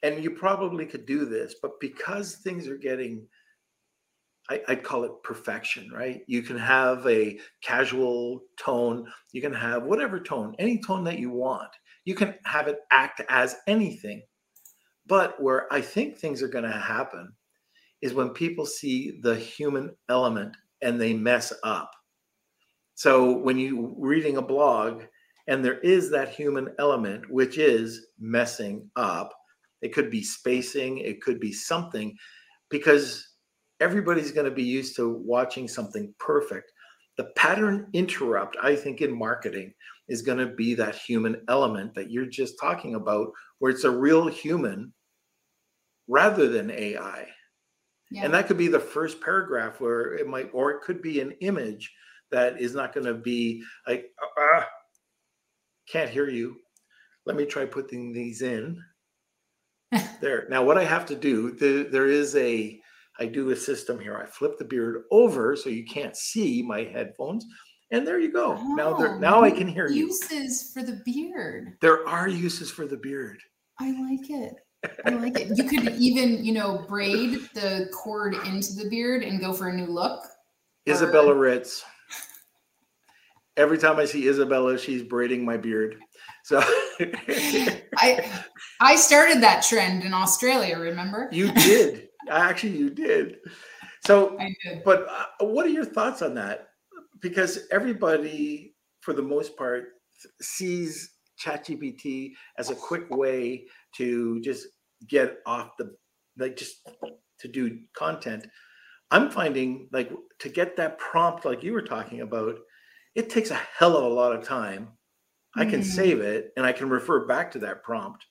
and 0.02 0.22
you 0.22 0.30
probably 0.30 0.86
could 0.86 1.06
do 1.06 1.24
this, 1.24 1.56
but 1.60 1.80
because 1.80 2.36
things 2.36 2.68
are 2.68 2.76
getting, 2.76 3.26
I, 4.48 4.60
would 4.68 4.84
call 4.84 5.04
it 5.04 5.22
perfection, 5.22 5.90
right? 5.92 6.20
You 6.26 6.42
can 6.42 6.58
have 6.58 7.06
a 7.06 7.38
casual 7.62 8.42
tone, 8.58 9.06
you 9.32 9.40
can 9.40 9.52
have 9.52 9.84
whatever 9.84 10.20
tone, 10.20 10.54
any 10.58 10.80
tone 10.80 11.04
that 11.04 11.18
you 11.18 11.30
want. 11.30 11.70
You 12.04 12.14
can 12.14 12.34
have 12.44 12.68
it 12.68 12.78
act 12.90 13.20
as 13.28 13.56
anything. 13.66 14.22
But 15.06 15.42
where 15.42 15.72
I 15.72 15.80
think 15.80 16.16
things 16.16 16.42
are 16.42 16.48
going 16.48 16.64
to 16.64 16.70
happen 16.70 17.32
is 18.02 18.14
when 18.14 18.30
people 18.30 18.66
see 18.66 19.18
the 19.22 19.34
human 19.34 19.90
element 20.08 20.56
and 20.82 21.00
they 21.00 21.12
mess 21.12 21.52
up. 21.64 21.90
So 22.94 23.38
when 23.38 23.58
you're 23.58 23.94
reading 23.98 24.36
a 24.36 24.42
blog 24.42 25.02
and 25.48 25.64
there 25.64 25.80
is 25.80 26.10
that 26.10 26.28
human 26.28 26.68
element, 26.78 27.30
which 27.30 27.58
is 27.58 28.06
messing 28.18 28.90
up, 28.96 29.32
it 29.82 29.92
could 29.92 30.10
be 30.10 30.22
spacing, 30.22 30.98
it 30.98 31.20
could 31.20 31.38
be 31.38 31.52
something, 31.52 32.16
because 32.70 33.35
everybody's 33.80 34.32
going 34.32 34.48
to 34.48 34.54
be 34.54 34.62
used 34.62 34.96
to 34.96 35.08
watching 35.08 35.68
something 35.68 36.14
perfect. 36.18 36.72
The 37.16 37.30
pattern 37.36 37.88
interrupt, 37.92 38.56
I 38.62 38.76
think, 38.76 39.00
in 39.00 39.16
marketing 39.16 39.72
is 40.08 40.22
going 40.22 40.38
to 40.38 40.54
be 40.54 40.74
that 40.74 40.94
human 40.94 41.42
element 41.48 41.94
that 41.94 42.10
you're 42.10 42.26
just 42.26 42.60
talking 42.60 42.94
about, 42.94 43.28
where 43.58 43.70
it's 43.70 43.84
a 43.84 43.90
real 43.90 44.26
human 44.28 44.92
rather 46.08 46.48
than 46.48 46.70
AI. 46.70 47.26
Yeah. 48.10 48.24
And 48.24 48.34
that 48.34 48.46
could 48.46 48.58
be 48.58 48.68
the 48.68 48.78
first 48.78 49.20
paragraph 49.20 49.80
where 49.80 50.14
it 50.14 50.28
might, 50.28 50.50
or 50.52 50.70
it 50.70 50.82
could 50.82 51.02
be 51.02 51.20
an 51.20 51.32
image 51.40 51.92
that 52.30 52.60
is 52.60 52.74
not 52.74 52.94
going 52.94 53.06
to 53.06 53.14
be 53.14 53.62
like, 53.86 54.06
ah, 54.38 54.66
can't 55.88 56.10
hear 56.10 56.28
you. 56.28 56.56
Let 57.24 57.36
me 57.36 57.44
try 57.44 57.64
putting 57.64 58.12
these 58.12 58.42
in 58.42 58.80
there. 60.20 60.46
Now, 60.48 60.62
what 60.64 60.78
I 60.78 60.84
have 60.84 61.06
to 61.06 61.16
do, 61.16 61.52
the, 61.52 61.88
there 61.90 62.06
is 62.06 62.36
a, 62.36 62.80
I 63.18 63.26
do 63.26 63.50
a 63.50 63.56
system 63.56 63.98
here. 63.98 64.16
I 64.16 64.26
flip 64.26 64.58
the 64.58 64.64
beard 64.64 65.04
over 65.10 65.56
so 65.56 65.70
you 65.70 65.84
can't 65.84 66.16
see 66.16 66.62
my 66.62 66.84
headphones. 66.84 67.46
And 67.90 68.06
there 68.06 68.18
you 68.18 68.32
go. 68.32 68.56
Oh, 68.58 68.74
now 68.74 68.96
there, 68.96 69.18
now 69.18 69.42
I 69.42 69.50
can 69.50 69.68
hear 69.68 69.88
you. 69.88 70.06
Uses 70.06 70.72
for 70.74 70.82
the 70.82 71.00
beard. 71.04 71.76
There 71.80 72.06
are 72.08 72.28
uses 72.28 72.70
for 72.70 72.86
the 72.86 72.96
beard. 72.96 73.40
I 73.80 73.92
like 73.92 74.28
it. 74.30 74.54
I 75.04 75.10
like 75.10 75.38
it. 75.38 75.56
You 75.56 75.64
could 75.64 75.94
even, 75.94 76.44
you 76.44 76.52
know, 76.52 76.84
braid 76.88 77.48
the 77.54 77.88
cord 77.94 78.34
into 78.46 78.74
the 78.74 78.88
beard 78.90 79.22
and 79.22 79.40
go 79.40 79.52
for 79.52 79.68
a 79.68 79.72
new 79.72 79.86
look. 79.86 80.24
Isabella 80.88 81.32
or... 81.32 81.38
Ritz. 81.38 81.84
Every 83.56 83.78
time 83.78 83.96
I 83.96 84.04
see 84.04 84.28
Isabella, 84.28 84.78
she's 84.78 85.02
braiding 85.02 85.44
my 85.44 85.56
beard. 85.56 85.96
So 86.44 86.60
I 87.96 88.42
I 88.80 88.96
started 88.96 89.42
that 89.42 89.64
trend 89.66 90.04
in 90.04 90.12
Australia, 90.12 90.78
remember? 90.78 91.28
You 91.32 91.52
did. 91.52 92.05
Actually, 92.28 92.76
you 92.76 92.90
did. 92.90 93.38
So, 94.04 94.36
did. 94.38 94.82
but 94.84 95.06
uh, 95.08 95.46
what 95.46 95.66
are 95.66 95.70
your 95.70 95.84
thoughts 95.84 96.22
on 96.22 96.34
that? 96.34 96.68
Because 97.20 97.60
everybody, 97.70 98.74
for 99.00 99.12
the 99.14 99.22
most 99.22 99.56
part, 99.56 99.84
sees 100.40 101.10
ChatGPT 101.42 102.32
as 102.58 102.70
a 102.70 102.74
quick 102.74 103.10
way 103.10 103.66
to 103.96 104.40
just 104.40 104.66
get 105.08 105.38
off 105.46 105.70
the, 105.78 105.94
like, 106.38 106.56
just 106.56 106.88
to 107.40 107.48
do 107.48 107.78
content. 107.96 108.46
I'm 109.10 109.30
finding 109.30 109.88
like 109.92 110.10
to 110.40 110.48
get 110.48 110.76
that 110.76 110.98
prompt, 110.98 111.44
like 111.44 111.62
you 111.62 111.72
were 111.72 111.82
talking 111.82 112.22
about, 112.22 112.56
it 113.14 113.30
takes 113.30 113.50
a 113.50 113.60
hell 113.78 113.96
of 113.96 114.04
a 114.04 114.08
lot 114.08 114.34
of 114.34 114.44
time 114.44 114.96
I 115.56 115.64
can 115.64 115.80
mm. 115.80 115.84
save 115.84 116.20
it 116.20 116.52
and 116.56 116.66
I 116.66 116.72
can 116.72 116.88
refer 116.88 117.26
back 117.26 117.50
to 117.52 117.58
that 117.60 117.82
prompt. 117.82 118.26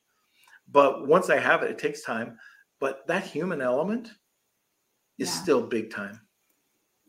But 0.72 1.08
once 1.08 1.30
I 1.30 1.39
have 1.39 1.64
it, 1.64 1.72
it 1.72 1.80
takes 1.80 2.04
time. 2.04 2.38
But 2.80 3.08
that 3.08 3.24
human 3.24 3.62
element 3.62 4.10
is 5.18 5.30
yeah. 5.30 5.42
still 5.42 5.62
big 5.62 5.92
time. 5.92 6.20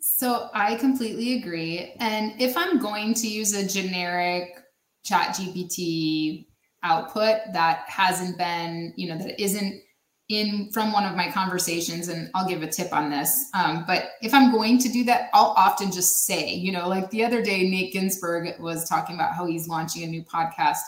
So 0.01 0.51
I 0.55 0.77
completely 0.77 1.39
agree. 1.39 1.95
And 1.99 2.41
if 2.41 2.57
I'm 2.57 2.79
going 2.79 3.14
to 3.14 3.27
use 3.27 3.55
a 3.55 3.67
generic 3.67 4.57
chat 5.05 5.35
GPT 5.37 6.47
output 6.83 7.39
that 7.53 7.85
hasn't 7.89 8.39
been, 8.39 8.93
you 8.97 9.09
know, 9.09 9.19
that 9.19 9.43
isn't 9.43 9.83
in 10.29 10.71
from 10.73 10.93
one 10.93 11.05
of 11.05 11.14
my 11.14 11.31
conversations 11.31 12.09
and 12.09 12.29
i'll 12.35 12.49
give 12.49 12.62
a 12.62 12.67
tip 12.67 12.93
on 12.93 13.11
this 13.11 13.49
um, 13.55 13.85
but 13.87 14.11
if 14.23 14.35
i'm 14.35 14.51
going 14.51 14.77
to 14.77 14.89
do 14.89 15.05
that 15.05 15.31
i'll 15.33 15.55
often 15.57 15.93
just 15.93 16.27
say 16.27 16.53
you 16.53 16.73
know 16.73 16.89
like 16.89 17.09
the 17.11 17.25
other 17.25 17.41
day 17.41 17.69
nate 17.69 17.93
ginsburg 17.93 18.49
was 18.59 18.89
talking 18.89 19.14
about 19.14 19.35
how 19.35 19.47
he's 19.47 19.69
launching 19.69 20.03
a 20.03 20.07
new 20.07 20.25
podcast 20.25 20.81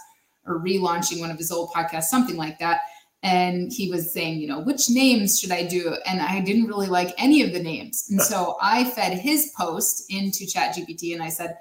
or 0.45 0.59
relaunching 0.59 1.21
one 1.21 1.31
of 1.31 1.39
his 1.39 1.53
old 1.53 1.71
podcasts 1.71 2.05
something 2.05 2.37
like 2.37 2.59
that 2.59 2.81
and 3.23 3.73
he 3.73 3.91
was 3.91 4.13
saying 4.13 4.39
you 4.39 4.47
know 4.47 4.61
which 4.61 4.89
names 4.89 5.41
should 5.41 5.51
i 5.51 5.65
do? 5.65 5.97
And 6.07 6.21
i 6.21 6.41
didn't 6.41 6.67
really 6.67 6.87
like 6.87 7.15
any 7.19 7.43
of 7.43 7.53
the 7.53 7.63
names. 7.63 8.07
And 8.11 8.21
so 8.21 8.57
i 8.63 8.85
fed 8.85 9.19
his 9.19 9.53
post 9.57 10.05
into 10.11 10.47
chat 10.47 10.75
gpt 10.77 11.15
and 11.15 11.23
i 11.23 11.29
said 11.29 11.57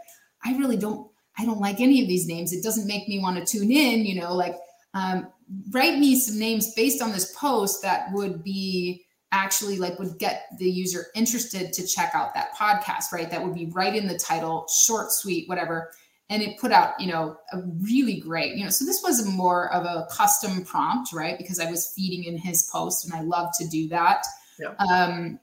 i 0.45 0.55
really 0.57 0.77
don't 0.77 1.09
i 1.37 1.45
don't 1.45 1.59
like 1.59 1.79
any 1.79 2.01
of 2.01 2.07
these 2.07 2.27
names. 2.27 2.53
It 2.53 2.63
doesn't 2.63 2.87
make 2.87 3.07
me 3.07 3.19
want 3.19 3.37
to 3.37 3.57
tune 3.57 3.71
in 3.71 4.05
you 4.05 4.19
know 4.21 4.33
like 4.33 4.57
um, 4.93 5.27
write 5.71 5.99
me 5.99 6.19
some 6.19 6.39
names 6.39 6.73
based 6.73 7.01
on 7.01 7.11
this 7.11 7.35
post 7.35 7.81
that 7.83 8.11
would 8.11 8.43
be 8.43 9.05
actually 9.31 9.77
like 9.77 9.99
would 9.99 10.17
get 10.17 10.45
the 10.57 10.69
user 10.69 11.07
interested 11.13 11.73
to 11.73 11.85
check 11.85 12.11
out 12.13 12.33
that 12.33 12.55
podcast 12.55 13.11
right? 13.11 13.29
That 13.29 13.43
would 13.43 13.53
be 13.53 13.67
right 13.67 13.95
in 13.95 14.07
the 14.07 14.17
title 14.17 14.67
short 14.67 15.11
sweet 15.11 15.49
whatever 15.49 15.91
and 16.29 16.43
it 16.43 16.59
put 16.59 16.71
out 16.71 16.99
you 16.99 17.07
know 17.07 17.37
a 17.53 17.61
really 17.81 18.19
great 18.19 18.55
you 18.55 18.63
know 18.63 18.69
so 18.69 18.85
this 18.85 19.01
was 19.03 19.25
more 19.25 19.71
of 19.73 19.85
a 19.85 20.07
custom 20.11 20.63
prompt 20.65 21.13
right 21.13 21.37
because 21.37 21.59
i 21.59 21.69
was 21.69 21.93
feeding 21.95 22.23
in 22.23 22.37
his 22.37 22.69
post 22.71 23.05
and 23.05 23.13
i 23.13 23.21
love 23.21 23.49
to 23.57 23.67
do 23.67 23.87
that 23.87 24.25
yeah. 24.59 24.73
um 24.91 25.39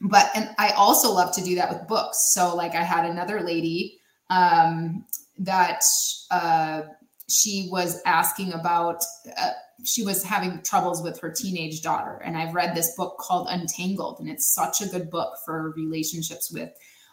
but 0.00 0.30
and 0.34 0.50
i 0.58 0.70
also 0.70 1.10
love 1.10 1.34
to 1.34 1.42
do 1.42 1.54
that 1.54 1.68
with 1.68 1.86
books 1.86 2.32
so 2.32 2.54
like 2.56 2.74
i 2.74 2.82
had 2.82 3.04
another 3.04 3.40
lady 3.40 4.00
um 4.30 5.04
that 5.38 5.82
uh, 6.30 6.82
she 7.28 7.68
was 7.70 8.00
asking 8.04 8.52
about. 8.52 9.02
Uh, 9.36 9.50
she 9.84 10.04
was 10.04 10.22
having 10.22 10.62
troubles 10.62 11.02
with 11.02 11.18
her 11.20 11.30
teenage 11.30 11.82
daughter, 11.82 12.20
and 12.24 12.36
I've 12.36 12.54
read 12.54 12.74
this 12.74 12.94
book 12.96 13.18
called 13.18 13.48
Untangled, 13.50 14.20
and 14.20 14.28
it's 14.28 14.54
such 14.54 14.80
a 14.80 14.86
good 14.86 15.10
book 15.10 15.34
for 15.44 15.72
relationships 15.72 16.52
with 16.52 16.70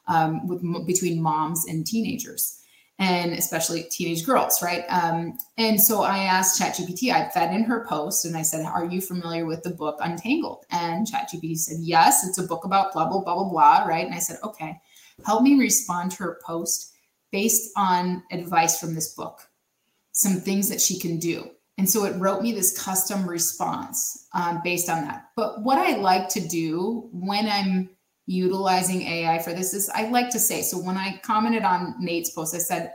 um, 0.08 0.48
with 0.48 0.62
between 0.86 1.22
moms 1.22 1.66
and 1.68 1.86
teenagers 1.86 2.60
and 3.00 3.32
especially 3.32 3.84
teenage 3.84 4.26
girls, 4.26 4.62
right? 4.62 4.84
Um, 4.90 5.38
and 5.58 5.82
so 5.82 6.04
I 6.04 6.20
asked 6.20 6.62
ChatGPT, 6.62 7.14
I 7.14 7.30
fed 7.30 7.56
in 7.56 7.64
her 7.64 7.86
post 7.88 8.26
and 8.26 8.36
I 8.36 8.42
said, 8.42 8.66
Are 8.66 8.86
you 8.86 9.00
familiar 9.00 9.46
with 9.46 9.64
the 9.64 9.70
book 9.70 9.98
Untangled? 10.02 10.66
And 10.70 11.08
ChatGPT 11.08 11.58
said, 11.58 11.78
Yes, 11.80 12.28
it's 12.28 12.38
a 12.38 12.44
book 12.44 12.66
about 12.66 12.92
blah, 12.92 13.08
blah, 13.08 13.22
blah, 13.22 13.36
blah, 13.36 13.50
blah, 13.50 13.86
right? 13.86 14.06
And 14.06 14.14
I 14.14 14.20
said, 14.20 14.38
Okay, 14.44 14.78
help 15.26 15.44
me 15.44 15.58
respond 15.58 16.12
to 16.12 16.24
her 16.24 16.40
post 16.46 16.94
based 17.32 17.72
on 17.78 18.22
advice 18.32 18.80
from 18.80 18.94
this 18.94 19.14
book, 19.14 19.50
some 20.12 20.34
things 20.34 20.68
that 20.70 20.82
she 20.82 21.00
can 21.00 21.20
do. 21.20 21.50
And 21.78 21.90
so 21.90 22.04
it 22.04 22.20
wrote 22.20 22.42
me 22.42 22.52
this 22.52 22.78
custom 22.78 23.30
response 23.30 24.28
um, 24.34 24.60
based 24.62 24.90
on 24.90 25.06
that. 25.06 25.28
But 25.38 25.62
what 25.62 25.78
I 25.78 25.96
like 25.96 26.28
to 26.30 26.42
do 26.42 27.08
when 27.14 27.48
I'm 27.48 27.90
utilizing 28.30 29.02
AI 29.02 29.40
for 29.40 29.54
this 29.54 29.74
is 29.74 29.90
I 29.90 30.08
like 30.10 30.30
to 30.30 30.40
say, 30.40 30.62
so 30.62 30.78
when 30.78 30.98
I 30.98 31.20
commented 31.24 31.64
on 31.64 31.96
Nate's 32.00 32.30
post, 32.30 32.54
I 32.54 32.60
said, 32.60 32.94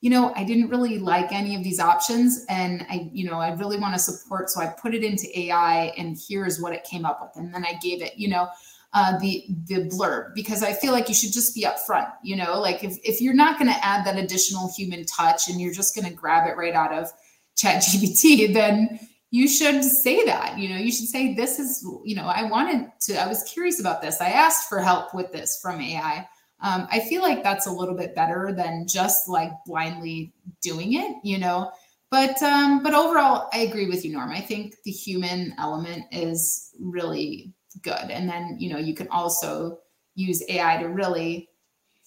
you 0.00 0.10
know, 0.10 0.32
I 0.36 0.44
didn't 0.44 0.68
really 0.68 0.98
like 0.98 1.32
any 1.32 1.56
of 1.56 1.64
these 1.64 1.80
options 1.80 2.44
and 2.48 2.86
I, 2.88 3.10
you 3.12 3.28
know, 3.28 3.40
I 3.40 3.52
really 3.54 3.78
want 3.78 3.94
to 3.94 3.98
support. 3.98 4.48
So 4.48 4.60
I 4.60 4.66
put 4.66 4.94
it 4.94 5.02
into 5.02 5.26
AI 5.36 5.92
and 5.98 6.16
here's 6.28 6.60
what 6.60 6.72
it 6.72 6.84
came 6.84 7.04
up 7.04 7.20
with. 7.20 7.32
And 7.34 7.52
then 7.52 7.64
I 7.64 7.74
gave 7.82 8.00
it, 8.00 8.12
you 8.16 8.28
know, 8.28 8.48
uh, 8.92 9.18
the 9.18 9.44
the 9.64 9.88
blurb 9.88 10.34
because 10.34 10.62
I 10.62 10.72
feel 10.72 10.92
like 10.92 11.08
you 11.08 11.14
should 11.14 11.32
just 11.32 11.54
be 11.54 11.64
upfront. 11.64 12.10
You 12.22 12.36
know, 12.36 12.60
like 12.60 12.84
if 12.84 12.96
if 13.02 13.20
you're 13.20 13.34
not 13.34 13.58
going 13.58 13.70
to 13.70 13.84
add 13.84 14.06
that 14.06 14.16
additional 14.16 14.72
human 14.76 15.04
touch 15.04 15.48
and 15.48 15.60
you're 15.60 15.74
just 15.74 15.96
going 15.96 16.06
to 16.08 16.14
grab 16.14 16.48
it 16.48 16.56
right 16.56 16.74
out 16.74 16.92
of 16.92 17.12
ChatGPT, 17.60 18.54
then 18.54 19.00
you 19.30 19.48
should 19.48 19.82
say 19.82 20.24
that 20.24 20.58
you 20.58 20.68
know 20.68 20.76
you 20.76 20.92
should 20.92 21.08
say 21.08 21.34
this 21.34 21.58
is 21.58 21.84
you 22.04 22.14
know 22.14 22.26
i 22.26 22.44
wanted 22.44 22.90
to 23.00 23.20
i 23.20 23.26
was 23.26 23.42
curious 23.44 23.80
about 23.80 24.00
this. 24.00 24.20
I 24.20 24.30
asked 24.30 24.68
for 24.68 24.80
help 24.80 25.14
with 25.14 25.32
this 25.32 25.58
from 25.60 25.80
ai 25.80 26.26
um, 26.60 26.86
i 26.90 27.00
feel 27.00 27.22
like 27.22 27.42
that's 27.42 27.66
a 27.66 27.72
little 27.72 27.94
bit 27.94 28.14
better 28.14 28.52
than 28.56 28.86
just 28.86 29.28
like 29.28 29.50
blindly 29.66 30.32
doing 30.62 30.94
it 30.94 31.16
you 31.22 31.38
know? 31.38 31.70
But 32.10 32.40
um, 32.40 32.82
but 32.84 32.94
overall 32.94 33.48
i 33.52 33.58
agree 33.58 33.88
with 33.88 34.04
you 34.04 34.12
norm. 34.12 34.30
I 34.30 34.40
think 34.40 34.76
the 34.84 34.92
human 34.92 35.54
element 35.58 36.04
is 36.12 36.70
really 36.80 37.52
good. 37.82 38.10
And 38.10 38.28
then 38.28 38.56
you 38.58 38.72
know 38.72 38.78
you 38.78 38.94
can 38.94 39.08
also 39.08 39.80
use 40.14 40.42
ai 40.48 40.78
to 40.78 40.88
really 40.88 41.48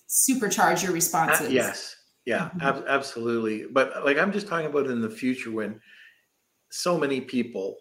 supercharge 0.08 0.84
your 0.84 0.94
responses. 0.94 1.48
uh, 1.48 1.52
yes. 1.52 1.96
Yeah 2.26 2.46
mm-hmm. 2.50 2.62
ab- 2.62 2.86
absolutely. 2.88 3.66
But 3.70 4.06
like 4.06 4.18
i'm 4.18 4.32
just 4.32 4.48
talking 4.48 4.68
about 4.68 4.88
in 4.88 5.02
the 5.02 5.10
future 5.10 5.52
when 5.52 5.82
so 6.72 6.98
many 6.98 7.22
people 7.22 7.78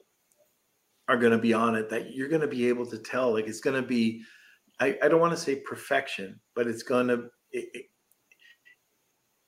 are 1.08 1.16
going 1.16 1.32
to 1.32 1.38
be 1.38 1.54
on 1.54 1.74
it 1.74 1.88
that 1.88 2.14
you're 2.14 2.28
going 2.28 2.40
to 2.40 2.48
be 2.48 2.68
able 2.68 2.86
to 2.86 2.98
tell 2.98 3.32
like 3.32 3.46
it's 3.46 3.60
going 3.60 3.80
to 3.80 3.86
be 3.86 4.22
I, 4.80 4.96
I 5.02 5.08
don't 5.08 5.20
want 5.20 5.32
to 5.32 5.42
say 5.42 5.56
perfection 5.56 6.38
but 6.54 6.66
it's 6.66 6.82
going 6.82 7.08
to 7.08 7.28
it, 7.50 7.68
it, 7.74 7.86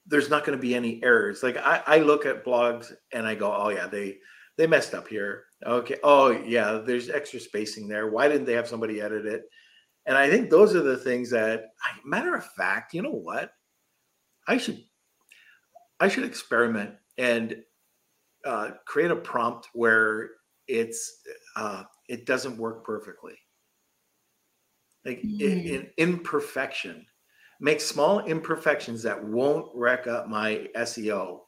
there's 0.06 0.30
not 0.30 0.44
going 0.44 0.58
to 0.58 0.62
be 0.62 0.74
any 0.74 1.02
errors. 1.02 1.42
Like 1.42 1.56
I, 1.56 1.82
I 1.86 1.98
look 1.98 2.26
at 2.26 2.44
blogs 2.44 2.92
and 3.12 3.26
i 3.26 3.34
go 3.34 3.54
oh 3.54 3.68
yeah 3.68 3.86
they 3.86 4.18
they 4.58 4.66
messed 4.66 4.94
up 4.94 5.08
here. 5.08 5.44
Okay 5.64 5.96
oh 6.02 6.30
yeah 6.30 6.80
there's 6.84 7.08
extra 7.08 7.40
spacing 7.40 7.88
there. 7.88 8.10
Why 8.10 8.28
didn't 8.28 8.46
they 8.46 8.54
have 8.54 8.68
somebody 8.68 9.00
edit 9.00 9.26
it? 9.26 9.42
And 10.06 10.16
i 10.16 10.28
think 10.28 10.50
those 10.50 10.74
are 10.74 10.82
the 10.82 10.96
things 10.96 11.30
that 11.30 11.66
matter 12.04 12.34
of 12.34 12.44
fact 12.54 12.92
you 12.94 13.02
know 13.02 13.10
what? 13.10 13.52
I 14.48 14.58
should 14.58 14.82
i 16.00 16.08
should 16.08 16.24
experiment 16.24 16.94
and 17.18 17.56
uh, 18.44 18.70
create 18.86 19.10
a 19.10 19.16
prompt 19.16 19.68
where 19.74 20.30
it's 20.68 21.20
uh, 21.56 21.82
it 22.08 22.26
doesn't 22.26 22.56
work 22.56 22.84
perfectly. 22.84 23.34
Like 25.04 25.22
mm. 25.22 25.40
in, 25.40 25.58
in 25.60 25.90
imperfection 25.96 27.06
make 27.60 27.80
small 27.80 28.20
imperfections 28.20 29.02
that 29.02 29.22
won't 29.22 29.66
wreck 29.74 30.06
up 30.06 30.28
my 30.28 30.66
seo 30.78 31.40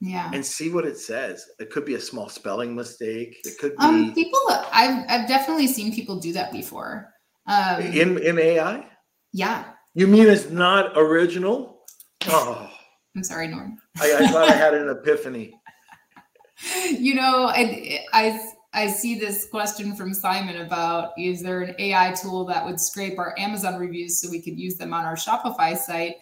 yeah. 0.00 0.30
and 0.32 0.44
see 0.44 0.70
what 0.70 0.86
it 0.86 0.96
says. 0.98 1.44
It 1.58 1.70
could 1.70 1.84
be 1.84 1.94
a 1.94 2.00
small 2.00 2.28
spelling 2.28 2.74
mistake. 2.74 3.36
It 3.44 3.58
could 3.58 3.76
be 3.76 3.84
um, 3.84 4.14
people 4.14 4.38
i've 4.72 5.04
i've 5.08 5.28
definitely 5.28 5.66
seen 5.66 5.92
people 5.94 6.18
do 6.18 6.32
that 6.32 6.52
before. 6.52 7.10
Um 7.46 7.82
in 7.82 8.18
in 8.18 8.38
ai 8.38 8.86
yeah. 9.32 9.64
You 9.94 10.06
mean 10.06 10.28
it's 10.28 10.50
not 10.50 10.96
original? 10.96 11.72
Oh. 12.26 12.70
I'm 13.14 13.22
sorry 13.22 13.48
norm. 13.48 13.76
I, 14.00 14.16
I 14.18 14.26
thought 14.28 14.48
i 14.48 14.54
had 14.54 14.72
an 14.72 14.88
epiphany 14.88 15.52
you 16.90 17.14
know, 17.14 17.46
I, 17.46 18.04
I 18.12 18.40
I 18.74 18.88
see 18.88 19.16
this 19.16 19.46
question 19.46 19.94
from 19.94 20.12
Simon 20.12 20.60
about 20.60 21.12
is 21.16 21.42
there 21.42 21.62
an 21.62 21.76
AI 21.78 22.12
tool 22.12 22.44
that 22.46 22.64
would 22.64 22.80
scrape 22.80 23.18
our 23.18 23.34
Amazon 23.38 23.78
reviews 23.78 24.20
so 24.20 24.28
we 24.28 24.42
could 24.42 24.58
use 24.58 24.76
them 24.76 24.92
on 24.92 25.04
our 25.04 25.14
Shopify 25.14 25.76
site? 25.76 26.16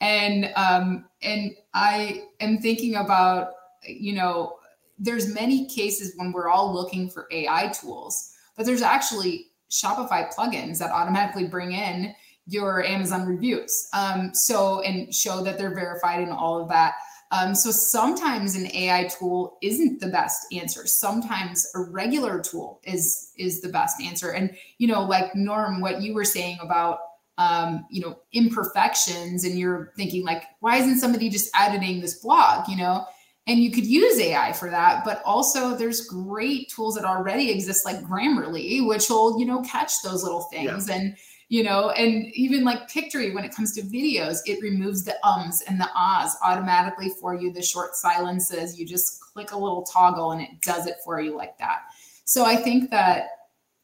And 0.00 0.50
um, 0.56 1.04
and 1.22 1.52
I 1.74 2.24
am 2.40 2.58
thinking 2.58 2.96
about 2.96 3.52
you 3.86 4.14
know 4.14 4.58
there's 4.98 5.32
many 5.32 5.66
cases 5.68 6.14
when 6.16 6.32
we're 6.32 6.48
all 6.48 6.74
looking 6.74 7.08
for 7.08 7.28
AI 7.30 7.68
tools, 7.68 8.32
but 8.56 8.66
there's 8.66 8.82
actually 8.82 9.46
Shopify 9.70 10.32
plugins 10.34 10.78
that 10.78 10.90
automatically 10.90 11.46
bring 11.46 11.72
in 11.72 12.14
your 12.46 12.84
Amazon 12.84 13.26
reviews. 13.26 13.88
Um, 13.92 14.30
so 14.34 14.80
and 14.82 15.14
show 15.14 15.42
that 15.44 15.56
they're 15.56 15.74
verified 15.74 16.20
and 16.20 16.32
all 16.32 16.60
of 16.60 16.68
that. 16.68 16.94
Um, 17.32 17.54
so 17.54 17.70
sometimes 17.70 18.54
an 18.56 18.70
AI 18.74 19.04
tool 19.04 19.56
isn't 19.62 20.00
the 20.00 20.08
best 20.08 20.46
answer. 20.52 20.86
Sometimes 20.86 21.66
a 21.74 21.80
regular 21.80 22.40
tool 22.40 22.80
is 22.84 23.32
is 23.38 23.62
the 23.62 23.70
best 23.70 24.00
answer. 24.02 24.32
And 24.32 24.54
you 24.76 24.86
know, 24.86 25.02
like 25.02 25.34
Norm, 25.34 25.80
what 25.80 26.02
you 26.02 26.12
were 26.12 26.26
saying 26.26 26.58
about 26.60 26.98
um, 27.38 27.86
you 27.90 28.02
know 28.02 28.18
imperfections, 28.34 29.44
and 29.44 29.58
you're 29.58 29.92
thinking 29.96 30.24
like, 30.24 30.44
why 30.60 30.76
isn't 30.76 30.98
somebody 30.98 31.30
just 31.30 31.50
editing 31.58 32.02
this 32.02 32.18
blog? 32.18 32.68
You 32.68 32.76
know, 32.76 33.06
and 33.46 33.58
you 33.60 33.70
could 33.70 33.86
use 33.86 34.20
AI 34.20 34.52
for 34.52 34.68
that. 34.68 35.02
But 35.02 35.22
also, 35.24 35.74
there's 35.74 36.02
great 36.02 36.68
tools 36.68 36.96
that 36.96 37.06
already 37.06 37.50
exist, 37.50 37.86
like 37.86 38.02
Grammarly, 38.02 38.86
which 38.86 39.08
will 39.08 39.40
you 39.40 39.46
know 39.46 39.62
catch 39.62 40.02
those 40.02 40.22
little 40.22 40.42
things 40.52 40.86
yeah. 40.86 40.96
and 40.96 41.16
you 41.52 41.62
know, 41.62 41.90
and 41.90 42.34
even 42.34 42.64
like 42.64 42.88
Pictory, 42.88 43.34
when 43.34 43.44
it 43.44 43.54
comes 43.54 43.72
to 43.72 43.82
videos, 43.82 44.38
it 44.46 44.62
removes 44.62 45.04
the 45.04 45.14
ums 45.22 45.60
and 45.68 45.78
the 45.78 45.86
ahs 45.94 46.34
automatically 46.42 47.10
for 47.20 47.34
you, 47.34 47.52
the 47.52 47.60
short 47.60 47.94
silences. 47.94 48.80
You 48.80 48.86
just 48.86 49.20
click 49.20 49.52
a 49.52 49.58
little 49.58 49.82
toggle 49.82 50.32
and 50.32 50.40
it 50.40 50.62
does 50.62 50.86
it 50.86 50.96
for 51.04 51.20
you 51.20 51.36
like 51.36 51.58
that. 51.58 51.82
So 52.24 52.46
I 52.46 52.56
think 52.56 52.90
that 52.90 53.26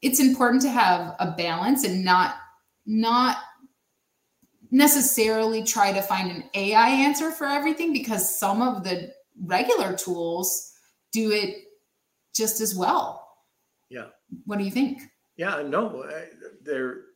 it's 0.01 0.19
important 0.19 0.63
to 0.63 0.71
have 0.71 1.15
a 1.19 1.35
balance 1.37 1.85
and 1.85 2.03
not 2.03 2.37
not 2.87 3.37
necessarily 4.71 5.63
try 5.63 5.93
to 5.93 6.01
find 6.01 6.31
an 6.31 6.45
AI 6.55 6.89
answer 6.89 7.31
for 7.31 7.47
everything 7.47 7.93
because 7.93 8.39
some 8.39 8.63
of 8.63 8.83
the 8.83 9.13
regular 9.45 9.95
tools 9.95 10.73
do 11.13 11.33
it 11.33 11.65
just 12.35 12.63
as 12.63 12.75
well. 12.75 13.29
Yeah. 13.91 14.07
What 14.47 14.57
do 14.57 14.65
you 14.65 14.71
think? 14.71 15.03
Yeah, 15.37 15.63
no, 15.63 16.11
they're 16.63 17.08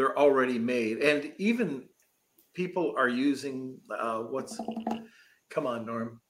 they're 0.00 0.18
already 0.18 0.58
made. 0.58 1.02
And 1.02 1.30
even 1.36 1.84
people 2.54 2.94
are 2.96 3.10
using 3.10 3.76
uh, 4.00 4.20
what's 4.20 4.58
come 5.50 5.66
on 5.66 5.84
norm. 5.84 6.22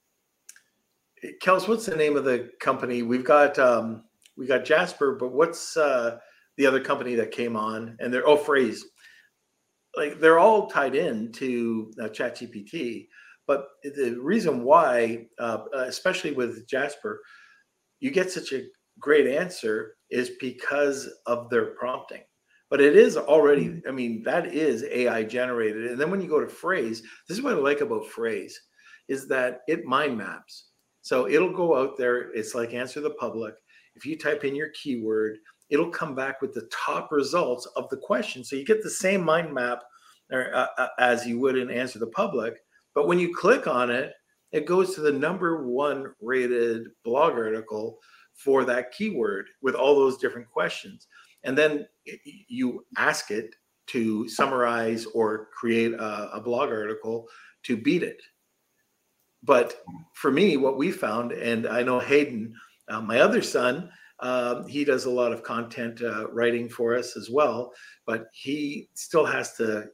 Kels 1.40 1.68
what's 1.68 1.86
the 1.86 1.94
name 1.94 2.16
of 2.16 2.24
the 2.24 2.50
company? 2.60 3.04
We've 3.04 3.24
got 3.24 3.60
um, 3.60 4.02
we 4.36 4.46
got 4.46 4.64
jasper 4.64 5.14
but 5.14 5.30
what's 5.32 5.76
uh, 5.76 6.18
the 6.56 6.66
other 6.66 6.80
company 6.80 7.14
that 7.14 7.30
came 7.30 7.54
on? 7.54 7.96
And 8.00 8.12
they're 8.12 8.26
oh 8.26 8.36
Frase 8.36 8.80
like 9.96 10.18
they're 10.18 10.40
all 10.40 10.66
tied 10.66 10.96
in 10.96 11.30
to 11.32 11.92
uh, 12.02 12.08
chat 12.08 12.36
gpt 12.36 13.08
but 13.48 13.66
the 13.82 14.16
reason 14.22 14.62
why 14.62 15.26
uh, 15.40 15.58
especially 15.74 16.30
with 16.30 16.68
jasper 16.68 17.20
you 17.98 18.12
get 18.12 18.30
such 18.30 18.52
a 18.52 18.62
great 19.00 19.26
answer 19.26 19.96
is 20.08 20.30
because 20.40 21.08
of 21.26 21.50
their 21.50 21.74
prompting 21.74 22.22
but 22.70 22.80
it 22.80 22.96
is 22.96 23.16
already 23.16 23.82
i 23.86 23.90
mean 23.90 24.22
that 24.22 24.46
is 24.46 24.84
ai 24.84 25.22
generated. 25.24 25.90
And 25.90 26.00
then 26.00 26.10
when 26.10 26.20
you 26.20 26.28
go 26.28 26.40
to 26.40 26.46
Frase 26.46 27.02
this 27.28 27.36
is 27.36 27.42
what 27.42 27.52
i 27.52 27.56
like 27.56 27.80
about 27.80 28.06
Frase 28.06 28.54
is 29.08 29.26
that 29.26 29.60
it 29.66 29.84
mind 29.84 30.16
maps. 30.16 30.68
So 31.02 31.28
it'll 31.28 31.52
go 31.52 31.76
out 31.76 31.96
there 31.98 32.32
it's 32.32 32.54
like 32.54 32.72
answer 32.72 33.00
the 33.00 33.10
public. 33.10 33.54
If 33.96 34.06
you 34.06 34.16
type 34.16 34.44
in 34.44 34.54
your 34.54 34.70
keyword 34.70 35.38
it'll 35.68 35.90
come 35.90 36.14
back 36.14 36.40
with 36.40 36.54
the 36.54 36.68
top 36.72 37.12
results 37.12 37.66
of 37.76 37.88
the 37.90 37.96
question. 37.96 38.42
So 38.42 38.56
you 38.56 38.64
get 38.64 38.82
the 38.82 38.90
same 38.90 39.24
mind 39.24 39.52
map 39.52 39.82
or, 40.32 40.54
uh, 40.54 40.66
uh, 40.78 40.88
as 40.98 41.26
you 41.26 41.38
would 41.40 41.56
in 41.56 41.70
answer 41.70 41.98
the 41.98 42.08
public. 42.08 42.54
But 42.94 43.06
when 43.06 43.18
you 43.18 43.34
click 43.34 43.66
on 43.66 43.90
it 43.90 44.12
it 44.52 44.66
goes 44.66 44.94
to 44.94 45.00
the 45.00 45.12
number 45.12 45.66
one 45.66 46.12
rated 46.20 46.88
blog 47.04 47.34
article 47.34 47.98
for 48.34 48.64
that 48.64 48.92
keyword 48.92 49.46
with 49.62 49.74
all 49.74 49.94
those 49.94 50.18
different 50.18 50.48
questions. 50.48 51.06
And 51.44 51.56
then 51.56 51.86
you 52.24 52.84
ask 52.96 53.30
it 53.30 53.54
to 53.88 54.28
summarize 54.28 55.06
or 55.06 55.48
create 55.52 55.92
a, 55.92 56.30
a 56.34 56.40
blog 56.40 56.70
article 56.70 57.26
to 57.64 57.76
beat 57.76 58.02
it. 58.02 58.20
But 59.42 59.82
for 60.14 60.30
me, 60.30 60.56
what 60.56 60.76
we 60.76 60.90
found, 60.90 61.32
and 61.32 61.66
I 61.66 61.82
know 61.82 61.98
Hayden, 61.98 62.54
uh, 62.88 63.00
my 63.00 63.20
other 63.20 63.42
son, 63.42 63.90
um, 64.20 64.68
he 64.68 64.84
does 64.84 65.06
a 65.06 65.10
lot 65.10 65.32
of 65.32 65.42
content 65.42 66.02
uh, 66.02 66.30
writing 66.30 66.68
for 66.68 66.94
us 66.94 67.16
as 67.16 67.30
well, 67.30 67.72
but 68.06 68.26
he 68.32 68.88
still 68.94 69.24
has 69.24 69.54
to 69.54 69.86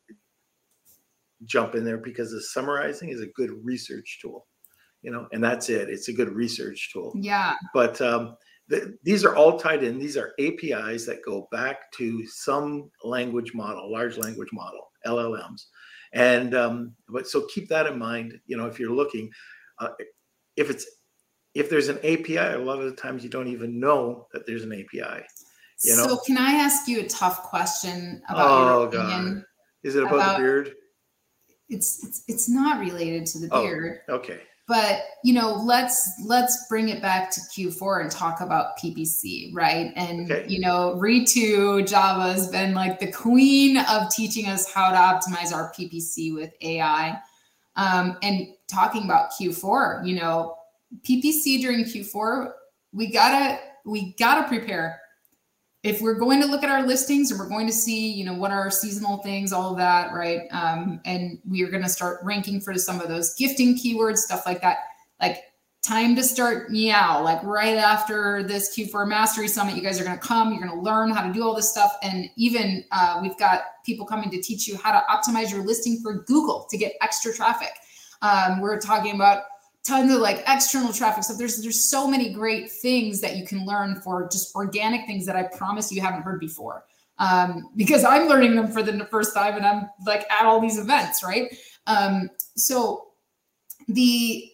jump 1.44 1.74
in 1.74 1.84
there 1.84 1.98
because 1.98 2.32
the 2.32 2.40
summarizing 2.40 3.10
is 3.10 3.20
a 3.20 3.28
good 3.28 3.50
research 3.62 4.18
tool, 4.20 4.46
you 5.02 5.12
know, 5.12 5.28
and 5.32 5.42
that's 5.42 5.68
it. 5.68 5.88
It's 5.88 6.08
a 6.08 6.12
good 6.12 6.32
research 6.32 6.90
tool. 6.92 7.12
Yeah. 7.14 7.54
But 7.72 8.00
um, 8.00 8.36
th- 8.70 8.88
these 9.02 9.24
are 9.24 9.34
all 9.36 9.58
tied 9.58 9.82
in. 9.82 9.98
These 9.98 10.16
are 10.16 10.32
APIs 10.38 11.06
that 11.06 11.24
go 11.24 11.48
back 11.50 11.90
to 11.92 12.26
some 12.26 12.90
language 13.04 13.54
model, 13.54 13.90
large 13.90 14.16
language 14.18 14.50
model, 14.52 14.90
LLMs. 15.06 15.66
And 16.12 16.54
um, 16.54 16.94
but 17.08 17.26
so 17.28 17.46
keep 17.52 17.68
that 17.68 17.86
in 17.86 17.98
mind. 17.98 18.38
You 18.46 18.56
know, 18.56 18.66
if 18.66 18.78
you're 18.78 18.94
looking, 18.94 19.30
uh, 19.78 19.90
if 20.56 20.70
it's 20.70 20.86
if 21.54 21.70
there's 21.70 21.88
an 21.88 21.98
API, 21.98 22.36
a 22.36 22.58
lot 22.58 22.80
of 22.80 22.84
the 22.84 22.96
times 22.96 23.24
you 23.24 23.30
don't 23.30 23.48
even 23.48 23.80
know 23.80 24.26
that 24.32 24.46
there's 24.46 24.62
an 24.62 24.72
API. 24.72 25.24
You 25.82 25.96
know? 25.96 26.06
So 26.06 26.18
can 26.18 26.38
I 26.38 26.52
ask 26.52 26.88
you 26.88 27.00
a 27.00 27.08
tough 27.08 27.42
question 27.42 28.22
about 28.28 28.50
oh 28.50 28.78
your 28.80 28.88
opinion? 28.88 29.34
God, 29.34 29.44
is 29.82 29.96
it 29.96 30.02
about, 30.02 30.14
about- 30.14 30.36
the 30.36 30.42
beard? 30.42 30.74
It's 31.68 32.04
it's 32.04 32.22
it's 32.28 32.48
not 32.48 32.78
related 32.78 33.26
to 33.26 33.40
the 33.40 33.48
Oh. 33.50 33.62
beard. 33.62 34.00
Okay. 34.08 34.40
But 34.68 35.02
you 35.22 35.32
know 35.32 35.54
let's 35.54 36.12
let's 36.24 36.66
bring 36.68 36.88
it 36.88 37.00
back 37.00 37.30
to 37.32 37.40
q4 37.40 38.02
and 38.02 38.10
talk 38.10 38.40
about 38.40 38.76
ppc 38.78 39.50
right 39.54 39.92
and 39.96 40.30
Okay. 40.30 40.46
you 40.48 40.60
know 40.60 40.96
Ritu 41.00 41.86
Java 41.86 42.32
has 42.32 42.48
been 42.48 42.74
like 42.74 42.98
the 43.00 43.10
queen 43.10 43.76
of 43.76 44.08
teaching 44.10 44.46
us 44.46 44.72
how 44.72 44.90
to 44.90 44.96
optimize 44.96 45.52
our 45.52 45.72
ppc 45.72 46.34
with 46.34 46.52
ai 46.62 47.18
um, 47.76 48.16
and 48.22 48.48
talking 48.68 49.04
about 49.04 49.30
q4 49.32 50.06
you 50.06 50.14
know 50.14 50.56
ppc 51.02 51.60
during 51.60 51.84
q4 51.84 52.52
we 52.92 53.08
gotta 53.10 53.58
we 53.84 54.14
gotta 54.18 54.46
prepare 54.48 55.00
if 55.86 56.00
we're 56.00 56.14
going 56.14 56.40
to 56.40 56.48
look 56.48 56.64
at 56.64 56.68
our 56.68 56.84
listings 56.84 57.30
and 57.30 57.38
we're 57.38 57.48
going 57.48 57.68
to 57.68 57.72
see, 57.72 58.10
you 58.10 58.24
know, 58.24 58.34
what 58.34 58.50
are 58.50 58.58
our 58.58 58.72
seasonal 58.72 59.18
things, 59.18 59.52
all 59.52 59.70
of 59.70 59.76
that, 59.76 60.12
right? 60.12 60.48
Um, 60.50 61.00
and 61.04 61.38
we 61.48 61.62
are 61.62 61.68
going 61.68 61.84
to 61.84 61.88
start 61.88 62.18
ranking 62.24 62.60
for 62.60 62.74
some 62.74 63.00
of 63.00 63.06
those 63.06 63.34
gifting 63.34 63.78
keywords, 63.78 64.16
stuff 64.16 64.44
like 64.46 64.60
that. 64.62 64.78
Like 65.20 65.44
time 65.84 66.16
to 66.16 66.24
start 66.24 66.72
meow, 66.72 67.22
like 67.22 67.40
right 67.44 67.76
after 67.76 68.42
this 68.42 68.76
Q4 68.76 69.06
Mastery 69.06 69.46
Summit, 69.46 69.76
you 69.76 69.80
guys 69.80 70.00
are 70.00 70.04
going 70.04 70.18
to 70.18 70.26
come, 70.26 70.50
you're 70.50 70.60
going 70.60 70.76
to 70.76 70.84
learn 70.84 71.10
how 71.10 71.24
to 71.24 71.32
do 71.32 71.44
all 71.44 71.54
this 71.54 71.70
stuff. 71.70 71.92
And 72.02 72.28
even 72.36 72.84
uh, 72.90 73.20
we've 73.22 73.38
got 73.38 73.60
people 73.84 74.04
coming 74.04 74.28
to 74.30 74.42
teach 74.42 74.66
you 74.66 74.76
how 74.76 74.90
to 74.90 75.06
optimize 75.06 75.52
your 75.52 75.64
listing 75.64 76.00
for 76.02 76.24
Google 76.24 76.66
to 76.68 76.76
get 76.76 76.94
extra 77.00 77.32
traffic. 77.32 77.70
Um, 78.22 78.60
we're 78.60 78.80
talking 78.80 79.14
about 79.14 79.44
tons 79.86 80.12
of 80.12 80.20
like 80.20 80.42
external 80.48 80.92
traffic 80.92 81.22
stuff. 81.22 81.38
There's 81.38 81.62
there's 81.62 81.88
so 81.88 82.08
many 82.08 82.32
great 82.32 82.70
things 82.70 83.20
that 83.20 83.36
you 83.36 83.46
can 83.46 83.64
learn 83.64 84.00
for 84.00 84.28
just 84.30 84.54
organic 84.54 85.06
things 85.06 85.24
that 85.26 85.36
I 85.36 85.44
promise 85.44 85.92
you 85.92 86.00
haven't 86.00 86.22
heard 86.22 86.40
before. 86.40 86.84
Um, 87.18 87.70
because 87.76 88.04
I'm 88.04 88.28
learning 88.28 88.56
them 88.56 88.68
for 88.68 88.82
the 88.82 89.06
first 89.06 89.34
time 89.34 89.56
and 89.56 89.64
I'm 89.64 89.88
like 90.04 90.30
at 90.30 90.44
all 90.44 90.60
these 90.60 90.78
events, 90.78 91.22
right? 91.22 91.56
Um, 91.86 92.28
so 92.56 93.08
the 93.88 94.50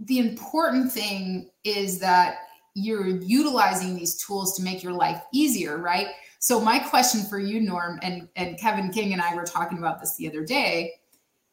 the 0.00 0.18
important 0.18 0.90
thing 0.90 1.50
is 1.62 1.98
that 2.00 2.38
you're 2.74 3.06
utilizing 3.06 3.94
these 3.94 4.16
tools 4.16 4.56
to 4.56 4.62
make 4.62 4.82
your 4.82 4.92
life 4.92 5.22
easier, 5.32 5.78
right? 5.78 6.08
So 6.40 6.60
my 6.60 6.80
question 6.80 7.22
for 7.22 7.38
you, 7.38 7.60
Norm, 7.60 8.00
and 8.02 8.28
and 8.34 8.58
Kevin 8.58 8.90
King 8.90 9.12
and 9.12 9.22
I 9.22 9.34
were 9.34 9.44
talking 9.44 9.78
about 9.78 10.00
this 10.00 10.16
the 10.16 10.28
other 10.28 10.44
day 10.44 10.94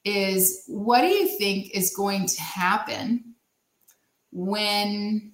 is 0.04 0.64
what 0.68 1.02
do 1.02 1.08
you 1.08 1.28
think 1.38 1.72
is 1.76 1.94
going 1.96 2.26
to 2.26 2.42
happen 2.42 3.36
when 4.32 5.32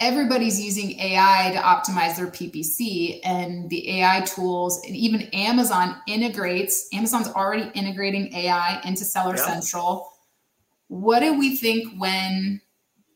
everybody's 0.00 0.58
using 0.58 0.98
AI 0.98 1.50
to 1.54 1.60
optimize 1.60 2.16
their 2.16 2.26
PPC 2.26 3.20
and 3.22 3.68
the 3.68 4.00
AI 4.00 4.22
tools 4.22 4.80
and 4.86 4.96
even 4.96 5.22
Amazon 5.34 5.96
integrates 6.08 6.88
Amazon's 6.92 7.28
already 7.28 7.70
integrating 7.74 8.32
AI 8.34 8.80
into 8.84 9.04
Seller 9.04 9.36
Yeah. 9.36 9.60
Central. 9.60 10.10
What 10.88 11.20
do 11.20 11.38
we 11.38 11.56
think 11.56 11.92
when 12.00 12.60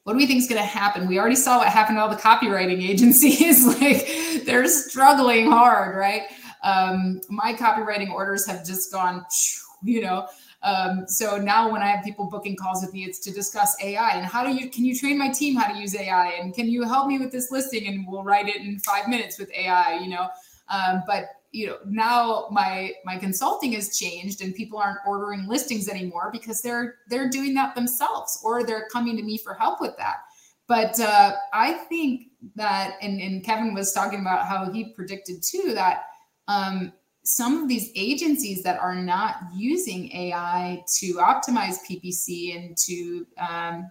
what 0.05 0.13
do 0.13 0.19
we 0.19 0.27
think 0.27 0.41
is 0.41 0.49
going 0.49 0.61
to 0.61 0.67
happen? 0.67 1.09
We 1.09 1.19
already 1.19 1.35
saw 1.35 1.59
what 1.59 1.69
happened 1.69 1.97
to 1.97 2.03
all 2.03 2.11
the 2.11 2.17
copywriting 2.17 2.83
agencies. 2.89 3.67
like 3.81 4.07
they're 4.45 4.69
struggling 4.69 5.51
hard, 5.51 5.97
right? 5.97 6.23
Um, 6.63 7.21
my 7.31 7.55
copywriting 7.55 8.11
orders 8.11 8.47
have 8.47 8.67
just 8.67 8.93
gone, 8.93 9.25
you 9.85 10.01
know. 10.01 10.27
Um, 10.63 11.05
so 11.07 11.37
now 11.37 11.71
when 11.71 11.83
I 11.83 11.89
have 11.89 12.05
people 12.05 12.27
booking 12.27 12.57
calls 12.57 12.83
with 12.83 12.93
me, 12.95 13.05
it's 13.05 13.19
to 13.21 13.31
discuss 13.31 13.77
AI 13.83 14.17
and 14.17 14.25
how 14.25 14.45
do 14.45 14.51
you 14.51 14.71
can 14.71 14.85
you 14.85 14.97
train 14.97 15.19
my 15.19 15.29
team 15.29 15.57
how 15.57 15.73
to 15.73 15.79
use 15.79 15.95
AI 15.95 16.39
and 16.41 16.55
can 16.55 16.69
you 16.69 16.85
help 16.85 17.07
me 17.07 17.19
with 17.19 17.31
this 17.31 17.51
listing 17.51 17.87
and 17.87 18.07
we'll 18.09 18.25
write 18.25 18.49
it 18.49 18.57
in 18.57 18.79
five 18.81 19.09
minutes 19.09 19.39
with 19.39 19.51
AI, 19.53 19.99
you 19.99 20.09
know. 20.09 20.29
Um, 20.69 21.03
but 21.07 21.27
you 21.53 21.69
know 21.69 21.77
now 21.87 22.49
my 22.51 22.93
my 23.05 23.17
consulting 23.17 23.73
has 23.73 23.97
changed 23.97 24.43
and 24.43 24.55
people 24.55 24.79
aren't 24.79 24.99
ordering 25.07 25.47
listings 25.47 25.89
anymore 25.89 26.31
because 26.33 26.61
they're 26.63 26.97
they're 27.09 27.31
doing 27.31 27.55
that 27.55 27.75
themselves 27.75 28.41
or 28.45 28.65
they're 28.65 28.89
coming 28.91 29.17
to 29.17 29.23
me 29.23 29.39
for 29.39 29.55
help 29.55 29.81
with 29.81 29.97
that. 29.99 30.17
But 30.67 30.99
uh, 30.99 31.33
I 31.53 31.75
think 31.75 32.29
that 32.57 32.97
and, 33.03 33.21
and 33.21 33.45
Kevin 33.45 33.75
was 33.75 33.93
talking 33.93 34.21
about 34.21 34.47
how 34.47 34.71
he 34.71 34.87
predicted 34.87 35.43
too 35.43 35.73
that 35.75 36.07
um, 36.49 36.93
some 37.25 37.63
of 37.63 37.69
these 37.69 37.91
agencies 37.95 38.63
that 38.63 38.79
are 38.79 38.95
not 38.95 39.37
using 39.55 40.13
AI 40.13 40.85
to 40.99 41.15
optimize 41.15 41.79
PPC 41.89 42.55
and 42.55 42.77
to 42.77 43.27
um, 43.39 43.91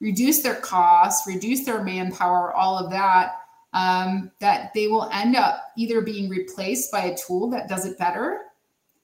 reduce 0.00 0.42
their 0.42 0.54
costs, 0.54 1.26
reduce 1.26 1.64
their 1.64 1.82
manpower, 1.82 2.52
all 2.54 2.78
of 2.78 2.90
that, 2.90 3.40
um, 3.72 4.30
that 4.40 4.72
they 4.74 4.86
will 4.86 5.10
end 5.12 5.34
up 5.34 5.72
either 5.76 6.00
being 6.00 6.28
replaced 6.28 6.92
by 6.92 7.02
a 7.06 7.16
tool 7.16 7.50
that 7.50 7.68
does 7.68 7.84
it 7.84 7.98
better 7.98 8.42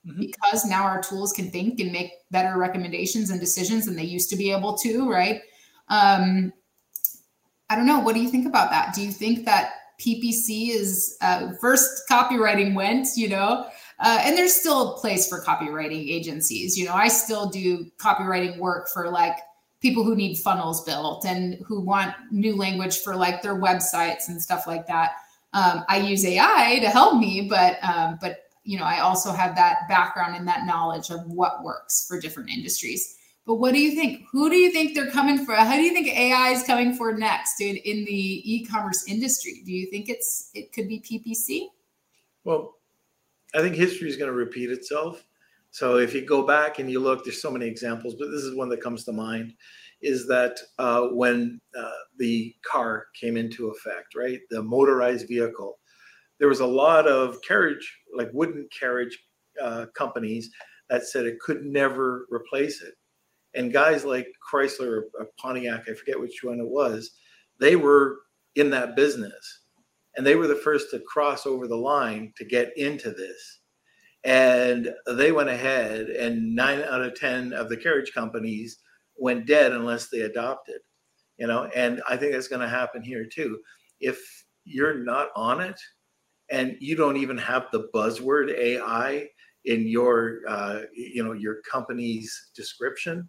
Mhm. 0.06 0.18
because 0.18 0.64
now 0.64 0.84
our 0.84 1.02
tools 1.02 1.32
can 1.32 1.50
think 1.50 1.80
and 1.80 1.90
make 1.90 2.12
better 2.30 2.58
recommendations 2.58 3.30
and 3.30 3.40
decisions 3.40 3.86
than 3.86 3.96
they 3.96 4.04
used 4.04 4.30
to 4.30 4.36
be 4.36 4.52
able 4.52 4.76
to, 4.78 5.10
right? 5.10 5.42
Um, 5.88 6.52
I 7.70 7.76
don't 7.76 7.86
know. 7.86 8.00
What 8.00 8.14
do 8.14 8.20
you 8.20 8.28
think 8.28 8.46
about 8.46 8.70
that? 8.70 8.94
Do 8.94 9.02
you 9.02 9.10
think 9.10 9.44
that 9.46 9.72
PPC 10.04 10.70
is 10.70 11.16
uh, 11.20 11.52
first 11.60 12.08
copywriting 12.10 12.74
went, 12.74 13.08
you 13.16 13.28
know, 13.28 13.66
uh, 14.00 14.18
and 14.22 14.36
there's 14.36 14.54
still 14.54 14.94
a 14.94 14.98
place 14.98 15.28
for 15.28 15.40
copywriting 15.40 16.10
agencies. 16.10 16.76
You 16.76 16.86
know, 16.86 16.94
I 16.94 17.08
still 17.08 17.48
do 17.48 17.86
copywriting 17.98 18.58
work 18.58 18.88
for 18.92 19.10
like 19.10 19.36
people 19.80 20.04
who 20.04 20.16
need 20.16 20.36
funnels 20.36 20.84
built 20.84 21.24
and 21.24 21.58
who 21.64 21.80
want 21.80 22.14
new 22.30 22.56
language 22.56 22.98
for 23.00 23.14
like 23.14 23.42
their 23.42 23.54
websites 23.54 24.28
and 24.28 24.40
stuff 24.40 24.66
like 24.66 24.86
that. 24.86 25.12
Um, 25.52 25.84
I 25.88 25.98
use 25.98 26.24
AI 26.24 26.78
to 26.80 26.90
help 26.90 27.18
me, 27.18 27.46
but 27.48 27.78
um, 27.82 28.18
but 28.20 28.38
you 28.64 28.78
know, 28.78 28.84
I 28.84 29.00
also 29.00 29.30
have 29.30 29.54
that 29.56 29.88
background 29.88 30.36
and 30.36 30.48
that 30.48 30.66
knowledge 30.66 31.10
of 31.10 31.24
what 31.26 31.62
works 31.62 32.06
for 32.08 32.18
different 32.18 32.50
industries. 32.50 33.16
But 33.46 33.56
what 33.56 33.74
do 33.74 33.80
you 33.80 33.94
think? 33.94 34.24
Who 34.32 34.48
do 34.48 34.56
you 34.56 34.72
think 34.72 34.94
they're 34.94 35.10
coming 35.10 35.44
for? 35.44 35.54
How 35.54 35.76
do 35.76 35.82
you 35.82 35.92
think 35.92 36.08
AI 36.08 36.50
is 36.50 36.62
coming 36.62 36.94
for 36.94 37.12
next 37.12 37.60
in, 37.60 37.76
in 37.76 38.04
the 38.04 38.54
e-commerce 38.54 39.06
industry? 39.06 39.62
Do 39.66 39.72
you 39.72 39.86
think 39.90 40.08
it's 40.08 40.50
it 40.54 40.72
could 40.72 40.88
be 40.88 41.00
PPC? 41.00 41.66
Well, 42.44 42.76
I 43.54 43.60
think 43.60 43.74
history 43.74 44.08
is 44.08 44.16
going 44.16 44.30
to 44.30 44.36
repeat 44.36 44.70
itself. 44.70 45.24
So 45.70 45.98
if 45.98 46.14
you 46.14 46.24
go 46.24 46.46
back 46.46 46.78
and 46.78 46.90
you 46.90 47.00
look, 47.00 47.24
there's 47.24 47.42
so 47.42 47.50
many 47.50 47.66
examples, 47.66 48.14
but 48.14 48.30
this 48.30 48.42
is 48.42 48.54
one 48.54 48.68
that 48.70 48.80
comes 48.80 49.04
to 49.04 49.12
mind. 49.12 49.54
Is 50.00 50.26
that 50.28 50.58
uh, 50.78 51.08
when 51.08 51.60
uh, 51.76 51.90
the 52.18 52.54
car 52.64 53.06
came 53.18 53.36
into 53.36 53.68
effect, 53.68 54.14
right? 54.14 54.40
The 54.50 54.62
motorized 54.62 55.28
vehicle. 55.28 55.78
There 56.38 56.48
was 56.48 56.60
a 56.60 56.66
lot 56.66 57.06
of 57.06 57.40
carriage, 57.42 57.98
like 58.14 58.28
wooden 58.32 58.68
carriage 58.76 59.18
uh, 59.62 59.86
companies 59.94 60.50
that 60.90 61.04
said 61.04 61.26
it 61.26 61.40
could 61.40 61.64
never 61.64 62.26
replace 62.30 62.82
it. 62.82 62.94
And 63.54 63.72
guys 63.72 64.04
like 64.04 64.28
Chrysler 64.52 65.02
or 65.18 65.28
Pontiac, 65.38 65.84
I 65.88 65.94
forget 65.94 66.20
which 66.20 66.40
one 66.42 66.60
it 66.60 66.68
was, 66.68 67.12
they 67.60 67.76
were 67.76 68.18
in 68.56 68.70
that 68.70 68.96
business. 68.96 69.60
And 70.16 70.24
they 70.24 70.36
were 70.36 70.46
the 70.46 70.54
first 70.54 70.90
to 70.90 71.00
cross 71.00 71.46
over 71.46 71.66
the 71.66 71.76
line 71.76 72.32
to 72.36 72.44
get 72.44 72.76
into 72.76 73.10
this. 73.10 73.60
And 74.24 74.90
they 75.06 75.32
went 75.32 75.50
ahead 75.50 76.08
and 76.08 76.54
nine 76.54 76.80
out 76.82 77.02
of 77.02 77.14
ten 77.14 77.52
of 77.52 77.68
the 77.68 77.76
carriage 77.76 78.12
companies 78.14 78.78
went 79.16 79.46
dead 79.46 79.72
unless 79.72 80.08
they 80.08 80.20
adopted 80.20 80.80
you 81.38 81.46
know? 81.46 81.64
And 81.74 82.02
i 82.08 82.16
think 82.16 82.32
that's 82.32 82.48
going 82.48 82.60
to 82.60 82.68
happen 82.68 83.02
here 83.02 83.26
too. 83.26 83.58
If 84.00 84.20
you're 84.64 84.94
not 85.04 85.28
on 85.36 85.60
it 85.60 85.80
and 86.50 86.76
you 86.80 86.96
don't 86.96 87.16
even 87.16 87.38
have 87.38 87.66
the 87.72 87.88
buzzword 87.94 88.50
ai 88.50 89.28
in 89.64 89.86
your 89.86 90.40
uh, 90.48 90.80
you 90.94 91.24
know 91.24 91.32
your 91.32 91.56
company's 91.70 92.50
description 92.54 93.28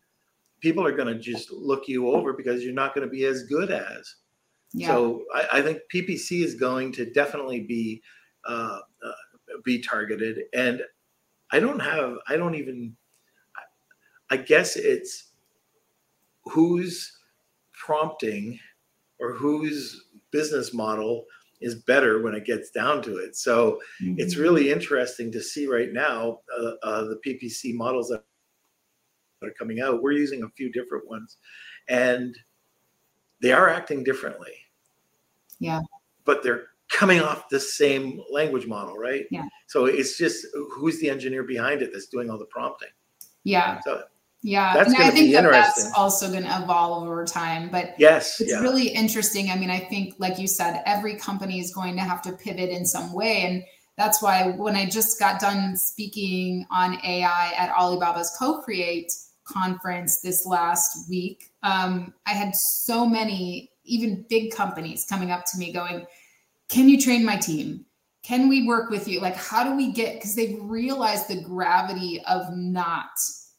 people 0.65 0.83
are 0.83 0.91
going 0.91 1.07
to 1.07 1.19
just 1.19 1.51
look 1.51 1.87
you 1.87 2.09
over 2.09 2.33
because 2.33 2.63
you're 2.63 2.73
not 2.73 2.95
going 2.95 3.05
to 3.05 3.11
be 3.11 3.25
as 3.25 3.43
good 3.43 3.69
as 3.69 4.15
Yeah. 4.73 4.87
so 4.87 5.23
I, 5.31 5.59
I 5.59 5.61
think 5.61 5.77
PPC 5.93 6.43
is 6.43 6.55
going 6.55 6.91
to 6.93 7.05
definitely 7.11 7.61
be 7.61 8.01
uh, 8.47 8.79
uh, 9.05 9.59
be 9.63 9.79
targeted, 9.79 10.39
and 10.55 10.81
I 11.51 11.59
don't 11.59 11.79
have 11.79 12.17
I 12.27 12.35
don't 12.35 12.55
even 12.55 12.95
I 14.31 14.37
guess 14.37 14.75
it's 14.75 15.33
who's 16.45 17.15
prompting 17.73 18.59
or 19.19 19.33
whose 19.33 20.05
business 20.31 20.73
model 20.73 21.25
is 21.61 21.75
better 21.75 22.23
when 22.23 22.33
it 22.33 22.45
gets 22.45 22.71
down 22.71 23.03
to 23.03 23.17
it. 23.17 23.35
So 23.35 23.79
mm-hmm. 24.01 24.15
it's 24.17 24.35
really 24.35 24.71
interesting 24.71 25.31
to 25.31 25.41
see 25.43 25.67
right 25.67 25.93
now 25.93 26.39
uh, 26.59 26.71
uh, 26.81 27.03
the 27.03 27.19
PPC 27.23 27.75
models 27.75 28.09
that 28.09 28.23
are 29.47 29.53
coming 29.57 29.81
out. 29.81 30.01
We're 30.01 30.13
using 30.13 30.43
a 30.43 30.49
few 30.49 30.71
different 30.71 31.07
ones, 31.07 31.37
and 31.87 32.35
they 33.41 33.51
are 33.51 33.69
acting 33.69 34.03
differently. 34.03 34.53
Yeah. 35.59 35.81
But 36.25 36.43
they're 36.43 36.67
coming 36.89 37.21
off 37.21 37.49
the 37.49 37.59
same 37.59 38.21
language 38.31 38.67
model, 38.67 38.97
right? 38.97 39.25
Yeah. 39.31 39.47
So 39.67 39.85
it's 39.85 40.17
just 40.17 40.45
who's 40.71 40.99
the 40.99 41.09
engineer 41.09 41.43
behind 41.43 41.81
it 41.81 41.91
that's 41.93 42.07
doing 42.07 42.29
all 42.29 42.37
the 42.37 42.45
prompting. 42.45 42.89
Yeah. 43.43 43.79
So 43.83 44.03
yeah, 44.41 44.75
that's 44.75 44.93
and 44.93 44.97
I 44.97 45.09
think 45.09 45.33
that 45.33 45.49
that's 45.49 45.91
also 45.95 46.29
going 46.29 46.43
to 46.43 46.61
evolve 46.61 47.01
over 47.03 47.25
time. 47.25 47.69
But 47.71 47.95
yes, 47.97 48.39
it's 48.39 48.51
yeah. 48.51 48.59
really 48.59 48.89
interesting. 48.89 49.49
I 49.49 49.55
mean, 49.55 49.71
I 49.71 49.79
think, 49.79 50.13
like 50.19 50.37
you 50.37 50.45
said, 50.45 50.83
every 50.85 51.15
company 51.15 51.59
is 51.59 51.73
going 51.73 51.95
to 51.95 52.03
have 52.03 52.21
to 52.23 52.31
pivot 52.31 52.69
in 52.69 52.85
some 52.85 53.11
way, 53.11 53.41
and 53.41 53.63
that's 53.97 54.21
why 54.21 54.51
when 54.51 54.75
I 54.75 54.85
just 54.85 55.17
got 55.19 55.39
done 55.39 55.75
speaking 55.75 56.67
on 56.69 57.03
AI 57.03 57.53
at 57.57 57.69
Alibaba's 57.69 58.35
Co-Create 58.37 59.11
conference 59.45 60.21
this 60.21 60.45
last 60.45 61.09
week, 61.09 61.51
um, 61.63 62.13
I 62.27 62.31
had 62.31 62.55
so 62.55 63.05
many, 63.05 63.71
even 63.83 64.25
big 64.29 64.51
companies, 64.51 65.05
coming 65.05 65.31
up 65.31 65.45
to 65.51 65.57
me 65.57 65.71
going, 65.71 66.05
"Can 66.69 66.89
you 66.89 66.99
train 66.99 67.23
my 67.25 67.37
team?" 67.37 67.85
Can 68.23 68.49
we 68.49 68.65
work 68.65 68.89
with 68.89 69.07
you? 69.07 69.19
Like, 69.19 69.35
how 69.35 69.63
do 69.63 69.75
we 69.75 69.91
get? 69.91 70.15
Because 70.15 70.33
they've 70.33 70.57
realized 70.59 71.27
the 71.27 71.41
gravity 71.41 72.23
of 72.25 72.51
not 72.55 73.11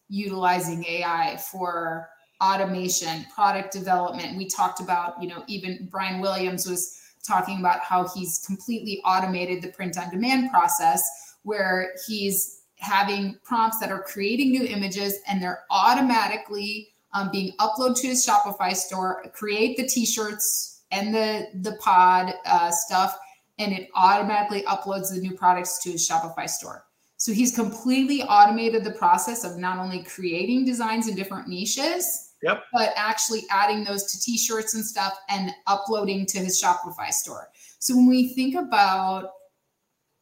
utilizing 0.09 0.85
AI 0.87 1.37
for 1.37 2.09
automation, 2.43 3.25
product 3.33 3.73
development. 3.73 4.37
We 4.37 4.49
talked 4.49 4.81
about, 4.81 5.23
you 5.23 5.29
know, 5.29 5.45
even 5.47 5.89
Brian 5.91 6.21
Williams 6.21 6.69
was 6.69 7.01
talking 7.27 7.59
about 7.59 7.81
how 7.81 8.09
he's 8.09 8.43
completely 8.47 9.01
automated 9.05 9.63
the 9.63 9.69
print 9.69 9.99
on 9.99 10.11
demand 10.11 10.51
process 10.51 11.03
where 11.43 11.95
he's 12.07 12.63
having 12.87 13.39
prompts 13.45 13.79
that 13.81 13.91
are 13.91 14.03
creating 14.03 14.51
new 14.51 14.65
images 14.65 15.19
and 15.29 15.43
they're 15.43 15.65
automatically 15.71 16.89
um, 17.13 17.31
being 17.33 17.53
uploaded 17.59 18.01
to 18.03 18.09
his 18.09 18.27
Shopify 18.27 18.75
store, 18.75 19.25
create 19.35 19.77
the 19.77 19.87
t-shirts 19.87 20.85
and 20.91 21.15
the 21.15 21.49
the 21.63 21.77
pod 21.77 22.33
uh, 22.47 22.71
stuff, 22.71 23.19
and 23.59 23.73
it 23.73 23.89
automatically 23.95 24.63
uploads 24.63 25.13
the 25.13 25.21
new 25.21 25.35
products 25.35 25.83
to 25.83 25.91
his 25.91 26.09
Shopify 26.09 26.49
store. 26.49 26.85
So 27.17 27.33
he's 27.33 27.55
completely 27.55 28.23
automated 28.23 28.85
the 28.85 28.93
process 28.93 29.45
of 29.45 29.57
not 29.57 29.79
only 29.79 30.03
creating 30.03 30.67
designs 30.67 31.09
in 31.09 31.17
different 31.17 31.49
niches, 31.49 32.35
yep. 32.43 32.65
but 32.73 32.93
actually 32.97 33.45
adding 33.51 33.85
those 33.85 34.13
to 34.13 34.21
t-shirts 34.21 34.75
and 34.75 34.85
stuff 34.85 35.15
and 35.31 35.51
uploading 35.67 36.27
to 36.27 36.39
his 36.39 36.63
Shopify 36.63 37.11
store. 37.11 37.49
So 37.79 37.97
when 37.97 38.07
we 38.07 38.35
think 38.35 38.55
about 38.55 39.31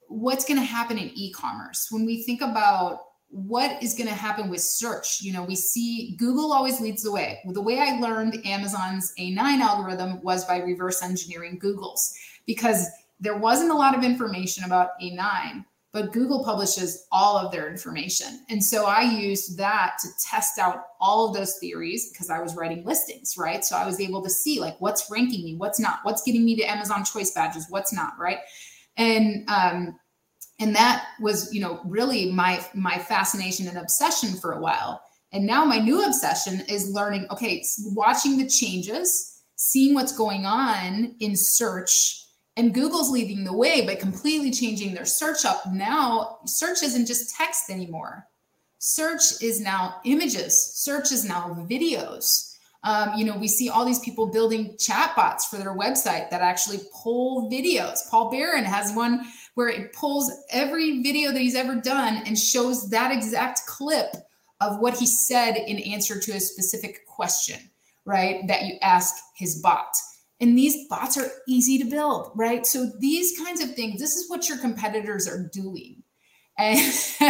what's 0.09 0.45
going 0.45 0.59
to 0.59 0.67
happen 0.67 0.99
in 0.99 1.11
e-commerce, 1.15 1.89
when 1.91 2.05
we 2.05 2.23
think 2.23 2.43
about 2.43 3.01
what 3.29 3.83
is 3.83 3.95
going 3.95 4.09
to 4.09 4.15
happen 4.15 4.49
with 4.49 4.61
search, 4.61 5.21
you 5.21 5.33
know, 5.33 5.43
we 5.43 5.57
see 5.57 6.15
Google 6.19 6.53
always 6.53 6.81
leads 6.81 7.03
the 7.03 7.11
way. 7.11 7.41
The 7.53 7.61
way 7.61 7.81
I 7.81 7.99
learned 7.99 8.41
Amazon's 8.47 9.13
A9 9.19 9.39
algorithm 9.61 10.23
was 10.23 10.45
by 10.45 10.59
reverse 10.59 11.03
engineering 11.03 11.59
Google's 11.59 12.15
because 12.47 12.87
there 13.19 13.37
wasn't 13.37 13.71
a 13.71 13.75
lot 13.75 13.97
of 13.97 14.05
information 14.05 14.65
about 14.65 14.91
A9 15.03 15.65
but 15.95 16.13
Google 16.13 16.43
publishes 16.43 17.07
all 17.13 17.39
of 17.39 17.53
their 17.53 17.71
information. 17.71 18.45
And 18.51 18.63
so 18.63 18.85
I 18.85 19.03
used 19.03 19.57
that 19.59 19.95
to 20.03 20.09
test 20.21 20.59
out 20.59 20.87
all 21.01 21.29
of 21.29 21.35
those 21.37 21.57
theories 21.59 22.11
because 22.11 22.31
I 22.31 22.41
was 22.41 22.57
writing 22.57 22.85
listings, 22.85 23.37
right? 23.39 23.65
So 23.65 23.77
I 23.77 23.87
was 23.87 24.01
able 24.01 24.21
to 24.25 24.29
see 24.29 24.59
like 24.59 24.75
what's 24.81 25.09
ranking 25.09 25.45
me, 25.45 25.55
what's 25.55 25.79
not, 25.79 26.01
what's 26.03 26.25
getting 26.25 26.45
me 26.45 26.57
to 26.57 26.65
Amazon 26.65 27.05
choice 27.05 27.31
badges, 27.31 27.67
what's 27.71 27.93
not, 27.93 28.19
right? 28.19 28.39
And 28.97 29.49
um 29.49 29.99
and 30.61 30.75
that 30.77 31.07
was, 31.21 31.53
you 31.53 31.61
know, 31.61 31.81
really 31.85 32.31
my 32.31 32.65
my 32.75 32.99
fascination 32.99 33.69
and 33.69 33.79
obsession 33.79 34.31
for 34.31 34.53
a 34.53 34.61
while. 34.61 35.03
And 35.33 35.47
now 35.47 35.65
my 35.65 35.79
new 35.79 36.05
obsession 36.05 36.61
is 36.69 36.91
learning, 36.91 37.27
okay, 37.31 37.65
watching 37.87 38.39
the 38.39 38.49
changes, 38.49 39.43
seeing 39.57 39.95
what's 39.95 40.17
going 40.17 40.47
on 40.47 41.17
in 41.19 41.35
search 41.35 42.25
and 42.57 42.73
Google's 42.73 43.11
leading 43.11 43.43
the 43.43 43.53
way 43.53 43.85
by 43.85 43.97
completely 43.97 44.51
changing 44.51 44.95
their 44.95 45.05
search 45.05 45.45
up. 45.45 45.63
Now, 45.73 46.39
search 46.47 46.83
isn't 46.83 47.07
just 47.07 47.35
text 47.35 47.69
anymore. 47.69 48.27
Search 48.79 49.43
is 49.43 49.61
now 49.61 49.97
images. 50.05 50.73
Search 50.75 51.11
is 51.11 51.25
now 51.25 51.67
videos. 51.69 52.54
Um, 52.85 53.15
you 53.17 53.25
know, 53.25 53.37
we 53.37 53.49
see 53.49 53.71
all 53.71 53.85
these 53.85 53.99
people 54.01 54.27
building 54.27 54.77
chatbots 54.77 55.45
for 55.49 55.57
their 55.57 55.77
website 55.77 56.29
that 56.31 56.43
actually 56.43 56.81
pull 56.93 57.51
videos. 57.51 57.99
Paul 58.11 58.31
Barron 58.31 58.65
has 58.65 58.95
one 58.95 59.27
where 59.55 59.69
it 59.69 59.93
pulls 59.95 60.31
every 60.51 61.03
video 61.03 61.33
that 61.33 61.41
he's 61.41 61.55
ever 61.55 61.77
done 61.77 62.23
and 62.27 62.39
shows 62.39 62.91
that 62.91 63.11
exact 63.11 63.63
clip 63.67 64.15
of 64.61 64.81
what 64.81 64.97
he 64.97 65.07
said 65.07 65.57
in 65.57 65.79
answer 65.79 66.21
to 66.21 66.33
a 66.33 66.41
specific 66.41 67.07
question, 67.07 67.59
right? 68.05 68.47
That 68.49 68.67
you 68.67 68.75
ask 68.83 69.15
his 69.35 69.61
bot. 69.61 69.97
And 70.41 70.59
these 70.59 70.87
bots 70.89 71.17
are 71.17 71.31
easy 71.49 71.79
to 71.79 71.85
build, 71.85 72.33
right? 72.35 72.67
So 72.67 72.91
these 72.99 73.39
kinds 73.39 73.63
of 73.63 73.75
things, 73.75 73.99
this 73.99 74.17
is 74.17 74.29
what 74.29 74.49
your 74.49 74.59
competitors 74.59 75.27
are 75.27 75.49
doing. 75.53 76.04
And, 76.57 76.79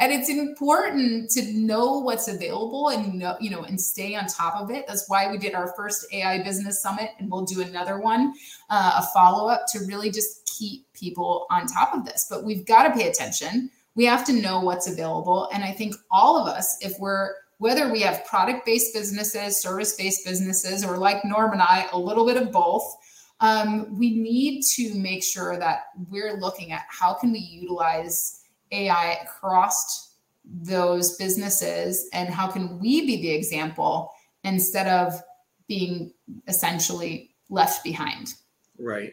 and 0.00 0.12
it's 0.12 0.28
important 0.28 1.30
to 1.30 1.52
know 1.52 2.00
what's 2.00 2.28
available 2.28 2.88
and 2.88 3.14
know, 3.14 3.36
you 3.40 3.50
know, 3.50 3.62
and 3.62 3.80
stay 3.80 4.14
on 4.14 4.26
top 4.26 4.56
of 4.56 4.70
it. 4.70 4.86
That's 4.86 5.08
why 5.08 5.30
we 5.30 5.38
did 5.38 5.54
our 5.54 5.72
first 5.76 6.06
AI 6.12 6.42
business 6.42 6.82
summit, 6.82 7.10
and 7.18 7.30
we'll 7.30 7.44
do 7.44 7.62
another 7.62 8.00
one, 8.00 8.34
uh, 8.70 9.00
a 9.02 9.06
follow 9.14 9.48
up 9.48 9.66
to 9.72 9.80
really 9.86 10.10
just 10.10 10.44
keep 10.46 10.92
people 10.92 11.46
on 11.50 11.66
top 11.66 11.94
of 11.94 12.04
this. 12.04 12.26
But 12.28 12.44
we've 12.44 12.66
got 12.66 12.88
to 12.88 12.94
pay 12.98 13.08
attention. 13.08 13.70
We 13.94 14.04
have 14.06 14.24
to 14.26 14.32
know 14.32 14.60
what's 14.60 14.88
available. 14.88 15.48
And 15.52 15.62
I 15.62 15.70
think 15.70 15.94
all 16.10 16.36
of 16.36 16.48
us, 16.48 16.76
if 16.80 16.98
we're 16.98 17.34
whether 17.58 17.90
we 17.90 18.00
have 18.00 18.26
product 18.26 18.66
based 18.66 18.92
businesses, 18.92 19.60
service 19.62 19.94
based 19.94 20.24
businesses, 20.24 20.84
or 20.84 20.98
like 20.98 21.24
Norm 21.24 21.52
and 21.52 21.62
I, 21.62 21.86
a 21.92 21.98
little 21.98 22.26
bit 22.26 22.36
of 22.36 22.50
both, 22.50 22.96
um, 23.40 23.96
we 23.96 24.16
need 24.16 24.62
to 24.74 24.94
make 24.94 25.22
sure 25.22 25.56
that 25.58 25.84
we're 26.10 26.34
looking 26.34 26.72
at 26.72 26.82
how 26.88 27.14
can 27.14 27.32
we 27.32 27.38
utilize 27.38 28.43
AI 28.74 29.18
across 29.22 30.16
those 30.44 31.16
businesses 31.16 32.08
and 32.12 32.28
how 32.28 32.46
can 32.46 32.78
we 32.78 33.06
be 33.06 33.22
the 33.22 33.30
example 33.30 34.10
instead 34.42 34.86
of 34.86 35.20
being 35.68 36.12
essentially 36.48 37.34
left 37.48 37.82
behind. 37.84 38.34
Right. 38.78 39.12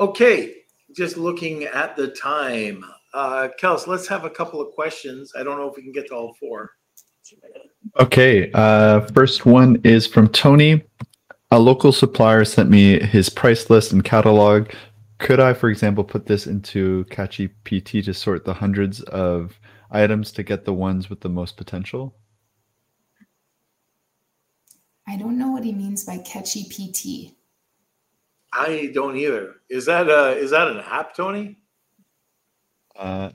Okay. 0.00 0.54
Just 0.94 1.16
looking 1.16 1.64
at 1.64 1.96
the 1.96 2.08
time. 2.08 2.84
Uh, 3.14 3.48
Kels, 3.60 3.86
let's 3.86 4.06
have 4.08 4.24
a 4.24 4.30
couple 4.30 4.60
of 4.60 4.72
questions. 4.74 5.32
I 5.38 5.42
don't 5.42 5.58
know 5.58 5.68
if 5.68 5.76
we 5.76 5.82
can 5.82 5.92
get 5.92 6.08
to 6.08 6.14
all 6.14 6.34
four. 6.34 6.72
Okay. 7.98 8.50
Uh, 8.52 9.00
first 9.14 9.46
one 9.46 9.80
is 9.84 10.06
from 10.06 10.28
Tony. 10.28 10.82
A 11.50 11.58
local 11.58 11.92
supplier 11.92 12.44
sent 12.44 12.70
me 12.70 13.00
his 13.00 13.28
price 13.28 13.70
list 13.70 13.92
and 13.92 14.04
catalog. 14.04 14.68
Could 15.18 15.40
I, 15.40 15.54
for 15.54 15.70
example, 15.70 16.04
put 16.04 16.26
this 16.26 16.46
into 16.46 17.04
Catchy 17.04 17.48
PT 17.64 18.04
to 18.04 18.12
sort 18.12 18.44
the 18.44 18.54
hundreds 18.54 19.00
of 19.02 19.58
items 19.90 20.30
to 20.32 20.42
get 20.42 20.64
the 20.64 20.74
ones 20.74 21.08
with 21.08 21.20
the 21.20 21.28
most 21.28 21.56
potential? 21.56 22.14
I 25.08 25.16
don't 25.16 25.38
know 25.38 25.50
what 25.50 25.64
he 25.64 25.72
means 25.72 26.04
by 26.04 26.18
Catchy 26.18 26.64
PT. 26.64 27.34
I 28.52 28.90
don't 28.92 29.16
either. 29.16 29.56
Is 29.70 29.86
that 29.86 30.08
a, 30.08 30.36
is 30.36 30.50
that 30.50 30.68
an 30.68 30.78
app, 30.78 31.14
Tony? 31.14 31.58
Uh, 32.94 33.30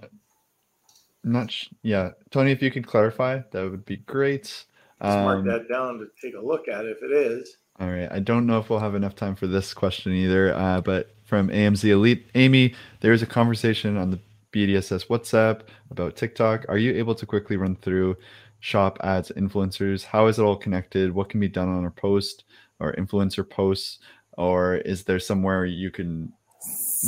not 1.23 1.51
sh- 1.51 1.69
yeah, 1.83 2.11
Tony. 2.31 2.51
If 2.51 2.61
you 2.61 2.71
could 2.71 2.87
clarify, 2.87 3.41
that 3.51 3.69
would 3.69 3.85
be 3.85 3.97
great. 3.97 4.65
Um, 4.99 5.23
mark 5.23 5.45
that 5.45 5.69
down 5.69 5.99
to 5.99 6.07
take 6.21 6.35
a 6.35 6.45
look 6.45 6.67
at 6.67 6.85
if 6.85 6.97
it 7.01 7.11
is. 7.11 7.57
All 7.79 7.89
right. 7.89 8.11
I 8.11 8.19
don't 8.19 8.45
know 8.45 8.59
if 8.59 8.69
we'll 8.69 8.79
have 8.79 8.95
enough 8.95 9.15
time 9.15 9.35
for 9.35 9.47
this 9.47 9.73
question 9.73 10.13
either. 10.13 10.53
Uh, 10.55 10.81
but 10.81 11.15
from 11.31 11.47
AMZ 11.47 11.85
Elite, 11.85 12.27
Amy, 12.35 12.75
there's 12.99 13.21
a 13.21 13.25
conversation 13.25 13.95
on 13.95 14.11
the 14.11 14.19
BDSS 14.51 15.07
WhatsApp 15.07 15.61
about 15.89 16.17
TikTok. 16.17 16.65
Are 16.67 16.77
you 16.77 16.93
able 16.93 17.15
to 17.15 17.25
quickly 17.25 17.55
run 17.55 17.77
through 17.77 18.17
shop 18.59 18.97
ads, 19.01 19.31
influencers? 19.37 20.03
How 20.03 20.27
is 20.27 20.39
it 20.39 20.41
all 20.41 20.57
connected? 20.57 21.15
What 21.15 21.29
can 21.29 21.39
be 21.39 21.47
done 21.47 21.69
on 21.69 21.85
a 21.85 21.89
post 21.89 22.43
or 22.81 22.91
influencer 22.95 23.49
posts? 23.49 23.99
Or 24.33 24.75
is 24.75 25.05
there 25.05 25.19
somewhere 25.19 25.63
you 25.63 25.89
can 25.89 26.33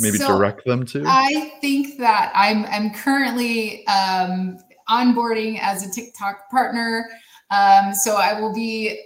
maybe 0.00 0.16
so 0.16 0.28
direct 0.28 0.64
them 0.64 0.86
to? 0.86 1.04
I 1.06 1.58
think 1.60 1.98
that 1.98 2.32
I'm 2.34 2.64
I'm 2.64 2.94
currently 2.94 3.86
um, 3.88 4.58
onboarding 4.88 5.58
as 5.60 5.86
a 5.86 5.92
TikTok 5.92 6.50
partner. 6.50 7.10
Um, 7.50 7.92
so 7.92 8.16
I 8.16 8.40
will 8.40 8.54
be 8.54 8.98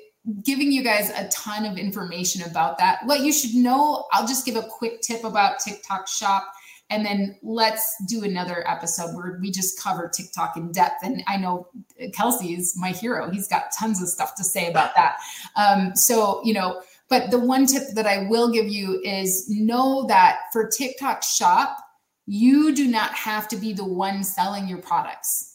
giving 0.45 0.71
you 0.71 0.83
guys 0.83 1.11
a 1.11 1.29
ton 1.29 1.65
of 1.65 1.79
information 1.79 2.43
about 2.43 2.79
that. 2.79 2.99
What 3.05 3.21
you 3.21 3.33
should 3.33 3.55
know, 3.55 4.07
I'll 4.13 4.27
just 4.27 4.45
give 4.45 4.57
a 4.57 4.63
quick 4.63 5.01
tip 5.01 5.25
about 5.25 5.61
TikTok 5.61 6.07
Shop. 6.09 6.45
and 6.91 7.05
then 7.05 7.37
let's 7.43 7.97
do 8.07 8.25
another 8.25 8.67
episode 8.69 9.15
where 9.15 9.39
we 9.41 9.51
just 9.51 9.81
cover 9.81 10.09
TikTok 10.09 10.57
in 10.57 10.73
depth. 10.73 11.05
And 11.05 11.23
I 11.27 11.37
know 11.37 11.69
Kelsey 12.15 12.55
is 12.55 12.75
my 12.79 12.91
hero. 12.91 13.31
He's 13.31 13.49
got 13.49 13.73
tons 13.79 14.01
of 14.01 14.09
stuff 14.09 14.35
to 14.37 14.45
say 14.45 14.71
about 14.71 14.95
that. 14.97 15.19
Um, 15.57 15.95
so, 15.95 16.41
you 16.45 16.55
know, 16.55 16.81
but 17.11 17.31
the 17.31 17.39
one 17.39 17.67
tip 17.67 17.95
that 17.95 18.07
I 18.07 18.27
will 18.29 18.51
give 18.51 18.69
you 18.69 19.01
is 19.05 19.49
know 19.49 20.07
that 20.09 20.41
for 20.53 20.67
TikTok 20.67 21.23
shop, 21.23 21.79
you 22.27 22.75
do 22.75 22.87
not 22.87 23.13
have 23.15 23.49
to 23.49 23.57
be 23.57 23.73
the 23.73 23.85
one 23.85 24.23
selling 24.23 24.69
your 24.69 24.79
products. 24.79 25.48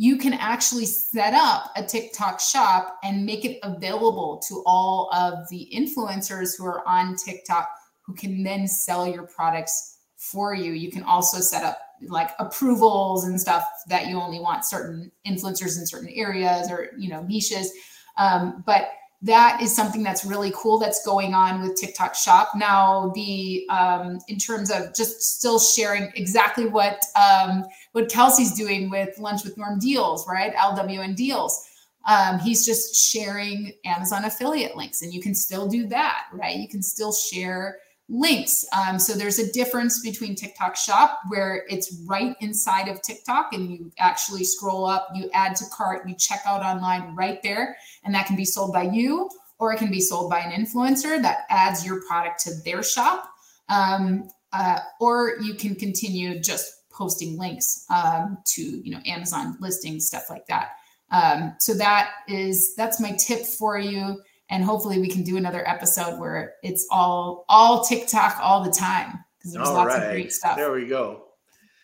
You 0.00 0.16
can 0.16 0.34
actually 0.34 0.86
set 0.86 1.34
up 1.34 1.72
a 1.74 1.82
TikTok 1.82 2.38
shop 2.38 3.00
and 3.02 3.26
make 3.26 3.44
it 3.44 3.58
available 3.64 4.40
to 4.46 4.62
all 4.64 5.10
of 5.12 5.48
the 5.48 5.68
influencers 5.74 6.56
who 6.56 6.64
are 6.66 6.86
on 6.86 7.16
TikTok 7.16 7.68
who 8.02 8.14
can 8.14 8.44
then 8.44 8.68
sell 8.68 9.08
your 9.08 9.24
products 9.24 9.98
for 10.16 10.54
you. 10.54 10.70
You 10.70 10.92
can 10.92 11.02
also 11.02 11.40
set 11.40 11.64
up 11.64 11.80
like 12.06 12.30
approvals 12.38 13.24
and 13.24 13.40
stuff 13.40 13.66
that 13.88 14.06
you 14.06 14.20
only 14.20 14.38
want 14.38 14.64
certain 14.64 15.10
influencers 15.26 15.76
in 15.76 15.84
certain 15.84 16.10
areas 16.10 16.70
or 16.70 16.90
you 16.96 17.08
know 17.08 17.22
niches. 17.24 17.72
Um, 18.16 18.62
but 18.64 18.90
that 19.22 19.60
is 19.60 19.74
something 19.74 20.04
that's 20.04 20.24
really 20.24 20.52
cool 20.54 20.78
that's 20.78 21.04
going 21.04 21.34
on 21.34 21.60
with 21.60 21.74
TikTok 21.74 22.14
Shop 22.14 22.50
now. 22.54 23.10
The 23.14 23.66
um, 23.68 24.18
in 24.28 24.38
terms 24.38 24.70
of 24.70 24.94
just 24.94 25.20
still 25.20 25.58
sharing 25.58 26.12
exactly 26.14 26.66
what 26.66 27.04
um, 27.16 27.64
what 27.92 28.08
Kelsey's 28.08 28.54
doing 28.54 28.90
with 28.90 29.18
Lunch 29.18 29.42
with 29.42 29.56
Norm 29.56 29.80
deals, 29.80 30.26
right? 30.28 30.54
LWN 30.54 31.16
deals. 31.16 31.64
Um, 32.06 32.38
he's 32.38 32.64
just 32.64 32.94
sharing 32.94 33.72
Amazon 33.84 34.24
affiliate 34.24 34.76
links, 34.76 35.02
and 35.02 35.12
you 35.12 35.20
can 35.20 35.34
still 35.34 35.66
do 35.68 35.88
that, 35.88 36.26
right? 36.32 36.56
You 36.56 36.68
can 36.68 36.82
still 36.82 37.12
share 37.12 37.78
links. 38.08 38.64
Um, 38.72 38.98
so 38.98 39.12
there's 39.12 39.38
a 39.38 39.52
difference 39.52 40.00
between 40.00 40.34
TikTok 40.34 40.76
Shop, 40.76 41.20
where 41.28 41.64
it's 41.68 42.02
right 42.06 42.34
inside 42.40 42.88
of 42.88 43.02
TikTok, 43.02 43.52
and 43.52 43.70
you 43.70 43.92
actually 43.98 44.44
scroll 44.44 44.86
up, 44.86 45.08
you 45.14 45.28
add 45.34 45.56
to 45.56 45.64
cart, 45.70 46.08
you 46.08 46.14
check 46.14 46.40
out 46.46 46.62
online 46.62 47.14
right 47.14 47.42
there, 47.42 47.76
and 48.04 48.14
that 48.14 48.26
can 48.26 48.36
be 48.36 48.44
sold 48.44 48.72
by 48.72 48.84
you, 48.84 49.28
or 49.58 49.72
it 49.72 49.78
can 49.78 49.90
be 49.90 50.00
sold 50.00 50.30
by 50.30 50.40
an 50.40 50.52
influencer 50.52 51.20
that 51.20 51.44
adds 51.50 51.84
your 51.84 52.02
product 52.06 52.40
to 52.40 52.54
their 52.64 52.82
shop, 52.82 53.30
um, 53.68 54.28
uh, 54.52 54.78
or 55.00 55.34
you 55.42 55.54
can 55.54 55.74
continue 55.74 56.40
just 56.40 56.90
posting 56.90 57.38
links 57.38 57.84
um, 57.90 58.38
to 58.44 58.62
you 58.62 58.90
know 58.90 59.00
Amazon 59.06 59.56
listings, 59.60 60.06
stuff 60.06 60.30
like 60.30 60.46
that. 60.46 60.70
Um, 61.10 61.54
so 61.58 61.74
that 61.74 62.10
is 62.26 62.74
that's 62.74 63.00
my 63.00 63.12
tip 63.12 63.44
for 63.44 63.78
you 63.78 64.20
and 64.50 64.64
hopefully 64.64 64.98
we 64.98 65.08
can 65.08 65.22
do 65.22 65.36
another 65.36 65.66
episode 65.68 66.18
where 66.18 66.54
it's 66.62 66.86
all 66.90 67.44
all 67.48 67.84
TikTok 67.84 68.38
all 68.40 68.62
the 68.62 68.70
time 68.70 69.24
because 69.38 69.52
there's 69.52 69.68
all 69.68 69.74
lots 69.74 69.94
right. 69.94 70.02
of 70.04 70.10
great 70.12 70.32
stuff. 70.32 70.56
There 70.56 70.72
we 70.72 70.86
go. 70.86 71.24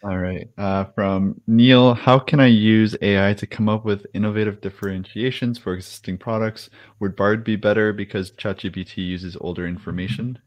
All 0.05 0.19
right. 0.19 0.51
Uh, 0.59 0.85
from 0.95 1.41
Neil, 1.47 1.95
how 1.95 2.19
can 2.19 2.39
I 2.39 2.47
use 2.47 2.95
AI 3.01 3.33
to 3.33 3.47
come 3.47 3.71
up 3.71 3.87
with 3.87 4.07
innovative 4.13 4.61
differentiations 4.61 5.57
for 5.57 5.73
existing 5.73 6.19
products? 6.19 6.69
Would 7.01 7.17
Bard 7.17 7.43
be 7.43 7.57
better 7.57 7.91
because 7.95 8.33
ChatGPT 8.33 8.99
uses 8.99 9.35
older 9.41 9.67
information? 9.67 10.39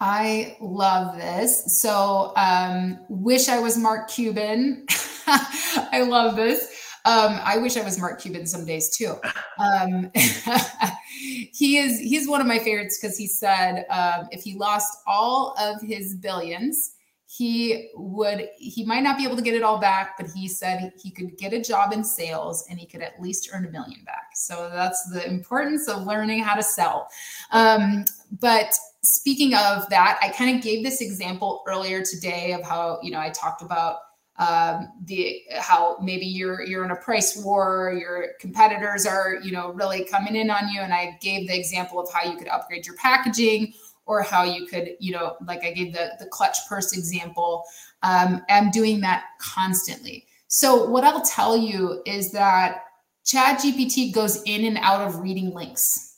I 0.00 0.56
love 0.58 1.18
this. 1.18 1.80
So, 1.80 2.32
um, 2.36 2.98
wish 3.10 3.50
I 3.50 3.60
was 3.60 3.76
Mark 3.76 4.08
Cuban. 4.08 4.86
I 5.26 6.04
love 6.08 6.36
this. 6.36 6.71
Um, 7.04 7.40
I 7.42 7.58
wish 7.58 7.76
I 7.76 7.82
was 7.82 7.98
Mark 7.98 8.20
Cuban 8.20 8.46
some 8.46 8.64
days 8.64 8.96
too. 8.96 9.16
Um, 9.58 10.10
he 11.52 11.78
is 11.78 11.98
he's 11.98 12.28
one 12.28 12.40
of 12.40 12.46
my 12.46 12.58
favorites 12.58 12.98
because 13.00 13.16
he 13.16 13.26
said 13.26 13.86
um, 13.90 14.28
if 14.30 14.42
he 14.42 14.54
lost 14.54 14.98
all 15.06 15.54
of 15.58 15.80
his 15.82 16.14
billions, 16.14 16.94
he 17.26 17.88
would 17.96 18.48
he 18.56 18.84
might 18.84 19.02
not 19.02 19.16
be 19.16 19.24
able 19.24 19.36
to 19.36 19.42
get 19.42 19.54
it 19.54 19.62
all 19.62 19.78
back, 19.78 20.16
but 20.18 20.28
he 20.30 20.46
said 20.46 20.92
he 21.02 21.10
could 21.10 21.36
get 21.38 21.52
a 21.52 21.60
job 21.60 21.92
in 21.92 22.04
sales 22.04 22.66
and 22.68 22.78
he 22.78 22.86
could 22.86 23.00
at 23.00 23.20
least 23.20 23.48
earn 23.52 23.64
a 23.64 23.70
million 23.70 24.04
back. 24.04 24.30
So 24.34 24.70
that's 24.72 25.10
the 25.10 25.26
importance 25.26 25.88
of 25.88 26.06
learning 26.06 26.42
how 26.42 26.54
to 26.54 26.62
sell. 26.62 27.08
Um, 27.50 28.04
but 28.40 28.72
speaking 29.02 29.54
of 29.54 29.88
that, 29.88 30.18
I 30.22 30.28
kind 30.28 30.56
of 30.56 30.62
gave 30.62 30.84
this 30.84 31.00
example 31.00 31.62
earlier 31.66 32.02
today 32.02 32.52
of 32.52 32.62
how 32.62 33.00
you 33.02 33.10
know 33.10 33.18
I 33.18 33.30
talked 33.30 33.62
about 33.62 33.96
um, 34.36 34.92
the 35.04 35.42
how 35.58 35.98
maybe 36.02 36.24
you're 36.24 36.62
you're 36.62 36.84
in 36.84 36.90
a 36.90 36.96
price 36.96 37.36
war 37.36 37.94
your 37.98 38.28
competitors 38.40 39.04
are 39.04 39.36
you 39.42 39.52
know 39.52 39.72
really 39.72 40.04
coming 40.04 40.36
in 40.36 40.50
on 40.50 40.68
you. 40.68 40.80
And 40.80 40.92
i 40.94 41.18
gave 41.20 41.48
the 41.48 41.58
example 41.58 42.00
of 42.00 42.10
how 42.12 42.28
you 42.30 42.36
could 42.36 42.48
upgrade 42.48 42.86
your 42.86 42.96
packaging 42.96 43.74
or 44.06 44.22
how 44.22 44.42
you 44.42 44.66
could 44.66 44.96
you 45.00 45.12
know 45.12 45.36
like 45.46 45.64
i 45.64 45.70
gave 45.70 45.92
the 45.92 46.12
the 46.18 46.26
clutch 46.26 46.56
purse 46.68 46.96
example 46.96 47.64
um, 48.02 48.42
i'm 48.48 48.70
doing 48.70 49.00
that 49.00 49.24
constantly. 49.38 50.26
So 50.48 50.88
what 50.88 51.04
i'll 51.04 51.22
tell 51.22 51.56
you 51.56 52.02
is 52.06 52.32
that 52.32 52.84
chat 53.24 53.60
gpt 53.60 54.14
goes 54.14 54.42
in 54.44 54.64
and 54.64 54.78
out 54.78 55.06
of 55.06 55.20
reading 55.20 55.52
links. 55.52 56.16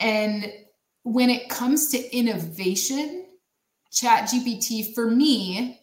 And 0.00 0.52
when 1.02 1.28
it 1.28 1.50
comes 1.50 1.88
to 1.88 2.16
innovation 2.16 3.26
chat 3.92 4.30
gpt 4.30 4.94
for 4.94 5.10
me 5.10 5.82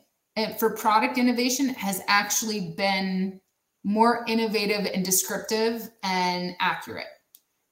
for 0.60 0.76
product 0.76 1.18
innovation 1.18 1.70
has 1.70 2.02
actually 2.08 2.74
been 2.78 3.40
more 3.84 4.24
innovative 4.28 4.86
and 4.94 5.04
descriptive 5.04 5.90
and 6.04 6.56
accurate 6.60 7.08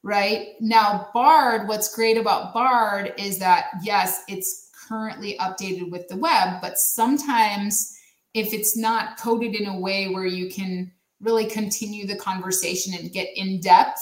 right? 0.04 0.50
Now 0.60 1.10
bard 1.14 1.68
what's 1.68 1.94
great 1.94 2.18
about 2.18 2.54
bard 2.54 3.14
is 3.18 3.40
that 3.40 3.66
yes 3.84 4.24
it's 4.28 4.70
currently 4.88 5.38
updated 5.40 5.92
with 5.92 6.08
the 6.08 6.18
web 6.18 6.62
but 6.62 6.78
sometimes 6.78 7.96
if 8.34 8.54
it's 8.54 8.78
not 8.78 9.20
coded 9.20 9.56
in 9.56 9.68
a 9.68 9.80
way 9.80 10.08
where 10.10 10.26
you 10.26 10.50
can 10.50 10.92
really 11.22 11.46
continue 11.46 12.08
the 12.08 12.16
conversation 12.16 12.94
and 12.98 13.12
get 13.12 13.28
in 13.36 13.60
depth 13.60 14.00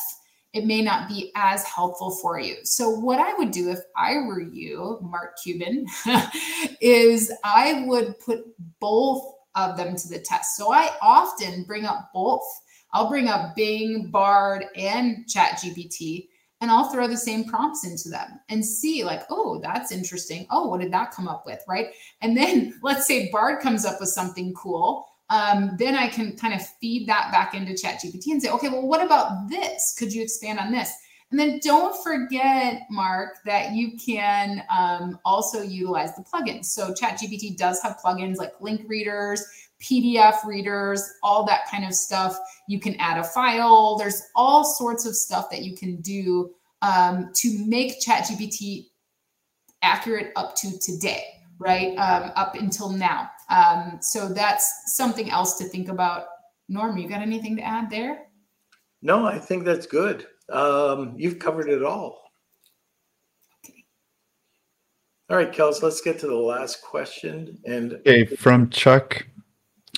it 0.53 0.65
may 0.65 0.81
not 0.81 1.07
be 1.07 1.31
as 1.35 1.63
helpful 1.63 2.11
for 2.11 2.39
you. 2.39 2.55
So, 2.63 2.89
what 2.89 3.19
I 3.19 3.33
would 3.33 3.51
do 3.51 3.69
if 3.69 3.79
I 3.95 4.15
were 4.25 4.41
you, 4.41 4.99
Mark 5.01 5.37
Cuban, 5.41 5.85
is 6.81 7.31
I 7.43 7.83
would 7.85 8.19
put 8.19 8.45
both 8.79 9.33
of 9.55 9.77
them 9.77 9.95
to 9.95 10.07
the 10.07 10.19
test. 10.19 10.55
So, 10.55 10.71
I 10.71 10.91
often 11.01 11.63
bring 11.63 11.85
up 11.85 12.11
both. 12.13 12.47
I'll 12.93 13.09
bring 13.09 13.27
up 13.27 13.55
Bing, 13.55 14.09
Bard, 14.09 14.65
and 14.75 15.25
ChatGPT, 15.27 16.29
and 16.61 16.71
I'll 16.71 16.89
throw 16.89 17.07
the 17.07 17.17
same 17.17 17.43
prompts 17.43 17.85
into 17.85 18.09
them 18.09 18.39
and 18.49 18.65
see, 18.65 19.03
like, 19.03 19.23
oh, 19.29 19.59
that's 19.61 19.91
interesting. 19.91 20.47
Oh, 20.49 20.69
what 20.69 20.79
did 20.81 20.93
that 20.93 21.11
come 21.11 21.27
up 21.27 21.45
with? 21.45 21.59
Right. 21.67 21.87
And 22.21 22.35
then 22.35 22.79
let's 22.83 23.05
say 23.05 23.29
Bard 23.31 23.61
comes 23.61 23.85
up 23.85 23.99
with 23.99 24.09
something 24.09 24.53
cool 24.53 25.07
um, 25.29 25.75
then 25.77 25.95
I 25.95 26.07
can 26.07 26.37
kind 26.37 26.53
of 26.53 26.65
feed 26.79 27.07
that 27.07 27.31
back 27.31 27.53
into 27.53 27.73
ChatGPT 27.73 28.27
and 28.27 28.41
say, 28.41 28.49
okay, 28.49 28.69
well, 28.69 28.87
what 28.87 29.05
about 29.05 29.49
this? 29.49 29.95
Could 29.97 30.13
you 30.13 30.21
expand 30.21 30.59
on 30.59 30.71
this? 30.71 30.91
And 31.31 31.39
then 31.39 31.59
don't 31.61 32.01
forget, 32.03 32.83
Mark, 32.89 33.39
that 33.45 33.73
you 33.73 33.97
can 33.97 34.63
um, 34.69 35.19
also 35.25 35.61
utilize 35.61 36.15
the 36.15 36.23
plugins. 36.23 36.65
So 36.65 36.93
ChatGPT 36.93 37.57
does 37.57 37.81
have 37.81 37.99
plugins 38.03 38.37
like 38.37 38.53
link 38.61 38.83
readers, 38.87 39.43
PDF 39.81 40.45
readers, 40.45 41.03
all 41.23 41.45
that 41.45 41.69
kind 41.69 41.85
of 41.85 41.93
stuff. 41.93 42.37
You 42.69 42.79
can 42.79 42.95
add 42.95 43.17
a 43.17 43.23
file. 43.25 43.97
There's 43.97 44.23
all 44.35 44.63
sorts 44.63 45.05
of 45.05 45.15
stuff 45.15 45.49
that 45.49 45.63
you 45.63 45.75
can 45.75 45.97
do 45.97 46.51
um, 46.81 47.31
to 47.35 47.65
make 47.65 48.01
ChatGPT 48.01 48.85
accurate 49.81 50.31
up 50.37 50.55
to 50.55 50.79
today, 50.79 51.25
right? 51.59 51.95
Um, 51.97 52.31
up 52.35 52.55
until 52.55 52.89
now. 52.89 53.29
Um, 53.49 53.99
so 54.01 54.27
that's 54.27 54.95
something 54.95 55.29
else 55.29 55.57
to 55.57 55.65
think 55.65 55.89
about. 55.89 56.25
Norm, 56.69 56.97
you 56.97 57.07
got 57.07 57.21
anything 57.21 57.55
to 57.57 57.61
add 57.61 57.89
there? 57.89 58.27
No, 59.01 59.25
I 59.25 59.39
think 59.39 59.63
that's 59.63 59.85
good. 59.85 60.27
Um, 60.51 61.13
you've 61.17 61.39
covered 61.39 61.69
it 61.69 61.83
all. 61.83 62.23
Okay. 63.65 63.85
All 65.29 65.37
right, 65.37 65.51
Kels, 65.51 65.81
let's 65.81 66.01
get 66.01 66.19
to 66.19 66.27
the 66.27 66.35
last 66.35 66.81
question. 66.81 67.57
And 67.65 67.93
okay, 67.93 68.25
from 68.25 68.69
Chuck, 68.69 69.25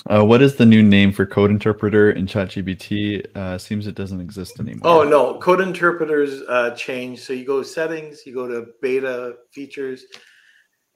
uh, 0.08 0.24
what 0.24 0.42
is 0.42 0.56
the 0.56 0.66
new 0.66 0.82
name 0.82 1.12
for 1.12 1.26
code 1.26 1.50
interpreter 1.50 2.12
in 2.12 2.26
ChatGPT? 2.26 3.36
Uh, 3.36 3.58
seems 3.58 3.86
it 3.86 3.94
doesn't 3.94 4.20
exist 4.20 4.58
anymore. 4.60 4.80
Oh 4.84 5.04
no, 5.04 5.38
code 5.38 5.60
interpreters 5.60 6.42
uh, 6.48 6.70
change. 6.74 7.20
So 7.20 7.32
you 7.32 7.44
go 7.44 7.62
settings, 7.62 8.24
you 8.26 8.34
go 8.34 8.46
to 8.46 8.66
beta 8.80 9.36
features, 9.52 10.04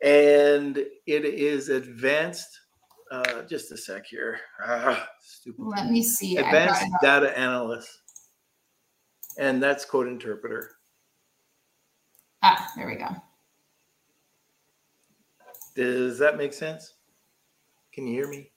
and 0.05 0.77
it 0.77 1.25
is 1.25 1.71
advanced. 1.71 2.61
Uh, 3.11 3.43
just 3.43 3.73
a 3.73 3.77
sec 3.77 4.07
here. 4.07 4.39
Ah, 4.65 5.09
stupid. 5.21 5.65
Let 5.65 5.91
me 5.91 6.03
see. 6.03 6.37
Advanced 6.37 6.85
data 7.03 7.37
analyst, 7.39 7.91
and 9.39 9.63
that's 9.63 9.85
code 9.85 10.09
interpreter. 10.09 10.73
Ah, 12.43 12.71
there 12.77 12.87
we 12.87 12.97
go. 12.97 13.09
Does 15.75 16.19
that 16.19 16.37
make 16.37 16.53
sense? 16.53 16.95
Can 17.93 18.07
you 18.07 18.15
hear 18.15 18.29
me? 18.29 18.51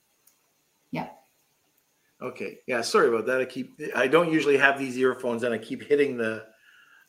Yeah. 0.90 1.08
Okay. 2.20 2.58
Yeah. 2.66 2.82
Sorry 2.82 3.08
about 3.08 3.26
that. 3.26 3.40
I 3.40 3.44
keep. 3.44 3.80
I 3.94 4.06
don't 4.06 4.32
usually 4.32 4.58
have 4.58 4.78
these 4.78 4.98
earphones, 4.98 5.44
and 5.44 5.54
I 5.54 5.58
keep 5.58 5.82
hitting 5.82 6.16
the 6.16 6.44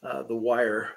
uh, 0.04 0.24
the 0.24 0.36
wire. 0.36 0.92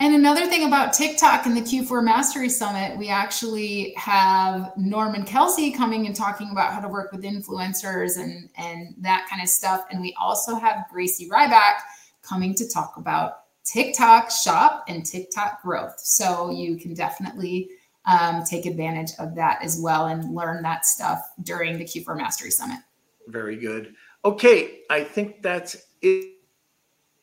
And 0.00 0.14
another 0.14 0.46
thing 0.46 0.64
about 0.64 0.92
TikTok 0.92 1.46
and 1.46 1.56
the 1.56 1.60
Q4 1.60 2.04
Mastery 2.04 2.48
Summit, 2.48 2.96
we 2.96 3.08
actually 3.08 3.94
have 3.96 4.72
Norm 4.76 5.16
and 5.16 5.26
Kelsey 5.26 5.72
coming 5.72 6.06
and 6.06 6.14
talking 6.14 6.50
about 6.52 6.72
how 6.72 6.80
to 6.80 6.86
work 6.86 7.10
with 7.10 7.24
influencers 7.24 8.16
and, 8.16 8.48
and 8.56 8.94
that 8.98 9.26
kind 9.28 9.42
of 9.42 9.48
stuff. 9.48 9.86
And 9.90 10.00
we 10.00 10.14
also 10.14 10.54
have 10.54 10.84
Gracie 10.88 11.28
Ryback 11.28 11.80
coming 12.22 12.54
to 12.54 12.68
talk 12.68 12.96
about 12.96 13.40
TikTok 13.64 14.30
shop 14.30 14.84
and 14.86 15.04
TikTok 15.04 15.62
growth. 15.62 15.98
So 15.98 16.50
you 16.50 16.76
can 16.76 16.94
definitely 16.94 17.68
um, 18.04 18.44
take 18.44 18.66
advantage 18.66 19.10
of 19.18 19.34
that 19.34 19.58
as 19.64 19.80
well 19.82 20.06
and 20.06 20.32
learn 20.32 20.62
that 20.62 20.86
stuff 20.86 21.28
during 21.42 21.76
the 21.76 21.84
Q4 21.84 22.16
Mastery 22.16 22.52
Summit. 22.52 22.78
Very 23.26 23.56
good. 23.56 23.94
Okay, 24.24 24.82
I 24.90 25.02
think 25.02 25.42
that's 25.42 25.76
it 26.02 26.37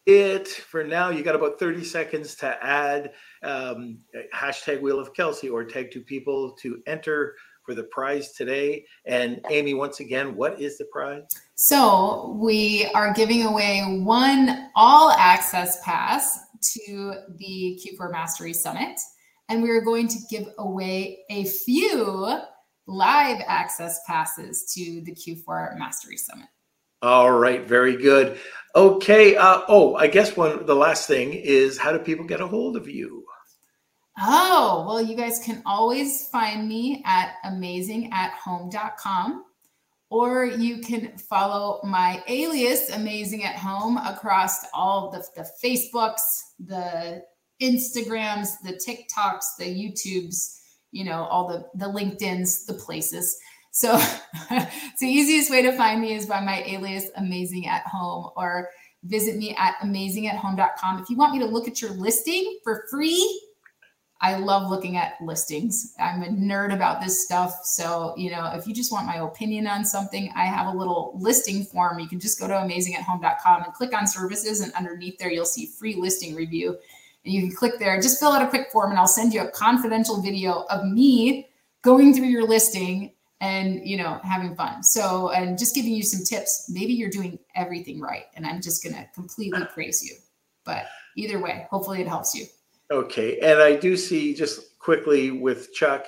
it 0.06 0.48
for 0.48 0.84
now. 0.84 1.10
You 1.10 1.24
got 1.24 1.36
about 1.36 1.60
30 1.60 1.84
seconds 1.84 2.36
to 2.36 2.64
add 2.64 3.14
um, 3.44 4.00
hashtag 4.34 4.82
Wheel 4.82 5.00
of 5.00 5.14
Kelsey 5.14 5.50
or 5.50 5.64
tag 5.64 5.92
two 5.92 6.02
people 6.02 6.52
to 6.62 6.82
enter 6.88 7.36
for 7.66 7.74
the 7.74 7.84
prize 7.84 8.32
today. 8.34 8.86
And 9.06 9.42
Amy, 9.50 9.74
once 9.74 10.00
again, 10.00 10.36
what 10.36 10.62
is 10.62 10.78
the 10.78 10.86
prize? 10.86 11.24
So 11.56 12.38
we 12.40 12.86
are 12.94 13.14
giving 13.14 13.46
away 13.46 14.02
one 14.04 14.70
all 14.76 15.12
access 15.12 15.84
pass 15.84 16.40
to 16.76 17.16
the 17.38 17.80
Q4 17.84 18.12
Mastery 18.12 18.54
Summit. 18.54 19.00
And 19.50 19.62
we 19.62 19.70
are 19.72 19.82
going 19.82 20.08
to 20.08 20.18
give 20.30 20.48
away 20.58 21.20
a 21.30 21.46
few 21.46 22.40
live 22.88 23.42
access 23.48 24.00
passes 24.06 24.72
to 24.74 25.02
the 25.02 25.12
Q4 25.12 25.78
Mastery 25.78 26.18
Summit. 26.18 26.48
All 27.02 27.32
right, 27.32 27.64
very 27.64 27.96
good. 27.96 28.40
Okay. 28.76 29.36
Uh, 29.36 29.62
oh, 29.68 29.96
I 29.96 30.08
guess 30.08 30.36
one 30.36 30.66
the 30.66 30.76
last 30.76 31.08
thing 31.08 31.34
is 31.34 31.78
how 31.78 31.92
do 31.92 32.00
people 32.00 32.26
get 32.26 32.42
a 32.42 32.48
hold 32.48 32.76
of 32.76 32.90
you? 32.90 33.24
Oh, 34.20 34.86
well, 34.88 35.02
you 35.02 35.16
guys 35.16 35.40
can 35.44 35.62
always 35.66 36.28
find 36.30 36.68
me 36.68 37.04
at 37.06 37.36
amazingathome.com 37.46 39.46
or 40.10 40.46
you 40.46 40.80
can 40.80 41.18
follow 41.18 41.80
my 41.84 42.24
alias 42.28 42.90
amazing 42.92 43.44
at 43.44 43.56
home 43.56 43.98
across 43.98 44.66
all 44.74 45.12
the, 45.12 45.26
the 45.36 45.48
facebooks 45.64 46.22
the 46.66 47.24
instagrams 47.62 48.50
the 48.64 48.74
tiktoks 48.74 49.56
the 49.58 49.66
youtubes 49.66 50.60
you 50.92 51.04
know 51.04 51.24
all 51.26 51.48
the 51.48 51.66
the 51.76 51.92
linkedins 51.92 52.66
the 52.66 52.74
places 52.74 53.38
so, 53.76 53.98
the 54.50 55.06
easiest 55.06 55.52
way 55.52 55.62
to 55.62 55.76
find 55.76 56.00
me 56.00 56.14
is 56.14 56.26
by 56.26 56.40
my 56.40 56.64
alias 56.64 57.10
amazing 57.18 57.68
at 57.68 57.86
home 57.86 58.30
or 58.38 58.70
visit 59.04 59.36
me 59.36 59.54
at 59.58 59.76
amazingathome.com. 59.84 61.02
If 61.02 61.10
you 61.10 61.18
want 61.18 61.34
me 61.34 61.40
to 61.40 61.46
look 61.46 61.68
at 61.68 61.82
your 61.82 61.92
listing 61.92 62.58
for 62.64 62.86
free, 62.90 63.42
I 64.22 64.38
love 64.38 64.70
looking 64.70 64.96
at 64.96 65.16
listings. 65.22 65.94
I'm 66.00 66.24
a 66.24 66.28
nerd 66.28 66.74
about 66.74 67.02
this 67.02 67.26
stuff. 67.26 67.66
So, 67.66 68.14
you 68.16 68.32
know, 68.32 68.50
if 68.54 68.66
you 68.66 68.74
just 68.74 68.94
want 68.94 69.08
my 69.08 69.18
opinion 69.18 69.68
on 69.68 69.84
something, 69.84 70.32
I 70.38 70.46
have 70.46 70.74
a 70.74 70.78
little 70.78 71.12
listing 71.20 71.66
form. 71.66 72.00
You 72.00 72.08
can 72.08 72.22
just 72.22 72.40
go 72.40 72.48
to 72.48 72.54
amazingathome.com 72.54 73.64
and 73.64 73.74
click 73.74 73.94
on 73.94 74.08
services. 74.08 74.62
And 74.62 74.72
underneath 74.72 75.20
there, 75.20 75.30
you'll 75.30 75.44
see 75.44 75.66
free 75.66 75.96
listing 75.96 76.34
review. 76.34 76.78
And 77.26 77.34
you 77.34 77.42
can 77.42 77.54
click 77.54 77.78
there, 77.78 78.00
just 78.00 78.22
fill 78.22 78.32
out 78.32 78.42
a 78.42 78.48
quick 78.48 78.72
form, 78.72 78.92
and 78.92 78.98
I'll 78.98 79.06
send 79.06 79.34
you 79.34 79.42
a 79.42 79.52
confidential 79.52 80.22
video 80.22 80.66
of 80.70 80.86
me 80.86 81.50
going 81.82 82.14
through 82.14 82.28
your 82.28 82.48
listing 82.48 83.12
and 83.46 83.88
you 83.88 83.98
know 83.98 84.20
having 84.24 84.56
fun. 84.56 84.84
So 84.84 85.30
and 85.30 85.58
just 85.58 85.76
giving 85.76 85.94
you 85.94 86.04
some 86.04 86.24
tips 86.24 86.70
maybe 86.70 86.94
you're 86.94 87.10
doing 87.10 87.38
everything 87.56 88.00
right 88.00 88.26
and 88.36 88.46
i'm 88.46 88.62
just 88.62 88.84
going 88.84 88.96
to 88.96 89.06
completely 89.14 89.64
praise 89.74 90.04
you. 90.04 90.16
But 90.64 90.86
either 91.16 91.40
way 91.40 91.68
hopefully 91.70 92.02
it 92.02 92.08
helps 92.08 92.34
you. 92.36 92.46
Okay 92.92 93.40
and 93.40 93.60
i 93.60 93.76
do 93.76 93.96
see 93.98 94.34
just 94.34 94.78
quickly 94.80 95.32
with 95.32 95.74
chuck 95.74 96.08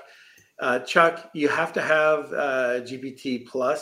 uh, 0.59 0.79
chuck 0.79 1.29
you 1.33 1.47
have 1.47 1.71
to 1.73 1.81
have 1.81 2.33
uh, 2.33 2.81
gpt 2.87 3.47
plus. 3.47 3.81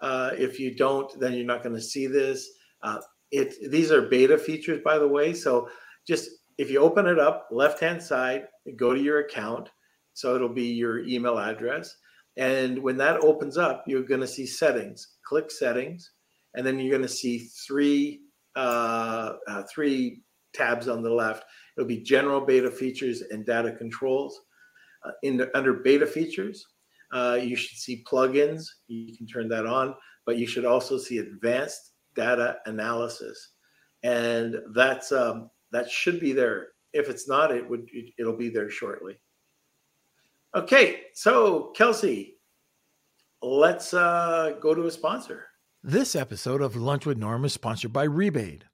Uh, 0.00 0.30
if 0.36 0.58
you 0.58 0.74
don't 0.74 1.08
then 1.20 1.32
you're 1.34 1.52
not 1.54 1.62
going 1.62 1.74
to 1.74 1.86
see 1.94 2.06
this. 2.06 2.48
Uh, 2.82 2.98
it 3.30 3.70
these 3.70 3.92
are 3.92 4.02
beta 4.02 4.36
features 4.36 4.80
by 4.84 4.98
the 4.98 5.08
way 5.16 5.32
so 5.32 5.68
just 6.06 6.28
if 6.58 6.70
you 6.70 6.78
open 6.80 7.06
it 7.06 7.18
up 7.18 7.48
left 7.50 7.80
hand 7.80 8.02
side 8.02 8.46
go 8.76 8.94
to 8.94 9.00
your 9.00 9.20
account. 9.20 9.68
So 10.14 10.34
it'll 10.34 10.60
be 10.64 10.70
your 10.84 10.98
email 11.00 11.38
address 11.38 11.96
and 12.36 12.78
when 12.82 12.96
that 12.98 13.20
opens 13.22 13.58
up, 13.58 13.84
you're 13.86 14.02
going 14.02 14.20
to 14.20 14.26
see 14.26 14.46
settings. 14.46 15.16
Click 15.24 15.50
settings, 15.50 16.10
and 16.54 16.66
then 16.66 16.78
you're 16.78 16.96
going 16.96 17.02
to 17.02 17.08
see 17.08 17.38
three 17.38 18.20
uh, 18.56 19.34
uh, 19.48 19.62
three 19.72 20.22
tabs 20.52 20.88
on 20.88 21.02
the 21.02 21.10
left. 21.10 21.44
It'll 21.76 21.88
be 21.88 22.02
general 22.02 22.40
beta 22.40 22.70
features 22.70 23.22
and 23.30 23.46
data 23.46 23.72
controls. 23.72 24.38
Uh, 25.04 25.12
in 25.22 25.36
the, 25.36 25.56
under 25.56 25.74
beta 25.74 26.06
features, 26.06 26.64
uh, 27.12 27.38
you 27.40 27.56
should 27.56 27.78
see 27.78 28.04
plugins. 28.10 28.66
You 28.88 29.16
can 29.16 29.26
turn 29.26 29.48
that 29.48 29.66
on, 29.66 29.94
but 30.26 30.36
you 30.36 30.46
should 30.46 30.64
also 30.64 30.98
see 30.98 31.18
advanced 31.18 31.92
data 32.14 32.58
analysis, 32.66 33.54
and 34.02 34.56
that's 34.74 35.12
um, 35.12 35.50
that 35.72 35.90
should 35.90 36.20
be 36.20 36.32
there. 36.32 36.68
If 36.92 37.08
it's 37.08 37.26
not, 37.28 37.50
it 37.50 37.68
would 37.68 37.88
it, 37.92 38.12
it'll 38.18 38.36
be 38.36 38.48
there 38.48 38.70
shortly. 38.70 39.18
Okay, 40.54 41.04
so 41.14 41.72
Kelsey, 41.74 42.34
let's 43.40 43.94
uh, 43.94 44.54
go 44.60 44.74
to 44.74 44.86
a 44.86 44.90
sponsor. 44.90 45.46
This 45.82 46.14
episode 46.14 46.60
of 46.60 46.76
Lunch 46.76 47.06
with 47.06 47.16
Norm 47.16 47.46
is 47.46 47.54
sponsored 47.54 47.94
by 47.94 48.06
Rebaid. 48.06 48.64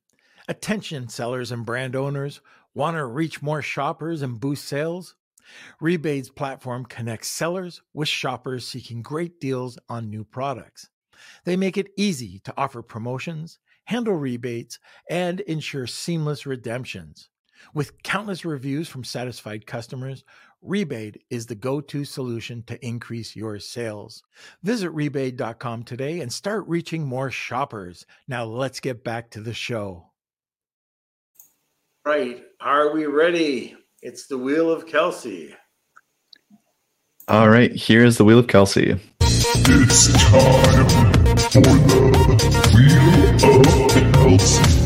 Attention, 0.48 1.08
sellers 1.08 1.52
and 1.52 1.64
brand 1.64 1.94
owners, 1.94 2.40
want 2.74 2.96
to 2.96 3.04
reach 3.04 3.42
more 3.42 3.62
shoppers 3.62 4.22
and 4.22 4.40
boost 4.40 4.64
sales? 4.64 5.14
Rebaid's 5.80 6.30
platform 6.30 6.84
connects 6.84 7.28
sellers 7.28 7.80
with 7.94 8.08
shoppers 8.08 8.66
seeking 8.66 9.00
great 9.00 9.38
deals 9.38 9.78
on 9.88 10.10
new 10.10 10.24
products. 10.24 10.88
They 11.44 11.56
make 11.56 11.76
it 11.76 11.92
easy 11.96 12.40
to 12.40 12.54
offer 12.56 12.82
promotions, 12.82 13.60
handle 13.84 14.14
rebates, 14.14 14.80
and 15.08 15.38
ensure 15.42 15.86
seamless 15.86 16.44
redemptions. 16.44 17.28
With 17.74 18.02
countless 18.02 18.44
reviews 18.44 18.88
from 18.88 19.04
satisfied 19.04 19.66
customers, 19.66 20.24
Rebaid 20.64 21.18
is 21.30 21.46
the 21.46 21.54
go 21.54 21.80
to 21.80 22.04
solution 22.04 22.62
to 22.64 22.84
increase 22.84 23.36
your 23.36 23.58
sales. 23.58 24.22
Visit 24.62 24.92
rebaid.com 24.92 25.84
today 25.84 26.20
and 26.20 26.32
start 26.32 26.66
reaching 26.66 27.06
more 27.06 27.30
shoppers. 27.30 28.04
Now, 28.26 28.44
let's 28.44 28.80
get 28.80 29.04
back 29.04 29.30
to 29.30 29.40
the 29.40 29.54
show. 29.54 30.10
Right. 32.04 32.42
Are 32.60 32.92
we 32.92 33.06
ready? 33.06 33.76
It's 34.02 34.26
the 34.26 34.38
Wheel 34.38 34.70
of 34.70 34.86
Kelsey. 34.86 35.54
All 37.28 37.48
right. 37.48 37.70
Here's 37.74 38.16
the 38.16 38.24
Wheel 38.24 38.38
of 38.38 38.46
Kelsey. 38.46 38.98
It's 39.20 40.12
time 40.12 40.88
for 41.50 41.60
the 41.60 41.70
Wheel 42.74 43.26
of 43.70 44.12
Kelsey. 44.14 44.77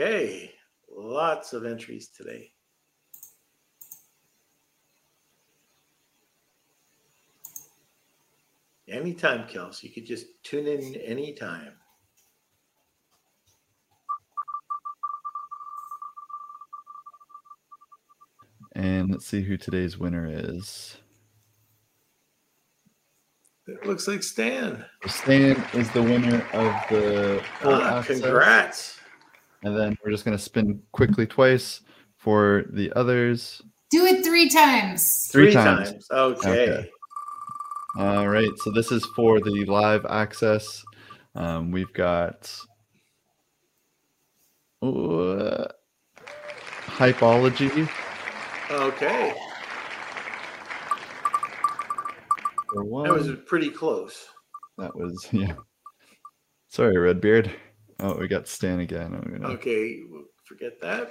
Okay, 0.00 0.52
lots 0.88 1.52
of 1.52 1.66
entries 1.66 2.06
today. 2.06 2.52
Anytime, 8.86 9.48
Kels. 9.48 9.82
You 9.82 9.90
could 9.90 10.06
just 10.06 10.26
tune 10.44 10.68
in 10.68 10.94
anytime. 10.94 11.72
And 18.76 19.10
let's 19.10 19.26
see 19.26 19.42
who 19.42 19.56
today's 19.56 19.98
winner 19.98 20.28
is. 20.30 20.96
It 23.66 23.84
looks 23.84 24.06
like 24.06 24.22
Stan. 24.22 24.84
Stan 25.08 25.60
is 25.74 25.90
the 25.90 26.04
winner 26.04 26.46
of 26.52 26.72
the 26.88 27.42
ah, 27.64 28.00
Congrats. 28.06 28.97
And 29.62 29.76
then 29.76 29.96
we're 30.04 30.10
just 30.10 30.24
going 30.24 30.36
to 30.36 30.42
spin 30.42 30.80
quickly 30.92 31.26
twice 31.26 31.80
for 32.16 32.64
the 32.70 32.92
others. 32.94 33.62
Do 33.90 34.04
it 34.04 34.24
three 34.24 34.48
times. 34.48 35.28
Three, 35.32 35.46
three 35.46 35.54
times. 35.54 35.90
times. 35.90 36.06
Okay. 36.10 36.70
okay. 36.70 36.90
All 37.98 38.28
right. 38.28 38.50
So 38.58 38.70
this 38.70 38.92
is 38.92 39.04
for 39.16 39.40
the 39.40 39.64
live 39.64 40.06
access. 40.06 40.84
Um, 41.34 41.70
we've 41.70 41.92
got 41.92 42.52
uh, 44.82 45.66
Hypology. 46.86 47.88
Okay. 48.70 49.34
One. 52.74 53.04
That 53.04 53.14
was 53.14 53.30
pretty 53.46 53.70
close. 53.70 54.26
That 54.76 54.94
was, 54.94 55.28
yeah. 55.32 55.54
Sorry, 56.68 56.96
Redbeard. 56.96 57.52
Oh, 58.00 58.14
we 58.14 58.28
got 58.28 58.46
Stan 58.46 58.80
again. 58.80 59.14
Oh, 59.16 59.28
Gonna... 59.28 59.54
Okay, 59.54 60.02
we'll 60.08 60.24
forget 60.44 60.80
that. 60.80 61.10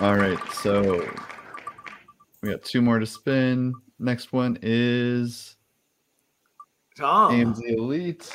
All 0.00 0.16
right, 0.16 0.38
so 0.52 1.08
We 2.42 2.50
got 2.50 2.64
two 2.64 2.82
more 2.82 2.98
to 2.98 3.06
spin. 3.06 3.72
Next 4.00 4.32
one 4.32 4.58
is 4.62 5.54
Tom. 6.96 7.32
AMZ 7.32 7.60
Elite. 7.68 8.28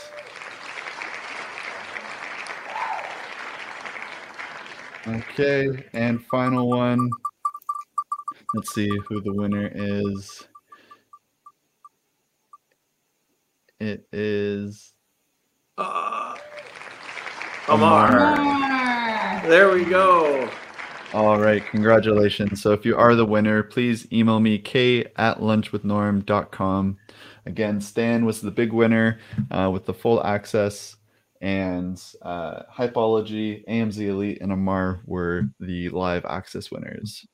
Okay, 5.07 5.85
and 5.91 6.25
final 6.27 6.69
one. 6.69 7.09
Let's 8.53 8.73
see 8.73 8.89
who 9.07 9.19
the 9.19 9.33
winner 9.33 9.69
is. 9.73 10.47
It 13.79 14.07
is 14.11 14.93
Uh, 15.77 16.35
Amar. 17.69 18.35
Amar. 18.39 19.47
There 19.47 19.71
we 19.71 19.85
go. 19.85 20.49
all 21.13 21.39
right. 21.39 21.63
Congratulations. 21.67 22.61
So 22.61 22.71
if 22.71 22.85
you 22.85 22.97
are 22.97 23.15
the 23.15 23.25
winner, 23.25 23.61
please 23.63 24.07
email 24.11 24.39
me 24.39 24.57
k 24.57 25.05
at 25.17 25.39
lunchwithnorm.com. 25.39 26.97
Again, 27.45 27.79
Stan 27.79 28.25
was 28.25 28.41
the 28.41 28.51
big 28.51 28.73
winner 28.73 29.19
uh, 29.51 29.69
with 29.71 29.85
the 29.85 29.93
full 29.93 30.21
access, 30.25 30.97
and 31.39 32.01
uh, 32.23 32.63
Hypology, 32.73 33.63
AMZ 33.69 33.99
Elite, 33.99 34.39
and 34.41 34.51
Amar 34.51 35.01
were 35.05 35.43
the 35.59 35.87
live 35.89 36.25
access 36.25 36.71
winners. 36.71 37.25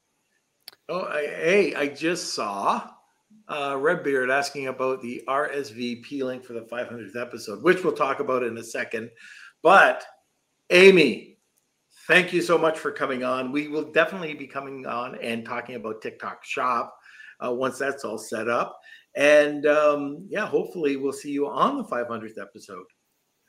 Oh, 0.89 1.05
I, 1.05 1.21
hey, 1.25 1.73
I 1.75 1.87
just 1.87 2.33
saw 2.35 2.87
uh, 3.47 3.77
Redbeard 3.79 4.29
asking 4.29 4.67
about 4.67 5.01
the 5.01 5.23
RSVP 5.27 6.21
link 6.23 6.43
for 6.43 6.53
the 6.53 6.61
500th 6.61 7.19
episode, 7.19 7.63
which 7.63 7.83
we'll 7.83 7.93
talk 7.93 8.19
about 8.19 8.43
in 8.43 8.57
a 8.57 8.63
second. 8.63 9.09
But 9.61 10.03
Amy, 10.69 11.37
thank 12.07 12.33
you 12.33 12.41
so 12.41 12.57
much 12.57 12.77
for 12.79 12.91
coming 12.91 13.23
on. 13.23 13.51
We 13.51 13.67
will 13.67 13.91
definitely 13.91 14.33
be 14.33 14.47
coming 14.47 14.85
on 14.85 15.15
and 15.21 15.45
talking 15.45 15.75
about 15.75 16.01
TikTok 16.01 16.43
Shop 16.43 16.95
uh, 17.45 17.51
once 17.51 17.77
that's 17.77 18.03
all 18.03 18.17
set 18.17 18.49
up. 18.49 18.79
And 19.15 19.65
um, 19.65 20.25
yeah, 20.29 20.45
hopefully 20.45 20.97
we'll 20.97 21.13
see 21.13 21.31
you 21.31 21.47
on 21.47 21.77
the 21.77 21.83
500th 21.83 22.41
episode. 22.41 22.85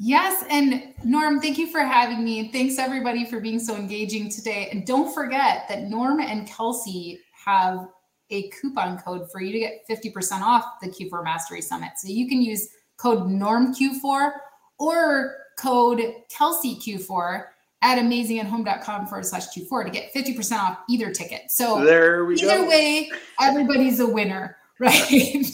Yes, 0.01 0.45
and 0.51 0.92
Norm, 1.05 1.40
thank 1.40 1.57
you 1.57 1.68
for 1.68 1.80
having 1.80 2.24
me. 2.24 2.51
Thanks 2.51 2.78
everybody 2.78 3.24
for 3.24 3.40
being 3.40 3.61
so 3.61 3.76
engaging 3.76 4.28
today. 4.28 4.68
And 4.72 4.84
don't 4.84 5.14
forget 5.14 5.66
that 5.68 5.84
Norm 5.84 6.20
and 6.20 6.49
Kelsey 6.49 7.20
have 7.45 7.86
a 8.35 8.51
coupon 8.51 8.99
code 8.99 9.30
for 9.30 9.41
you 9.41 9.53
to 9.53 9.59
get 9.59 9.87
50% 9.89 10.41
off 10.43 10.64
the 10.82 10.89
Q4 10.89 11.22
Mastery 11.24 11.61
Summit. 11.62 11.91
So 11.97 12.09
you 12.09 12.28
can 12.28 12.43
use 12.43 12.68
code 12.97 13.28
NormQ4 13.28 14.32
or 14.78 15.37
code 15.59 16.01
KelseyQ4 16.32 17.45
at 17.82 17.99
amazingathome.com 17.99 19.07
forward 19.07 19.26
slash 19.26 19.47
Q4 19.57 19.85
to 19.85 19.91
get 19.91 20.12
50% 20.14 20.59
off 20.59 20.78
either 20.89 21.11
ticket. 21.12 21.51
So 21.51 21.85
There 21.85 22.24
we 22.24 22.35
either 22.37 22.59
go. 22.62 22.68
way, 22.68 23.11
everybody's 23.41 24.01
a 24.01 24.07
winner, 24.07 24.57
right? 24.80 25.45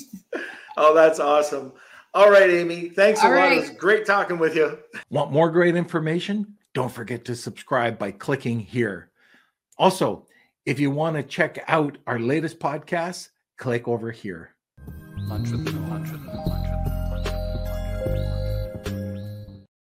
Oh, 0.76 0.94
that's 0.94 1.18
awesome. 1.20 1.72
All 2.14 2.30
right, 2.30 2.48
Amy. 2.50 2.88
Thanks 2.88 3.20
a 3.20 3.24
All 3.24 3.30
lot. 3.30 3.36
right. 3.36 3.52
It 3.58 3.60
was 3.60 3.70
great 3.70 4.06
talking 4.06 4.38
with 4.38 4.56
you. 4.56 4.78
Want 5.10 5.30
more 5.32 5.50
great 5.50 5.76
information? 5.76 6.56
Don't 6.72 6.90
forget 6.90 7.24
to 7.26 7.34
subscribe 7.36 7.98
by 7.98 8.12
clicking 8.12 8.60
here. 8.60 9.10
Also, 9.78 10.26
if 10.70 10.78
you 10.78 10.88
want 10.88 11.16
to 11.16 11.22
check 11.24 11.58
out 11.66 11.98
our 12.06 12.20
latest 12.20 12.60
podcast, 12.60 13.30
click 13.58 13.88
over 13.88 14.12
here. 14.12 14.54